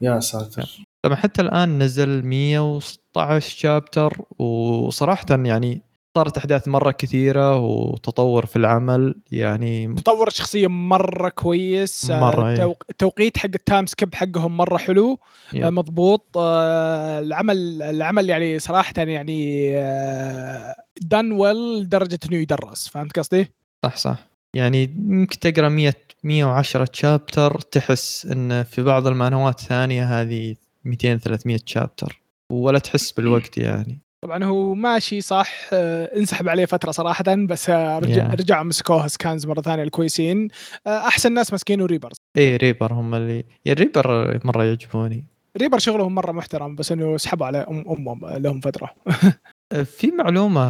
[0.00, 0.86] يا ساتر.
[1.02, 5.82] طبعا حتى الآن نزل 116 chapter وصراحة يعني
[6.18, 12.54] صارت أحداث مرة كثيرة وتطور في العمل يعني تطور الشخصيه مرة كويس آه، مرة، إيه.
[12.54, 15.18] التوق- التوقيت حق ال time skip حقهم مرة حلو
[15.52, 15.64] yep.
[15.64, 19.72] آه، مضبوط آه، العمل العمل يعني صراحة يعني
[21.00, 23.52] done well لدرجة إنه يدرس فهمت قصدي؟
[23.84, 24.18] صح صح
[24.54, 30.54] يعني يمكن تقرأ 100 110 chapter تحس إن في بعض المانهوات الثانية هذه
[30.84, 32.20] 200 300 chapter
[32.52, 37.98] ولا تحس بالوقت يعني طبعا هو ماشي صح آه، انسحب عليه فترة صراحة بس آه،
[37.98, 38.34] رجع Yeah.
[38.34, 40.48] رجعوا مسكوها scans مرة ثانية الكويسين.
[40.86, 42.16] آه، أحسن ناس مسكينه Reapers.
[42.36, 45.24] إيه Reaper هم اللي يا Reaper مرة يعجبوني.
[45.56, 48.94] Reaper شغلهم مرة محترم بس إنه سحبوا على ام أمهم لهم فترة.
[49.98, 50.62] في معلومة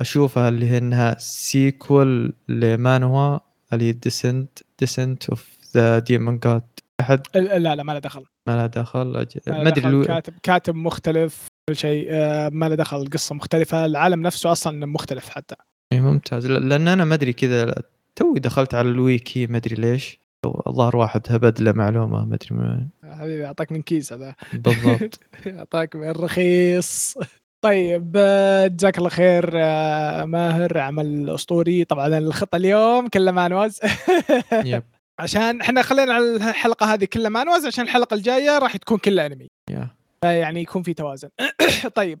[0.00, 3.38] أشوفها اللي هي إنها sequel لمانهوا
[3.72, 6.62] اللي Descent Descent of the Demon God
[7.00, 8.24] أحد؟ لا لا ما له دخل.
[8.46, 11.46] ما له دخل ما أدري كاتب كاتب مختلف.
[11.68, 15.54] كل شيء آه، ما له دخل القصة مختلفة العالم نفسه أصلا مختلف حتى.
[15.92, 16.46] إيه ممتاز.
[16.46, 17.74] لأن أنا ما أدري كذا
[18.16, 20.20] توي دخلت على الويكي ما أدري ليش.
[20.66, 22.90] الظاهر واحد هبد له معلومة ما أدري من وين.
[23.18, 24.34] حبيبي أعطاك من كيس هذا.
[24.52, 25.20] بالضبط.
[25.58, 27.18] أعطاك من رخيص.
[27.60, 31.84] طيب آه، جزاك الله خير آه، ماهر عمل أسطوري.
[31.84, 33.80] طبعا الخطة اليوم كلها مانهواز
[34.52, 34.82] yep.
[35.18, 39.48] عشان إحنا خلينا على الحلقة هذه كلها مانهواز عشان الحلقة الجاية راح تكون كلها أنمي.
[39.70, 39.97] yeah.
[40.24, 41.28] يعني يكون في توازن.
[41.94, 42.18] طيب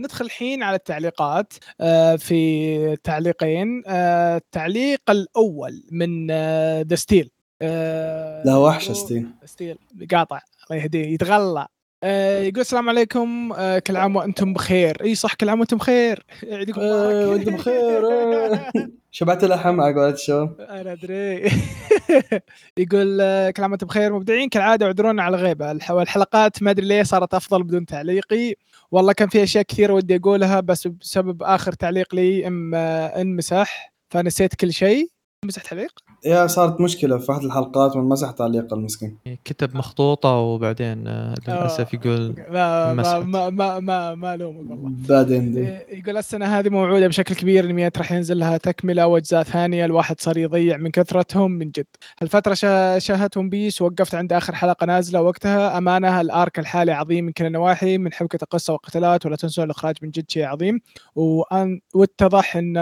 [0.00, 1.52] ندخل الحين على التعليقات.
[1.80, 3.82] آه، في تعليقين.
[3.86, 7.30] آه، التعليق الأول من آه، دستيل
[7.62, 9.78] آه، لا وحش ستيل ستيل
[10.10, 10.40] قاطع
[10.70, 11.66] الله يهديه يتغلى.
[12.04, 13.52] آه، يقول السلام عليكم.
[13.52, 15.02] آه، كل عام وأنتم بخير.
[15.04, 16.24] إي صح كل عام وأنتم بخير.
[16.42, 17.28] يعيدكم آه، مبارك.
[17.28, 18.06] وأنتم بخير.
[18.06, 18.72] آه.
[19.12, 21.44] شبعت لحم على قولة الشو أنا أدري.
[22.78, 23.16] يقول
[23.52, 27.62] كل عام بخير مبدعين كالعادة اعذرونا على الغيبه الح- الحلقات ما أدري ليه صارت أفضل
[27.62, 28.54] بدون تعليقي.
[28.90, 34.54] والله كان في أشياء كثيرة ودي أقولها بس بسبب آخر تعليق لي أم انمسح فنسيت
[34.54, 35.08] كل شيء.
[35.44, 35.92] مسح تعليق
[36.24, 39.18] يا صارت مشكلة في واحد الحلقات وانمسح تعليق المسكين.
[39.44, 43.18] كتب مخطوطة وبعدين آه، للأسف يقول ما ما.
[43.20, 44.92] ما ما ما, ما ألومك والله.
[45.08, 45.78] بعدين دي.
[45.98, 50.36] يقول السنة هذه موعودة بشكل كبير انميات راح ينزل لها تكملة وأجزاء ثانية الواحد صار
[50.38, 51.86] يضيع من كثرتهم من جد.
[52.22, 55.78] هالفترة شا- شاهدت ون بيس ووقفت عند آخر حلقة نازلة وقتها.
[55.78, 60.10] أمانة الارك الحالي عظيم من كل النواحي من حبكة القصة والقتالات ولا تنسوا الإخراج من
[60.10, 60.80] جد شيء عظيم.
[61.14, 62.76] وأن واتضح إن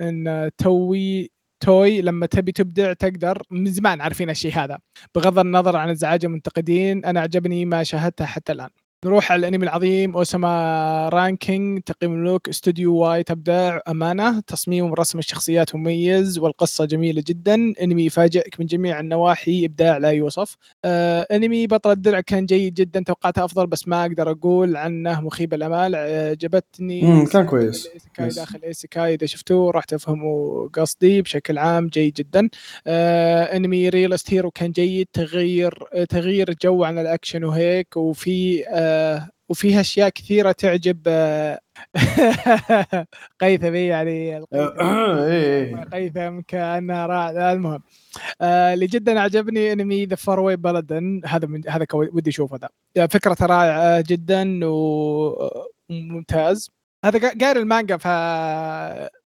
[0.00, 1.30] إن توي
[1.60, 3.42] توي لما تبي تبدع تقدر.
[3.50, 4.78] من زمان عارفين الشيء هذا.
[5.14, 8.70] بغض النظر عن ازعاج المنتقدين أنا عجبني ما شاهدته حتى الآن.
[9.04, 15.74] نروح على الانمي العظيم Ousama Ranking تقييم الملوك استوديو واي تبدع أمانة تصميم ورسم الشخصيات
[15.74, 21.90] مميز والقصة جميلة جدا أنمي يفاجئك من جميع النواحي إبداع لا يوصف آه أنمي بطل
[21.90, 27.26] الدرع كان جيد جدا توقعته أفضل بس ما أقدر أقول عنه مخيب الأمال عجبتني مم،
[27.26, 27.86] كان كويس.
[27.86, 28.38] الايسيكاي yes.
[28.38, 32.48] داخل ايسيكاي إذا شفتوه راح تفهموا قصدي بشكل عام جيد جدا
[32.86, 38.89] آه أنمي ريلست هيرو كان جيد تغير آه تغيير جو عن الأكشن وهيك وفي آه
[39.48, 41.60] وفيها أشياء كثيرة تعجب آه
[43.40, 44.86] قيثمي يعني القيثم.
[45.18, 47.82] إيه قيثم كانها راع المهم
[48.40, 52.58] آه اللي جدا عجبني أنمي ذا فار واي بلدن هذا من هذا ودي أشوفه
[52.96, 53.06] ذا.
[53.06, 54.60] فكرته رائعة جدا
[55.90, 56.70] وممتاز
[57.04, 58.04] هذا قا- قاري المانجا ف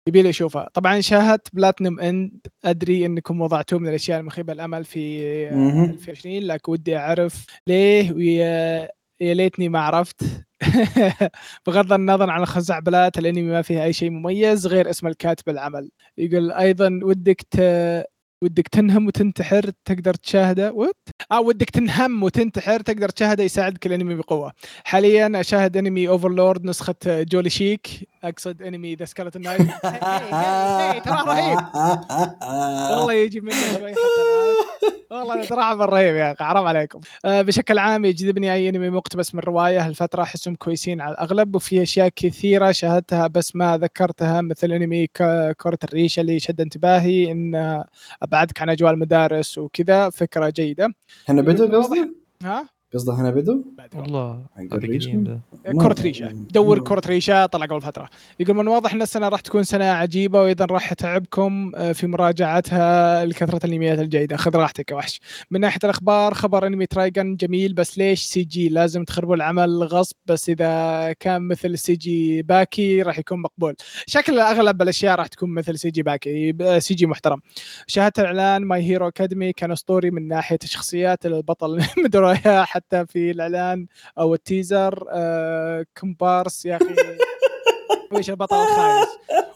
[0.07, 5.23] يبي لي اشوفها طبعا شاهدت Platinum End أدري إنكم وضعتوه من الأشياء المخيبة الأمل في
[5.49, 5.83] آه، مهم.
[5.89, 8.89] 2020 لكن ودي أعرف ليه ويا
[9.21, 10.21] يا ليتني ما عرفت
[11.67, 16.51] بغض النظر عن الخزعبلات الانمي ما فيها أي شيء مميز غير اسم الكاتب العمل يقول
[16.51, 17.41] أيضا ودك.
[18.43, 20.95] ودك تنهم وتنتحر تقدر تشاهده what
[21.31, 24.53] آه ودك تنهم وتنتحر تقدر تشاهده يساعدك الانمي بقوة.
[24.83, 27.87] حاليا أشاهد انمي Overlord نسخة جولي شيك
[28.23, 29.61] أقصد انمي the Skeleton Knight
[31.05, 31.57] ترى رهيب.
[32.91, 33.55] والله يجي منه.
[35.11, 36.99] والله مره رهيب يا أخي حرام عليكم.
[37.25, 41.81] آه بشكل عام يجذبني أي انمي مقتبس من رواية هالفترة أحسهم كويسين على الأغلب وفي
[41.81, 45.07] أشياء كثيرة شاهدتها بس ما ذكرتها مثل انمي
[45.61, 47.83] كره الريشه اللي شد انتباهي إن
[48.33, 50.93] ابعدك عن أجواء المدارس وكذا فكرة جيدة
[51.29, 52.11] هنا بدو قصدي؟
[52.43, 53.63] ها قصده هنا بدو؟
[53.95, 54.67] والله هذا
[55.71, 58.09] كرة ريشة؟ دور كرة ريشة طلع قبل فترة.
[58.39, 63.25] يقول من واضح إن السنة راح تكون سنة عجيبة وإذا راح أتعبكم آه، في مراجعتها
[63.25, 64.37] لكثرة الانميات الجيدة.
[64.37, 65.19] خذ راحتك يا وحش.
[65.51, 70.15] من ناحية الأخبار خبر أنمي ترايجن جميل بس ليش سي جي؟ لازم تخربوا العمل غصب.
[70.25, 73.75] بس إذا كان مثل CG باكي راح يكون مقبول.
[74.07, 76.55] شكل أغلب الأشياء راح تكون مثل CG باكي.
[76.61, 77.39] آه، CG محترم.
[77.87, 81.83] شاهدت الإعلان My Hero Academia كان أسطوري من ناحية الشخصيات البطل.
[82.05, 83.87] مدريها حتى في الإعلان
[84.17, 86.95] أو ال teaser آه كومبارس يا أخي.
[88.13, 89.07] وش البطل الخايس؟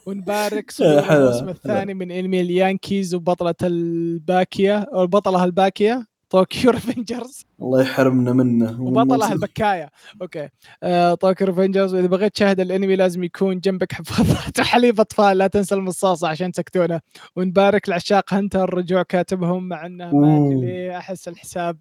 [0.06, 1.50] ونبارك الموسم.
[1.50, 7.46] الثاني من انمي ال Yankees وبطلة الباكية أو البطلة الباكية Tokyo Revengers.
[7.62, 9.90] الله يحرمنا منه وبطلها البكاية.
[10.22, 10.50] okay.
[10.84, 15.76] آه Tokyo Revengers واذا بغيت تشاهد الإنمي لازم يكون جنبك حفاضات وحليب أطفال لا تنسى
[15.76, 17.02] المصاصة عشان تسكتونه
[17.36, 21.78] ونبارك لعشاق Hunter رجوع كاتبهم مع إنه ما أحس الحساب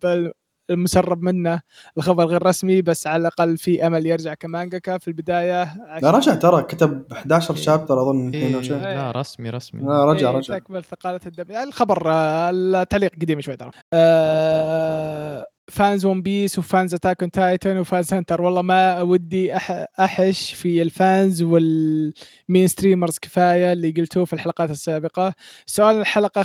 [0.71, 1.61] المسرب منه
[1.99, 5.75] الخبر غير رسمي بس على الأقل في أمل يرجع كمانجاكا في البداية.
[6.03, 8.57] لا رجع ترى كتب 11 chapter أظن إيه.
[8.71, 9.83] لا رسمي رسمي.
[9.83, 10.59] لا رجع إيه، رجع.
[10.59, 11.57] تكمل ثقالة الدم.
[11.57, 13.71] الخبر آه، التعليق قديم شوي ترى.
[13.93, 19.57] آه، fans One Piece و fans Attack on Titan و fans Hunter والله ما ودي
[19.57, 25.35] أح أحش في ال fans وال mainstreamers كفاية اللي قلتوه في الحلقات السابقة.
[25.67, 26.43] سؤال الحلقة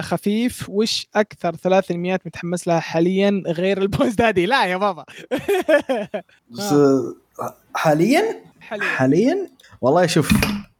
[0.00, 0.68] خفيف.
[0.68, 5.04] وش أكثر ثلاث انميات متحمس لها حاليا غير البوز دادي؟ لا يا بابا.
[6.50, 6.74] بس
[7.74, 8.84] حاليا؟ حاليا.
[8.84, 9.48] حاليا؟
[9.80, 10.32] والله شوف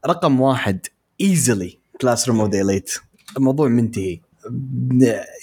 [0.07, 0.87] رقم واحد
[1.21, 2.95] easily Classroom of Elite
[3.37, 4.21] الموضوع منتهي.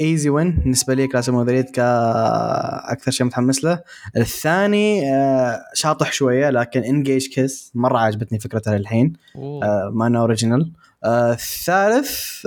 [0.01, 3.81] easy win بالنسبة لي of Elite كأكثر شيء متحمس له.
[4.17, 9.13] الثاني آه، شاطح شوية لكن Engage Kiss مرة عجبتني فكرتها للحين.
[9.35, 10.71] آه، ما أنه original
[11.05, 12.45] الثالث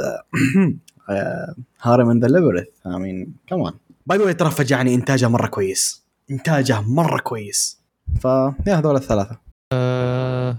[1.81, 3.73] Harem in the Labyrinth I mean come on
[4.07, 6.05] by the ترى فجعني إنتاجه مرة كويس.
[6.31, 7.81] إنتاجه مرة كويس.
[8.21, 8.25] ف
[8.67, 9.39] يا هذول الثلاثة.
[9.73, 10.57] آه،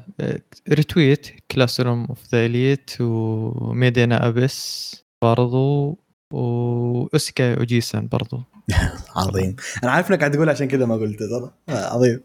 [0.70, 5.98] retweet Classroom of the Elite و Made in Abyss برضو
[6.34, 8.40] و Isekai Ojisan برضو.
[9.16, 9.56] عظيم.
[9.84, 12.20] أنا عارف إنك قاعد تقول عشان كذا ما قلت ترى آه، عظيم.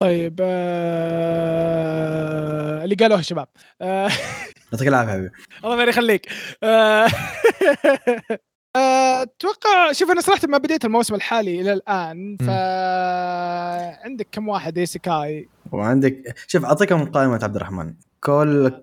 [0.00, 1.74] طيب آه،
[2.84, 3.48] اللي قالوه الشباب
[3.82, 4.10] آه،
[4.72, 5.30] يعطيك العافية حبيبي.
[5.64, 6.26] الله ما يخليك.
[6.62, 7.06] آه،
[8.76, 12.48] آه، أتوقع شوف أنا صراحة ما بديت الموسم الحالي إلى الآن ف
[14.04, 17.94] عندك كم واحد؟ ايسيكاي وعندك شوف أعطيكم قائمة عبد الرحمن.
[18.20, 18.82] كول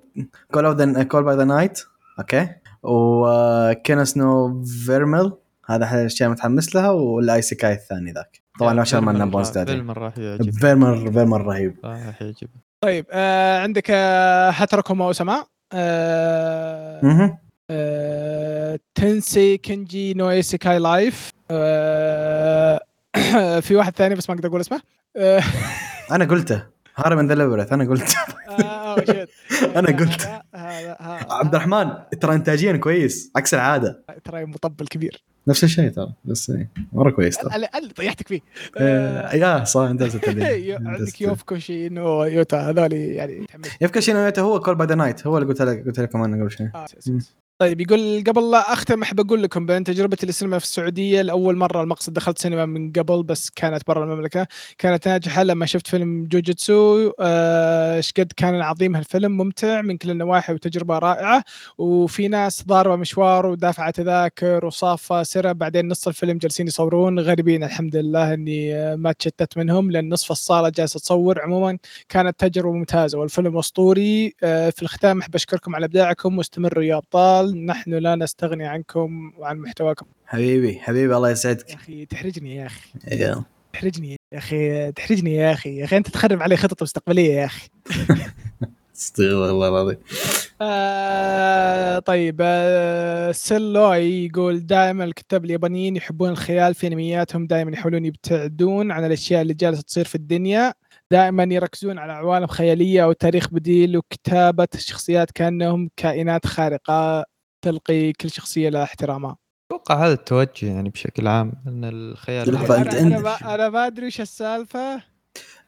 [0.54, 1.82] كول اوف ذا كول باي ذا نايت
[2.20, 2.50] أوكي.
[2.84, 5.34] وكينا سنو فيرمل
[5.70, 8.42] هذا أحد الأشياء متحمس لها والآيسيكاي الثاني ذاك.
[8.60, 12.48] طبعا عشان ما فيلم نبغى راح- فيلم راح يعجب فيرمر فيرمر رهيب راح يعجب
[12.82, 17.40] طيب آه، عندك آه، Hataraku Maou-sama آه،.
[17.70, 22.80] آه، Tensei Kenja no Isekai Life آه،
[23.66, 24.82] في واحد ثاني بس ما أقدر أقول اسمه
[25.18, 25.42] آه،
[26.16, 26.64] أنا قلته.
[26.96, 28.16] Harem the أنا قلت
[28.50, 29.30] آه، shit.
[29.78, 30.42] أنا قلت.
[31.32, 31.92] عبد الرحمن
[32.22, 34.04] ترى إنتاجه يا كويس عكس العادة.
[34.24, 35.24] ترى مطبل كبير.
[35.48, 37.68] نفس الشيء ترى بس إيه، مرة كويس ترى.
[37.96, 38.40] طيحتك فيه.
[38.78, 40.02] آه، يا صح أنت
[40.86, 43.48] عندك Yofukashi no Uta هذول يعني.
[43.82, 46.52] Yofukashi no هو Call by the Night هو اللي قلت لك قلت لكم أنا قبل
[46.52, 46.72] شوي.
[46.76, 46.86] آه،
[47.60, 51.82] طيب يقول قبل لا أختم أحب أقول لكم بأن تجربتي للسينما في السعودية لأول مرة
[51.84, 54.48] المقصد دخلت سينما من قبل بس كانت برا المملكة.
[54.78, 57.12] كانت ناجحة لما شفت فيلم جوجيتسو.
[57.20, 61.44] آه، إيش قد كان عظيم هالفيلم ممتع من كل النواحي وتجربة رائعة.
[61.78, 65.52] وفي ناس ضاربة مشوار ودافعة تذاكر وصافة سرا.
[65.52, 70.32] بعدين نص الفيلم جالسين يصورون غريبين الحمد لله إني آه، ما تشتت منهم لأن نصف
[70.32, 71.42] الصالة جالسة تصور.
[71.42, 71.78] عموما
[72.10, 74.34] كانت تجربة ممتازة والفيلم أسطوري.
[74.44, 79.58] آه، في الختام أحب أشكركم على إبداعكم واستمروا يا ابطال نحن لا نستغني عنكم وعن
[79.58, 80.06] محتواكم.
[80.26, 82.90] حبيبي حبيبي الله يا يسعدك أخي تحرجني يا أخي.
[83.12, 83.44] يلا.
[83.74, 85.78] تحرجني يا أخي تحرجني يا أخي.
[85.78, 87.70] يا أخي أنت تخرب علي خطط مستقبلية يا أخي.
[88.96, 89.98] استغفر الله العظيم.
[90.62, 98.92] آه طيب آه سيلوي يقول دائما الكتاب اليابانيين يحبون الخيال في أنمياتهم دائما يحاولون يبتعدون
[98.92, 100.74] عن الأشياء اللي جالسة تصير في الدنيا
[101.12, 107.26] دائما يركزون على عوالم خيالية أو تاريخ بديل وكتابة الشخصيات كأنهم كائنات خارقة.
[107.64, 109.38] تلقي كل شخصية لها احترامها.
[109.72, 113.88] أتوقع هذا التوجه يعني بشكل عام إن الخيال لحظة، أنا أنت- أنا ما أنا ما
[113.88, 115.02] أدري وش السالفة.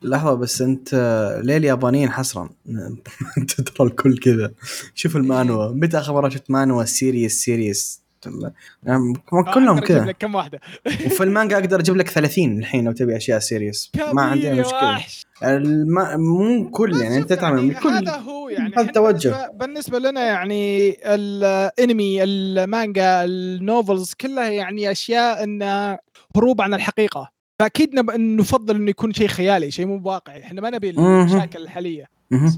[0.01, 0.93] لحظة بس أنت
[1.43, 2.49] ليه اليابانيين حصرا؟
[3.37, 4.51] أنت ترى الكل كذا.
[4.95, 8.04] شوف ال manhwa متى اخر مره شفت manhwa serious serious؟
[8.83, 9.13] يعني
[9.53, 10.11] كلهم كذا.
[10.11, 10.59] كم واحدة؟
[11.05, 14.89] وفي المانجا أقدر أجيب لك 30 الحين لو تبي أشياء serious ما يا مشكلة.
[14.89, 15.25] وحش.
[15.43, 16.19] الم...
[16.19, 19.29] مو كل يعني أنت تعمل كل هذا هو يعني هذا التوجه.
[19.29, 25.99] بالنسبة, بالنسبة لنا يعني الانمي المانجا ال novels كلها يعني أشياء انها
[26.35, 27.31] هروب عن الحقيقة.
[27.59, 28.11] فأكيد نب...
[28.11, 30.89] نفضل إنه يكون شيء خيالي شيء مو واقعي إحنا ما نبي.
[30.89, 32.05] المشاكل الحالية.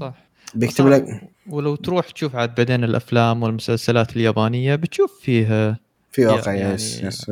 [0.00, 0.27] صح.
[0.54, 0.86] بيكتب.
[0.86, 1.20] لك
[1.50, 5.78] ولو تروح تشوف عاد بعدين الأفلام والمسلسلات اليابانية بتشوف فيه
[6.10, 7.30] في واقع يعني- يس يس.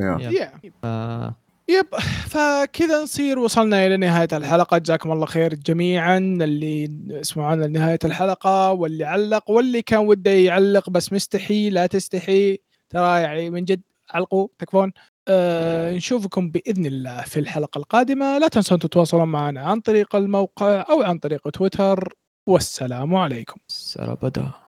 [0.85, 1.35] آه.
[1.69, 1.87] يب
[2.27, 4.79] فكذا نصير وصلنا إلى نهاية الحلقة.
[4.79, 6.91] جزاكم الله خير جميعا اللي
[7.23, 12.59] سمعونا لنهاية الحلقة واللي علق واللي كان وده يعلق بس مستحي لا تستحي.
[12.91, 13.81] ترى يعني من جد
[14.11, 14.93] علقوا تكفون.
[15.29, 18.39] آه نشوفكم بإذن الله في الحلقة القادمة.
[18.39, 22.15] لا تنسوا ان تتواصلون معنا عن طريق الموقع أو عن طريق تويتر.
[22.47, 23.61] والسلام عليكم.
[23.69, 24.66] سربدا